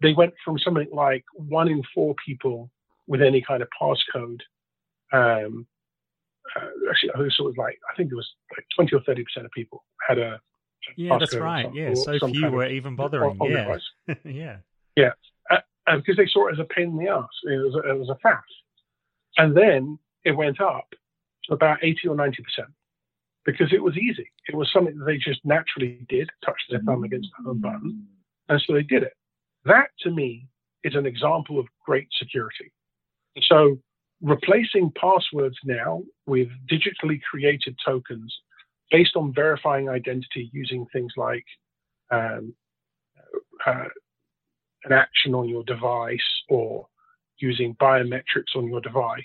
they 0.02 0.14
went 0.14 0.34
from 0.44 0.58
something 0.60 0.88
like 0.92 1.24
one 1.34 1.70
in 1.70 1.84
four 1.94 2.16
people 2.26 2.70
with 3.08 3.22
any 3.22 3.42
kind 3.42 3.62
of 3.62 3.70
passcode 3.80 4.42
um, 5.14 5.68
uh, 6.56 6.68
actually, 6.90 7.12
I 7.12 7.18
think 7.18 7.34
it 7.40 7.44
was 7.44 7.56
like 7.58 7.80
I 7.90 7.96
think 7.96 8.12
it 8.12 8.16
was 8.16 8.30
like 8.56 8.66
20 8.76 8.96
or 8.96 9.02
30 9.02 9.24
percent 9.24 9.46
of 9.46 9.52
people 9.52 9.84
had 10.08 10.18
a 10.18 10.40
yeah, 10.98 11.18
that's 11.18 11.36
right. 11.36 11.66
Some, 11.66 11.76
yeah, 11.76 11.94
so 11.94 12.28
few 12.28 12.50
were 12.50 12.66
even 12.66 12.96
bothering. 12.96 13.38
yeah. 13.44 13.78
yeah, 14.26 14.58
yeah, 14.96 15.12
because 15.96 16.18
they 16.18 16.28
saw 16.28 16.48
it 16.48 16.54
as 16.54 16.60
a 16.60 16.66
pain 16.66 16.90
in 16.90 16.98
the 16.98 17.10
ass. 17.10 17.30
It 17.44 17.58
was 17.58 17.76
a, 17.76 17.90
it 17.90 17.98
was 17.98 18.10
a 18.10 18.18
and 19.38 19.56
then 19.56 19.98
it 20.24 20.32
went 20.32 20.62
up 20.62 20.88
to 21.46 21.54
about 21.54 21.84
80 21.84 22.10
or 22.10 22.16
90 22.16 22.44
percent 22.44 22.74
because 23.46 23.74
it 23.74 23.82
was 23.82 23.98
easy. 23.98 24.30
It 24.48 24.56
was 24.56 24.72
something 24.72 24.98
that 24.98 25.06
they 25.06 25.18
just 25.18 25.44
naturally 25.44 26.06
did, 26.10 26.30
touched 26.46 26.66
their 26.70 26.82
thumb 26.82 27.04
against 27.04 27.30
the 27.38 27.46
home 27.46 27.62
button, 27.62 28.08
and 28.50 28.62
so 28.66 28.74
they 28.74 28.84
did 28.84 29.04
it. 29.04 29.14
That 29.66 29.88
to 30.02 30.12
me 30.12 30.48
is 30.84 30.96
an 30.96 31.06
example 31.06 31.60
of 31.60 31.68
great 31.86 32.08
security. 32.18 32.72
So 33.44 33.78
replacing 34.22 34.92
passwords 35.00 35.58
now 35.64 36.04
with 36.26 36.50
digitally 36.70 37.20
created 37.30 37.78
tokens 37.84 38.36
based 38.92 39.16
on 39.16 39.34
verifying 39.34 39.90
identity 39.90 40.50
using 40.54 40.86
things 40.92 41.14
like 41.18 41.46
um, 42.12 42.54
uh, 43.66 43.86
an 44.84 44.92
action 44.92 45.34
on 45.36 45.48
your 45.48 45.64
device 45.64 46.20
or 46.50 46.88
using 47.40 47.76
biometrics 47.76 48.56
on 48.56 48.68
your 48.68 48.82
device 48.82 49.24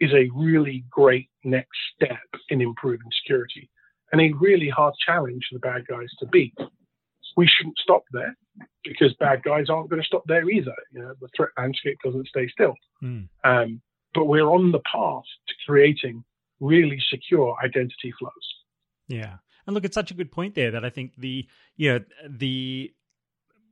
is 0.00 0.12
a 0.12 0.30
really 0.34 0.84
great 0.90 1.28
next 1.44 1.76
step 1.94 2.18
in 2.50 2.60
improving 2.60 3.08
security 3.22 3.68
and 4.12 4.20
a 4.20 4.32
really 4.40 4.68
hard 4.68 4.94
challenge 5.04 5.46
for 5.48 5.56
the 5.56 5.60
bad 5.60 5.86
guys 5.86 6.08
to 6.18 6.26
beat. 6.26 6.54
We 7.36 7.48
shouldn't 7.48 7.78
stop 7.78 8.04
there 8.12 8.36
because 8.84 9.14
bad 9.20 9.42
guys 9.42 9.68
aren't 9.68 9.90
going 9.90 10.02
to 10.02 10.06
stop 10.06 10.24
there 10.26 10.48
either. 10.48 10.74
You 10.92 11.00
know, 11.00 11.14
the 11.20 11.28
threat 11.36 11.50
landscape 11.58 11.98
doesn't 12.04 12.28
stay 12.28 12.48
still. 12.48 12.74
Mm. 13.02 13.28
Um, 13.44 13.80
but 14.14 14.24
we're 14.24 14.48
on 14.48 14.72
the 14.72 14.80
path 14.80 15.24
to 15.48 15.54
creating 15.66 16.24
really 16.60 16.98
secure 17.10 17.56
identity 17.62 18.12
flows. 18.18 18.32
Yeah. 19.08 19.36
And 19.66 19.74
look, 19.74 19.84
it's 19.84 19.94
such 19.94 20.10
a 20.10 20.14
good 20.14 20.32
point 20.32 20.54
there 20.54 20.70
that 20.70 20.84
I 20.84 20.90
think 20.90 21.12
the 21.18 21.46
you 21.76 21.92
know 21.92 22.00
the 22.26 22.92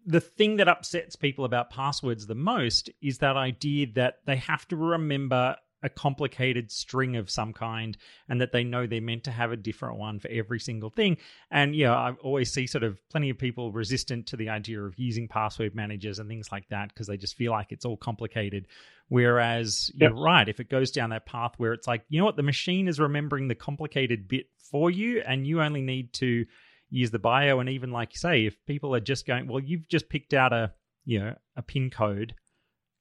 the 0.07 0.20
thing 0.20 0.57
that 0.57 0.68
upsets 0.68 1.16
people 1.16 1.44
about 1.44 1.68
passwords 1.68 2.26
the 2.26 2.34
most 2.34 2.88
is 3.02 3.18
that 3.18 3.36
idea 3.36 3.88
that 3.94 4.20
they 4.24 4.36
have 4.36 4.66
to 4.68 4.76
remember 4.76 5.57
a 5.82 5.88
complicated 5.88 6.70
string 6.70 7.16
of 7.16 7.28
some 7.28 7.52
kind 7.52 7.96
and 8.28 8.40
that 8.40 8.50
they 8.50 8.64
know 8.64 8.86
they're 8.86 9.00
meant 9.00 9.24
to 9.24 9.30
have 9.30 9.52
a 9.52 9.57
different 9.57 9.98
one 9.98 10.18
for 10.18 10.28
every 10.28 10.59
single 10.59 10.90
thing. 10.90 11.18
And 11.50 11.76
yeah, 11.76 11.94
I 11.94 12.12
always 12.22 12.52
see 12.52 12.66
sort 12.66 12.82
of 12.82 12.98
plenty 13.11 13.30
of 13.30 13.38
people 13.38 13.72
resistant 13.72 14.26
to 14.28 14.36
the 14.36 14.48
idea 14.48 14.80
of 14.80 14.98
using 14.98 15.28
password 15.28 15.74
managers 15.74 16.18
and 16.18 16.28
things 16.28 16.50
like 16.50 16.68
that 16.70 16.88
because 16.88 17.07
they 17.07 17.16
just 17.16 17.36
feel 17.36 17.52
like 17.52 17.72
it's 17.72 17.84
all 17.84 17.96
complicated. 17.96 18.66
Whereas 19.09 19.90
yep. 19.94 20.11
you're 20.11 20.20
right, 20.20 20.48
if 20.48 20.61
it 20.61 20.70
goes 20.70 20.90
down 20.90 21.11
that 21.11 21.26
path 21.26 21.52
where 21.59 21.72
it's 21.72 21.86
like, 21.86 22.04
you 22.09 22.18
know 22.18 22.24
what, 22.24 22.36
the 22.36 22.42
machine 22.42 22.88
is 22.88 22.98
remembering 22.98 23.48
the 23.48 23.54
complicated 23.54 24.28
bit 24.28 24.46
for 24.59 24.90
you 24.90 25.22
and 25.26 25.46
you 25.46 25.61
only 25.61 25.82
need 25.82 26.12
to 26.14 26.46
use 26.97 27.11
the 27.11 27.18
bio 27.18 27.61
and 27.61 27.68
even 27.68 27.90
like 27.90 28.14
you 28.14 28.18
say, 28.18 28.47
if 28.47 28.57
people 28.66 28.94
are 28.94 29.01
just 29.01 29.26
going, 29.26 29.47
well, 29.47 29.62
you've 29.62 29.88
just 29.88 30.09
picked 30.09 30.34
out 30.34 30.53
a 30.53 30.72
you 31.05 31.20
know, 31.20 31.34
a 31.57 31.62
pin 31.62 31.88
code 31.88 32.34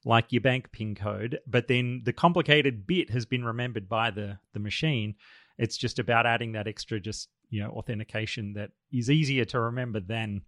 like 0.04 0.32
your 0.32 0.40
bank 0.40 0.70
pin 0.70 0.94
code, 0.94 1.40
but 1.46 1.66
then 1.66 2.02
the 2.04 2.12
complicated 2.12 2.86
bit 2.86 3.10
has 3.10 3.26
been 3.26 3.44
remembered 3.44 3.88
by 3.88 4.10
the 4.10 4.38
the 4.54 4.60
machine. 4.60 5.16
It's 5.58 5.76
just 5.76 5.98
about 5.98 6.26
adding 6.26 6.52
that 6.52 6.68
extra 6.68 7.00
just, 7.00 7.28
you 7.50 7.60
know, 7.62 7.70
authentication 7.70 8.52
that 8.54 8.70
is 8.92 9.10
easier 9.10 9.44
to 9.46 9.60
remember 9.60 10.00
than 10.00 10.42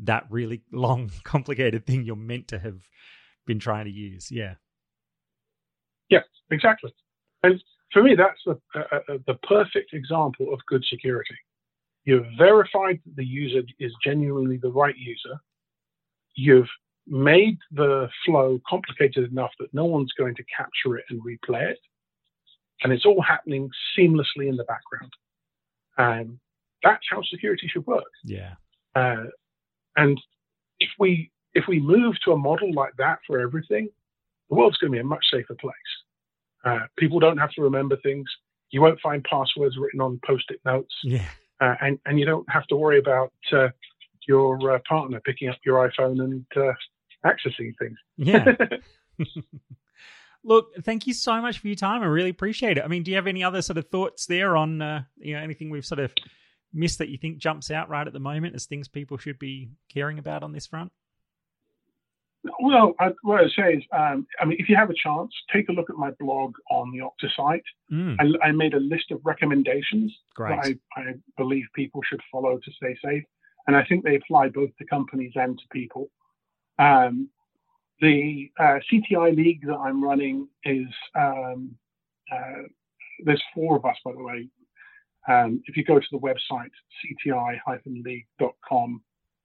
that 0.00 0.24
really 0.30 0.62
long 0.72 1.10
complicated 1.24 1.86
thing 1.86 2.04
you're 2.04 2.16
meant 2.16 2.48
to 2.48 2.58
have 2.58 2.80
been 3.46 3.58
trying 3.58 3.84
to 3.84 3.90
use. 3.90 4.30
Yeah. 4.30 4.54
Yeah, 6.08 6.22
exactly. 6.50 6.94
And 7.42 7.62
for 7.92 8.02
me, 8.02 8.14
that's 8.16 8.40
the, 8.46 8.58
uh, 8.80 9.18
the 9.26 9.34
perfect 9.48 9.92
example 9.92 10.52
of 10.52 10.60
good 10.68 10.84
security. 10.88 11.34
You've 12.06 12.26
verified 12.38 13.00
that 13.04 13.16
the 13.16 13.24
user 13.24 13.62
is 13.80 13.92
genuinely 14.02 14.56
the 14.56 14.70
right 14.70 14.96
user. 14.96 15.38
You've 16.36 16.68
made 17.06 17.58
the 17.72 18.08
flow 18.24 18.60
complicated 18.68 19.30
enough 19.30 19.50
that 19.58 19.74
no 19.74 19.84
one's 19.84 20.12
going 20.12 20.36
to 20.36 20.44
capture 20.56 20.96
it 20.96 21.04
and 21.10 21.20
replay 21.20 21.70
it. 21.70 21.78
And 22.82 22.92
it's 22.92 23.04
all 23.04 23.20
happening 23.20 23.68
seamlessly 23.98 24.48
in 24.48 24.56
the 24.56 24.64
background. 24.64 25.12
And 25.98 26.38
that's 26.82 27.04
how 27.10 27.22
security 27.22 27.68
should 27.68 27.86
work. 27.86 28.04
Yeah. 28.24 28.54
Uh, 28.94 29.24
and 29.96 30.20
if 30.78 30.90
we 30.98 31.30
if 31.54 31.64
we 31.66 31.80
move 31.80 32.14
to 32.24 32.32
a 32.32 32.36
model 32.36 32.72
like 32.72 32.92
that 32.98 33.18
for 33.26 33.40
everything, 33.40 33.88
the 34.48 34.56
world's 34.56 34.76
going 34.76 34.92
to 34.92 34.96
be 34.96 35.00
a 35.00 35.04
much 35.04 35.24
safer 35.32 35.54
place. 35.54 35.74
Uh, 36.64 36.86
people 36.98 37.18
don't 37.18 37.38
have 37.38 37.50
to 37.52 37.62
remember 37.62 37.96
things. 37.96 38.28
You 38.70 38.82
won't 38.82 39.00
find 39.00 39.24
passwords 39.24 39.76
written 39.78 40.00
on 40.00 40.20
post-it 40.24 40.60
notes. 40.64 40.94
Yeah. 41.02 41.28
Uh, 41.60 41.74
and 41.80 41.98
and 42.06 42.18
you 42.18 42.26
don't 42.26 42.48
have 42.50 42.66
to 42.66 42.76
worry 42.76 42.98
about 42.98 43.32
uh, 43.52 43.68
your 44.26 44.74
uh, 44.74 44.78
partner 44.88 45.20
picking 45.24 45.48
up 45.48 45.56
your 45.64 45.88
iPhone 45.88 46.20
and 46.22 46.44
uh, 46.56 46.72
accessing 47.24 47.72
things. 47.78 47.96
Yeah. 48.16 48.54
Look, 50.44 50.68
thank 50.84 51.06
you 51.06 51.14
so 51.14 51.40
much 51.40 51.58
for 51.58 51.66
your 51.66 51.76
time. 51.76 52.02
I 52.02 52.06
really 52.06 52.30
appreciate 52.30 52.78
it. 52.78 52.84
I 52.84 52.88
mean, 52.88 53.02
do 53.02 53.10
you 53.10 53.16
have 53.16 53.26
any 53.26 53.42
other 53.42 53.62
sort 53.62 53.78
of 53.78 53.88
thoughts 53.88 54.26
there 54.26 54.56
on 54.56 54.80
uh, 54.80 55.02
you 55.16 55.34
know 55.34 55.40
anything 55.40 55.70
we've 55.70 55.86
sort 55.86 55.98
of 55.98 56.12
missed 56.72 56.98
that 56.98 57.08
you 57.08 57.18
think 57.18 57.38
jumps 57.38 57.70
out 57.70 57.88
right 57.88 58.06
at 58.06 58.12
the 58.12 58.20
moment 58.20 58.54
as 58.54 58.66
things 58.66 58.86
people 58.86 59.16
should 59.16 59.38
be 59.38 59.70
caring 59.92 60.18
about 60.18 60.42
on 60.42 60.52
this 60.52 60.66
front? 60.66 60.92
Well, 62.60 62.94
I, 63.00 63.10
what 63.22 63.40
I 63.40 63.48
say 63.48 63.74
is, 63.74 63.84
um, 63.92 64.26
I 64.40 64.44
mean, 64.44 64.56
if 64.60 64.68
you 64.68 64.76
have 64.76 64.90
a 64.90 64.94
chance, 64.94 65.32
take 65.52 65.68
a 65.68 65.72
look 65.72 65.90
at 65.90 65.96
my 65.96 66.10
blog 66.18 66.54
on 66.70 66.92
the 66.92 66.98
Okta 66.98 67.30
site. 67.36 67.64
Mm. 67.92 68.16
I, 68.20 68.48
I, 68.48 68.52
made 68.52 68.74
a 68.74 68.80
list 68.80 69.10
of 69.10 69.20
recommendations 69.24 70.14
Great. 70.34 70.62
that 70.62 70.76
I, 70.96 71.00
I, 71.00 71.14
believe 71.36 71.64
people 71.74 72.00
should 72.08 72.20
follow 72.30 72.58
to 72.58 72.70
stay 72.72 72.96
safe, 73.04 73.24
and 73.66 73.76
I 73.76 73.84
think 73.84 74.04
they 74.04 74.16
apply 74.16 74.48
both 74.48 74.70
to 74.78 74.86
companies 74.86 75.32
and 75.34 75.58
to 75.58 75.64
people. 75.72 76.10
Um, 76.78 77.28
the 78.00 78.50
uh, 78.58 78.78
CTI 78.90 79.34
league 79.34 79.66
that 79.66 79.76
I'm 79.76 80.02
running 80.04 80.48
is 80.64 80.88
um, 81.14 81.74
uh, 82.30 82.62
there's 83.24 83.42
four 83.54 83.76
of 83.76 83.84
us, 83.84 83.96
by 84.04 84.12
the 84.12 84.22
way. 84.22 84.48
Um, 85.28 85.62
if 85.66 85.76
you 85.76 85.84
go 85.84 85.98
to 85.98 86.06
the 86.12 86.18
website 86.18 86.70
cti-league.com, 87.26 89.02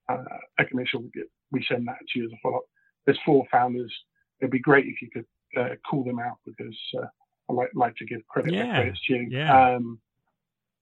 uh, 0.10 0.24
I 0.60 0.64
can 0.64 0.78
make 0.78 0.88
sure 0.88 1.00
we, 1.00 1.10
get, 1.10 1.30
we 1.52 1.66
send 1.68 1.88
that 1.88 1.98
to 2.14 2.20
you 2.20 2.26
as 2.26 2.32
a 2.32 2.38
follow-up. 2.44 2.64
There's 3.06 3.20
four 3.26 3.46
founders. 3.52 3.94
It'd 4.40 4.52
be 4.52 4.60
great 4.60 4.86
if 4.86 5.02
you 5.02 5.10
could 5.12 5.26
uh, 5.60 5.76
call 5.90 6.04
them 6.04 6.20
out 6.20 6.38
because 6.46 6.78
uh, 6.98 7.06
I 7.50 7.54
like, 7.54 7.70
like, 7.76 7.96
to 7.98 8.06
give 8.06 8.26
credit 8.28 8.54
yeah. 8.54 8.66
where 8.66 8.74
credit's 8.76 9.00
due. 9.08 9.28
Yeah. 9.30 9.76
Um, 9.76 10.00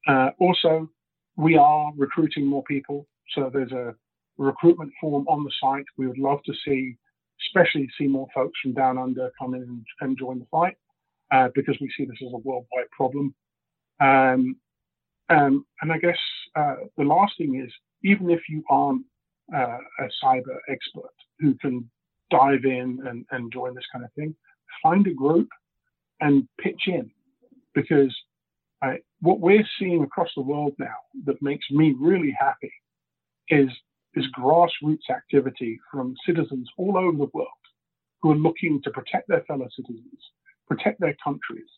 uh, 0.07 0.30
also, 0.39 0.89
we 1.38 1.57
are 1.57 1.91
recruiting 1.97 2.45
more 2.45 2.63
people. 2.63 3.07
So 3.36 3.49
there's 3.53 3.72
a 3.72 3.95
recruitment 4.38 4.91
form 4.99 5.28
on 5.28 5.43
the 5.43 5.51
site. 5.61 5.86
We 5.97 6.07
would 6.07 6.17
love 6.17 6.39
to 6.45 6.53
see, 6.65 6.97
especially 7.47 7.88
see 7.97 8.07
more 8.07 8.28
folks 8.34 8.59
from 8.61 8.74
down 8.74 8.97
under 8.97 9.32
come 9.39 9.53
in 9.53 9.61
and, 9.61 9.86
and 10.01 10.17
join 10.17 10.39
the 10.39 10.45
fight 10.51 10.78
uh, 11.32 11.49
because 11.53 11.78
we 11.80 11.91
see 11.97 12.05
this 12.05 12.17
as 12.26 12.34
a 12.34 12.38
worldwide 12.38 12.89
problem. 12.91 13.34
Um, 13.99 14.57
um, 15.30 15.65
and 15.82 15.91
I 15.91 15.97
guess 15.99 16.17
uh, 16.55 16.76
the 16.97 17.03
last 17.03 17.34
thing 17.38 17.61
is, 17.63 17.72
even 18.03 18.30
if 18.30 18.41
you 18.49 18.63
aren't 18.70 19.05
uh, 19.53 19.78
a 19.99 20.07
cyber 20.24 20.57
expert 20.70 21.13
who 21.39 21.53
can 21.55 21.89
dive 22.30 22.66
in 22.66 23.00
and, 23.08 23.26
and 23.32 23.52
join 23.52 23.76
this 23.76 23.86
kind 23.92 24.06
of 24.06 24.12
thing, 24.14 24.36
find 24.82 25.06
a 25.08 25.14
group 25.14 25.48
and 26.22 26.48
pitch 26.62 26.84
in 26.88 27.10
because 27.74 28.16
I, 28.82 28.98
what 29.22 29.40
we're 29.40 29.68
seeing 29.78 30.04
across 30.04 30.30
the 30.36 30.42
world 30.42 30.74
now 30.80 30.96
that 31.26 31.42
makes 31.42 31.66
me 31.72 31.96
really 32.00 32.36
happy 32.38 32.72
is 33.50 33.70
this 34.16 34.26
grassroots 34.38 35.10
activity 35.10 35.80
from 35.92 36.16
citizens 36.26 36.70
all 36.78 36.98
over 36.98 37.18
the 37.18 37.30
world 37.34 37.48
who 38.22 38.32
are 38.32 38.36
looking 38.36 38.82
to 38.84 38.92
protect 38.92 39.28
their 39.28 39.44
fellow 39.48 39.68
citizens, 39.76 40.20
protect 40.68 41.00
their 41.00 41.16
countries, 41.24 41.70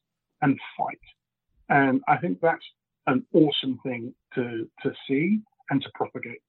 and 0.41 0.57
fight. 0.77 0.99
And 1.69 2.01
I 2.07 2.17
think 2.17 2.39
that's 2.41 2.65
an 3.07 3.25
awesome 3.33 3.79
thing 3.83 4.13
to, 4.35 4.67
to 4.83 4.93
see 5.07 5.39
and 5.69 5.81
to 5.81 5.89
propagate. 5.93 6.41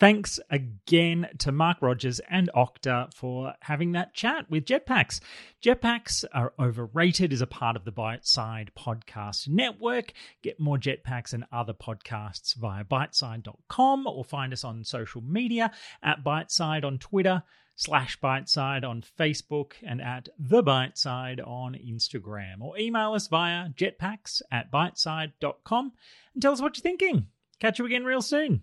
Thanks 0.00 0.40
again 0.48 1.28
to 1.40 1.52
Marc 1.52 1.82
Rogers 1.82 2.22
and 2.30 2.48
Okta 2.56 3.12
for 3.12 3.52
having 3.60 3.92
that 3.92 4.14
chat 4.14 4.50
with 4.50 4.64
Jetpacks. 4.64 5.20
Jetpacks 5.62 6.24
are 6.32 6.54
overrated 6.58 7.34
as 7.34 7.42
a 7.42 7.46
part 7.46 7.76
of 7.76 7.84
the 7.84 7.92
Byteside 7.92 8.68
podcast 8.78 9.46
network. 9.46 10.14
Get 10.42 10.58
more 10.58 10.78
Jetpacks 10.78 11.34
and 11.34 11.44
other 11.52 11.74
podcasts 11.74 12.56
via 12.56 12.82
byteside.com 12.82 14.06
or 14.06 14.24
find 14.24 14.54
us 14.54 14.64
on 14.64 14.84
social 14.84 15.20
media 15.20 15.70
at 16.02 16.24
Byteside 16.24 16.82
on 16.82 16.96
Twitter, 16.96 17.42
slash 17.76 18.18
Byteside 18.20 18.88
on 18.88 19.04
Facebook, 19.18 19.72
and 19.86 20.00
at 20.00 20.30
The 20.38 20.62
Byteside 20.62 21.46
on 21.46 21.74
Instagram. 21.74 22.62
Or 22.62 22.78
email 22.78 23.12
us 23.12 23.28
via 23.28 23.68
jetpacks 23.68 24.40
at 24.50 24.72
byteside.com 24.72 25.92
and 26.32 26.42
tell 26.42 26.54
us 26.54 26.62
what 26.62 26.78
you're 26.78 26.82
thinking. 26.82 27.26
Catch 27.60 27.78
you 27.78 27.84
again 27.84 28.04
real 28.04 28.22
soon. 28.22 28.62